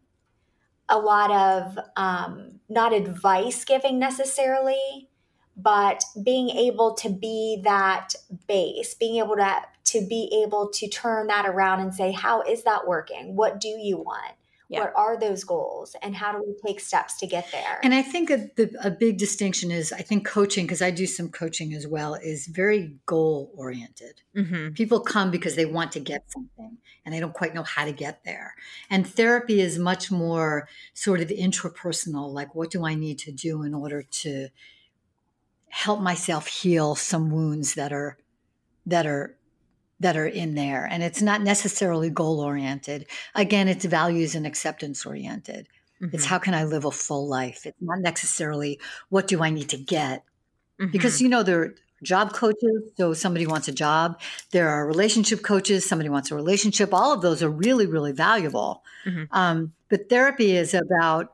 a 0.88 0.98
lot 0.98 1.30
of 1.30 1.78
um, 1.96 2.55
not 2.68 2.92
advice 2.92 3.64
giving 3.64 3.98
necessarily, 3.98 5.08
but 5.56 6.04
being 6.22 6.50
able 6.50 6.94
to 6.94 7.08
be 7.08 7.60
that 7.64 8.14
base, 8.46 8.94
being 8.94 9.16
able 9.16 9.36
to 9.36 9.62
to 9.84 10.04
be 10.04 10.42
able 10.44 10.68
to 10.68 10.88
turn 10.88 11.28
that 11.28 11.46
around 11.46 11.80
and 11.80 11.94
say, 11.94 12.10
how 12.10 12.42
is 12.42 12.64
that 12.64 12.88
working? 12.88 13.36
What 13.36 13.60
do 13.60 13.68
you 13.68 13.98
want? 13.98 14.34
Yeah. 14.68 14.80
What 14.80 14.92
are 14.96 15.16
those 15.18 15.44
goals 15.44 15.94
and 16.02 16.16
how 16.16 16.32
do 16.32 16.42
we 16.44 16.54
take 16.66 16.80
steps 16.80 17.16
to 17.18 17.26
get 17.26 17.50
there? 17.52 17.78
And 17.84 17.94
I 17.94 18.02
think 18.02 18.30
a, 18.30 18.48
the, 18.56 18.74
a 18.82 18.90
big 18.90 19.16
distinction 19.16 19.70
is 19.70 19.92
I 19.92 20.02
think 20.02 20.26
coaching, 20.26 20.66
because 20.66 20.82
I 20.82 20.90
do 20.90 21.06
some 21.06 21.28
coaching 21.28 21.72
as 21.72 21.86
well, 21.86 22.14
is 22.14 22.48
very 22.48 22.96
goal 23.06 23.52
oriented. 23.56 24.22
Mm-hmm. 24.34 24.72
People 24.74 25.00
come 25.00 25.30
because 25.30 25.54
they 25.54 25.66
want 25.66 25.92
to 25.92 26.00
get 26.00 26.30
something 26.32 26.78
and 27.04 27.14
they 27.14 27.20
don't 27.20 27.32
quite 27.32 27.54
know 27.54 27.62
how 27.62 27.84
to 27.84 27.92
get 27.92 28.24
there. 28.24 28.56
And 28.90 29.06
therapy 29.06 29.60
is 29.60 29.78
much 29.78 30.10
more 30.10 30.68
sort 30.94 31.20
of 31.20 31.28
intrapersonal 31.28 32.32
like, 32.32 32.54
what 32.56 32.72
do 32.72 32.84
I 32.84 32.96
need 32.96 33.18
to 33.20 33.30
do 33.30 33.62
in 33.62 33.72
order 33.72 34.02
to 34.02 34.48
help 35.68 36.00
myself 36.00 36.48
heal 36.48 36.94
some 36.96 37.30
wounds 37.30 37.74
that 37.74 37.92
are 37.92 38.16
that 38.86 39.06
are 39.06 39.36
that 40.00 40.16
are 40.16 40.26
in 40.26 40.54
there. 40.54 40.86
And 40.90 41.02
it's 41.02 41.22
not 41.22 41.42
necessarily 41.42 42.10
goal 42.10 42.40
oriented. 42.40 43.06
Again, 43.34 43.68
it's 43.68 43.84
values 43.84 44.34
and 44.34 44.46
acceptance 44.46 45.06
oriented. 45.06 45.68
Mm-hmm. 46.02 46.14
It's 46.14 46.26
how 46.26 46.38
can 46.38 46.54
I 46.54 46.64
live 46.64 46.84
a 46.84 46.90
full 46.90 47.26
life? 47.26 47.64
It's 47.64 47.80
not 47.80 48.00
necessarily 48.00 48.78
what 49.08 49.26
do 49.26 49.42
I 49.42 49.50
need 49.50 49.70
to 49.70 49.78
get? 49.78 50.24
Mm-hmm. 50.80 50.90
Because, 50.90 51.22
you 51.22 51.28
know, 51.28 51.42
there 51.42 51.62
are 51.62 51.74
job 52.02 52.34
coaches. 52.34 52.90
So 52.96 53.14
somebody 53.14 53.46
wants 53.46 53.68
a 53.68 53.72
job. 53.72 54.20
There 54.50 54.68
are 54.68 54.86
relationship 54.86 55.42
coaches. 55.42 55.88
Somebody 55.88 56.10
wants 56.10 56.30
a 56.30 56.34
relationship. 56.34 56.92
All 56.92 57.12
of 57.12 57.22
those 57.22 57.42
are 57.42 57.48
really, 57.48 57.86
really 57.86 58.12
valuable. 58.12 58.84
Mm-hmm. 59.06 59.24
Um, 59.30 59.72
but 59.88 60.10
therapy 60.10 60.54
is 60.56 60.74
about 60.74 61.32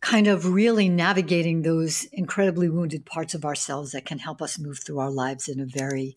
kind 0.00 0.28
of 0.28 0.52
really 0.52 0.88
navigating 0.88 1.62
those 1.62 2.04
incredibly 2.12 2.68
wounded 2.68 3.04
parts 3.04 3.34
of 3.34 3.44
ourselves 3.44 3.90
that 3.92 4.04
can 4.04 4.20
help 4.20 4.40
us 4.40 4.58
move 4.58 4.78
through 4.78 5.00
our 5.00 5.10
lives 5.10 5.48
in 5.48 5.58
a 5.58 5.66
very 5.66 6.16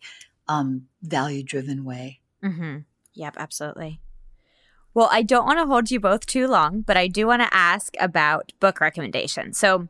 um, 0.49 0.87
value 1.01 1.43
driven 1.43 1.85
way. 1.85 2.19
Mm-hmm. 2.43 2.79
Yep, 3.13 3.35
absolutely. 3.37 4.01
Well, 4.95 5.07
I 5.11 5.21
don't 5.21 5.45
want 5.45 5.59
to 5.59 5.67
hold 5.67 5.91
you 5.91 5.99
both 5.99 6.25
too 6.25 6.47
long, 6.47 6.81
but 6.81 6.97
I 6.97 7.07
do 7.07 7.27
want 7.27 7.43
to 7.43 7.53
ask 7.53 7.93
about 7.99 8.51
book 8.59 8.81
recommendations. 8.81 9.57
So, 9.57 9.87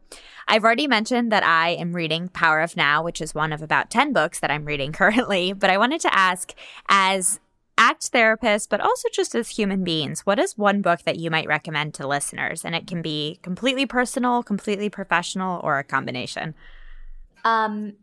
I've 0.47 0.65
already 0.65 0.87
mentioned 0.87 1.31
that 1.31 1.43
I 1.43 1.69
am 1.69 1.93
reading 1.93 2.27
Power 2.27 2.59
of 2.59 2.75
Now, 2.75 3.01
which 3.01 3.21
is 3.21 3.33
one 3.33 3.53
of 3.53 3.61
about 3.61 3.89
10 3.89 4.11
books 4.11 4.39
that 4.39 4.51
I'm 4.51 4.65
reading 4.65 4.91
currently. 4.93 5.53
But 5.53 5.69
I 5.69 5.77
wanted 5.77 6.01
to 6.01 6.13
ask, 6.13 6.53
as 6.89 7.39
ACT 7.77 8.11
therapists, 8.11 8.67
but 8.69 8.81
also 8.81 9.07
just 9.13 9.33
as 9.35 9.49
human 9.49 9.85
beings, 9.85 10.25
what 10.25 10.37
is 10.37 10.57
one 10.57 10.81
book 10.81 11.03
that 11.03 11.17
you 11.17 11.31
might 11.31 11.47
recommend 11.47 11.93
to 11.93 12.07
listeners? 12.07 12.65
And 12.65 12.75
it 12.75 12.85
can 12.85 13.01
be 13.01 13.39
completely 13.41 13.85
personal, 13.85 14.43
completely 14.43 14.89
professional, 14.89 15.61
or 15.63 15.79
a 15.79 15.83
combination. 15.83 16.55
Um, 17.45 17.93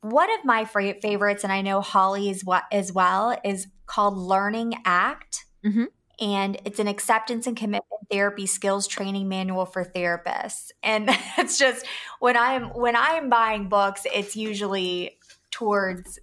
one 0.00 0.30
of 0.32 0.44
my 0.44 0.64
favorites, 0.64 1.44
and 1.44 1.52
I 1.52 1.62
know 1.62 1.80
Holly 1.80 2.30
is 2.30 2.44
what 2.44 2.64
as 2.70 2.92
well, 2.92 3.38
is 3.44 3.66
called 3.86 4.16
Learning 4.16 4.74
Act. 4.84 5.44
Mm-hmm. 5.64 5.84
And 6.18 6.58
it's 6.64 6.78
an 6.78 6.88
acceptance 6.88 7.46
and 7.46 7.56
commitment 7.56 8.00
therapy 8.10 8.46
skills 8.46 8.86
training 8.86 9.28
manual 9.28 9.66
for 9.66 9.84
therapists. 9.84 10.70
And 10.82 11.10
it's 11.38 11.58
just 11.58 11.86
when 12.20 12.36
I'm 12.36 12.70
when 12.70 12.96
I'm 12.96 13.28
buying 13.28 13.68
books, 13.68 14.06
it's 14.12 14.36
usually 14.36 15.18
towards 15.50 16.18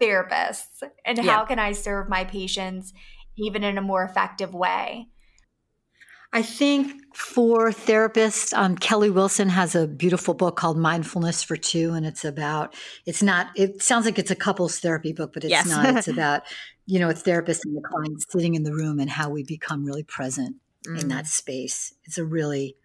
therapists 0.00 0.82
and 1.04 1.18
yeah. 1.18 1.32
how 1.32 1.44
can 1.44 1.58
I 1.58 1.72
serve 1.72 2.08
my 2.08 2.24
patients 2.24 2.92
even 3.36 3.64
in 3.64 3.78
a 3.78 3.82
more 3.82 4.04
effective 4.04 4.54
way. 4.54 5.08
I 6.32 6.42
think 6.42 7.14
for 7.14 7.70
therapists, 7.70 8.56
um, 8.56 8.76
Kelly 8.76 9.10
Wilson 9.10 9.50
has 9.50 9.74
a 9.74 9.86
beautiful 9.86 10.32
book 10.32 10.56
called 10.56 10.78
Mindfulness 10.78 11.42
for 11.42 11.56
Two, 11.56 11.92
and 11.92 12.06
it's 12.06 12.24
about 12.24 12.74
it's 13.04 13.22
not. 13.22 13.48
It 13.54 13.82
sounds 13.82 14.06
like 14.06 14.18
it's 14.18 14.30
a 14.30 14.36
couples 14.36 14.78
therapy 14.78 15.12
book, 15.12 15.32
but 15.34 15.44
it's 15.44 15.50
yes. 15.50 15.68
not. 15.68 15.96
It's 15.96 16.08
about 16.08 16.42
you 16.86 16.98
know 16.98 17.10
a 17.10 17.14
therapist 17.14 17.64
and 17.66 17.76
the 17.76 17.82
client 17.82 18.24
sitting 18.30 18.54
in 18.54 18.62
the 18.62 18.72
room 18.72 18.98
and 18.98 19.10
how 19.10 19.28
we 19.28 19.42
become 19.42 19.84
really 19.84 20.04
present 20.04 20.56
mm. 20.86 21.00
in 21.00 21.08
that 21.08 21.26
space. 21.26 21.94
It's 22.04 22.18
a 22.18 22.24
really 22.24 22.76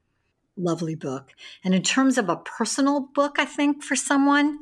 lovely 0.57 0.95
book. 0.95 1.31
And 1.63 1.73
in 1.73 1.83
terms 1.83 2.17
of 2.17 2.29
a 2.29 2.37
personal 2.37 2.99
book, 3.13 3.37
I 3.39 3.45
think 3.45 3.83
for 3.83 3.95
someone, 3.95 4.59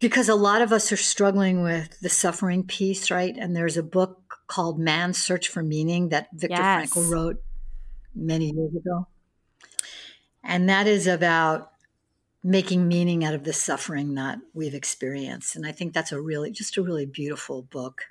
because 0.00 0.28
a 0.28 0.34
lot 0.34 0.62
of 0.62 0.72
us 0.72 0.92
are 0.92 0.96
struggling 0.96 1.62
with 1.62 1.98
the 2.00 2.08
suffering 2.08 2.64
piece, 2.64 3.10
right? 3.10 3.36
And 3.36 3.56
there's 3.56 3.76
a 3.76 3.82
book 3.82 4.27
called 4.48 4.78
Man's 4.78 5.18
Search 5.18 5.48
for 5.48 5.62
Meaning 5.62 6.08
that 6.08 6.28
Viktor 6.32 6.56
yes. 6.56 6.90
Frankl 6.90 7.10
wrote 7.10 7.42
many 8.14 8.46
years 8.46 8.74
ago. 8.74 9.06
And 10.42 10.68
that 10.68 10.86
is 10.86 11.06
about 11.06 11.70
making 12.42 12.88
meaning 12.88 13.24
out 13.24 13.34
of 13.34 13.44
the 13.44 13.52
suffering 13.52 14.14
that 14.14 14.38
we've 14.54 14.74
experienced. 14.74 15.54
And 15.54 15.66
I 15.66 15.72
think 15.72 15.92
that's 15.92 16.12
a 16.12 16.20
really, 16.20 16.50
just 16.50 16.76
a 16.76 16.82
really 16.82 17.04
beautiful 17.04 17.62
book. 17.62 18.04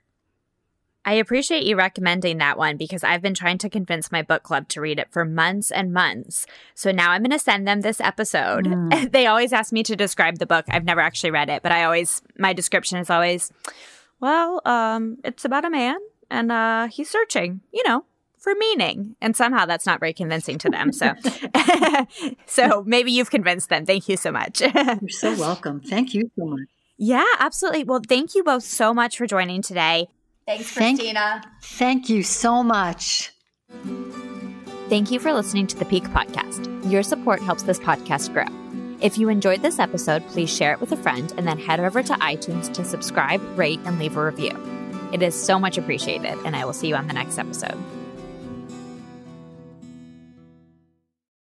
I 1.05 1.13
appreciate 1.13 1.63
you 1.63 1.77
recommending 1.77 2.37
that 2.39 2.57
one 2.57 2.75
because 2.75 3.01
I've 3.01 3.21
been 3.21 3.33
trying 3.33 3.57
to 3.59 3.69
convince 3.69 4.11
my 4.11 4.21
book 4.21 4.43
club 4.43 4.67
to 4.69 4.81
read 4.81 4.99
it 4.99 5.07
for 5.09 5.23
months 5.23 5.71
and 5.71 5.93
months. 5.93 6.45
So 6.75 6.91
now 6.91 7.11
I'm 7.11 7.21
going 7.21 7.31
to 7.31 7.39
send 7.39 7.65
them 7.65 7.79
this 7.79 8.01
episode. 8.01 8.65
Mm. 8.65 9.11
they 9.13 9.25
always 9.25 9.53
ask 9.53 9.71
me 9.71 9.83
to 9.83 9.95
describe 9.95 10.37
the 10.37 10.45
book. 10.45 10.65
I've 10.67 10.83
never 10.83 10.99
actually 10.99 11.31
read 11.31 11.49
it, 11.49 11.63
but 11.63 11.71
I 11.71 11.85
always, 11.85 12.21
my 12.37 12.51
description 12.51 12.97
is 12.97 13.09
always, 13.09 13.53
well, 14.19 14.61
um, 14.65 15.17
it's 15.23 15.45
about 15.45 15.63
a 15.63 15.69
man 15.69 15.97
and 16.29 16.51
uh, 16.51 16.87
he's 16.87 17.09
searching, 17.09 17.61
you 17.71 17.83
know, 17.87 18.05
for 18.37 18.53
meaning. 18.55 19.15
And 19.21 19.35
somehow 19.35 19.65
that's 19.65 19.85
not 19.85 19.99
very 19.99 20.13
convincing 20.13 20.57
to 20.59 20.69
them. 20.69 20.91
So, 20.93 21.13
so 22.45 22.83
maybe 22.85 23.11
you've 23.11 23.31
convinced 23.31 23.69
them. 23.69 23.85
Thank 23.85 24.07
you 24.09 24.17
so 24.17 24.31
much. 24.31 24.61
You're 24.75 25.09
so 25.09 25.37
welcome. 25.37 25.81
Thank 25.81 26.13
you 26.13 26.29
so 26.37 26.45
much. 26.45 26.67
Yeah, 26.97 27.25
absolutely. 27.39 27.83
Well, 27.83 28.01
thank 28.07 28.35
you 28.35 28.43
both 28.43 28.63
so 28.63 28.93
much 28.93 29.17
for 29.17 29.27
joining 29.27 29.61
today. 29.61 30.07
Thanks, 30.47 30.73
Christina. 30.73 31.41
Thank, 31.43 31.63
thank 31.63 32.09
you 32.09 32.23
so 32.23 32.63
much. 32.63 33.33
Thank 34.89 35.11
you 35.11 35.19
for 35.19 35.33
listening 35.33 35.67
to 35.67 35.77
the 35.77 35.85
Pique 35.85 36.05
Podcast. 36.05 36.89
Your 36.89 37.03
support 37.03 37.41
helps 37.41 37.63
this 37.63 37.79
podcast 37.79 38.31
grow. 38.31 38.45
If 39.01 39.17
you 39.17 39.29
enjoyed 39.29 39.61
this 39.61 39.77
episode, 39.77 40.25
please 40.27 40.49
share 40.49 40.71
it 40.71 40.79
with 40.79 40.91
a 40.91 40.97
friend 40.97 41.31
and 41.37 41.45
then 41.45 41.59
head 41.59 41.79
over 41.79 42.01
to 42.01 42.13
iTunes 42.13 42.73
to 42.73 42.83
subscribe, 42.83 43.41
rate, 43.57 43.79
and 43.85 43.99
leave 43.99 44.17
a 44.17 44.25
review. 44.25 44.51
It 45.11 45.21
is 45.21 45.35
so 45.35 45.57
much 45.59 45.77
appreciated, 45.77 46.37
and 46.45 46.55
I 46.55 46.65
will 46.65 46.73
see 46.73 46.89
you 46.89 46.95
on 46.95 47.07
the 47.07 47.13
next 47.13 47.37
episode. 47.37 47.77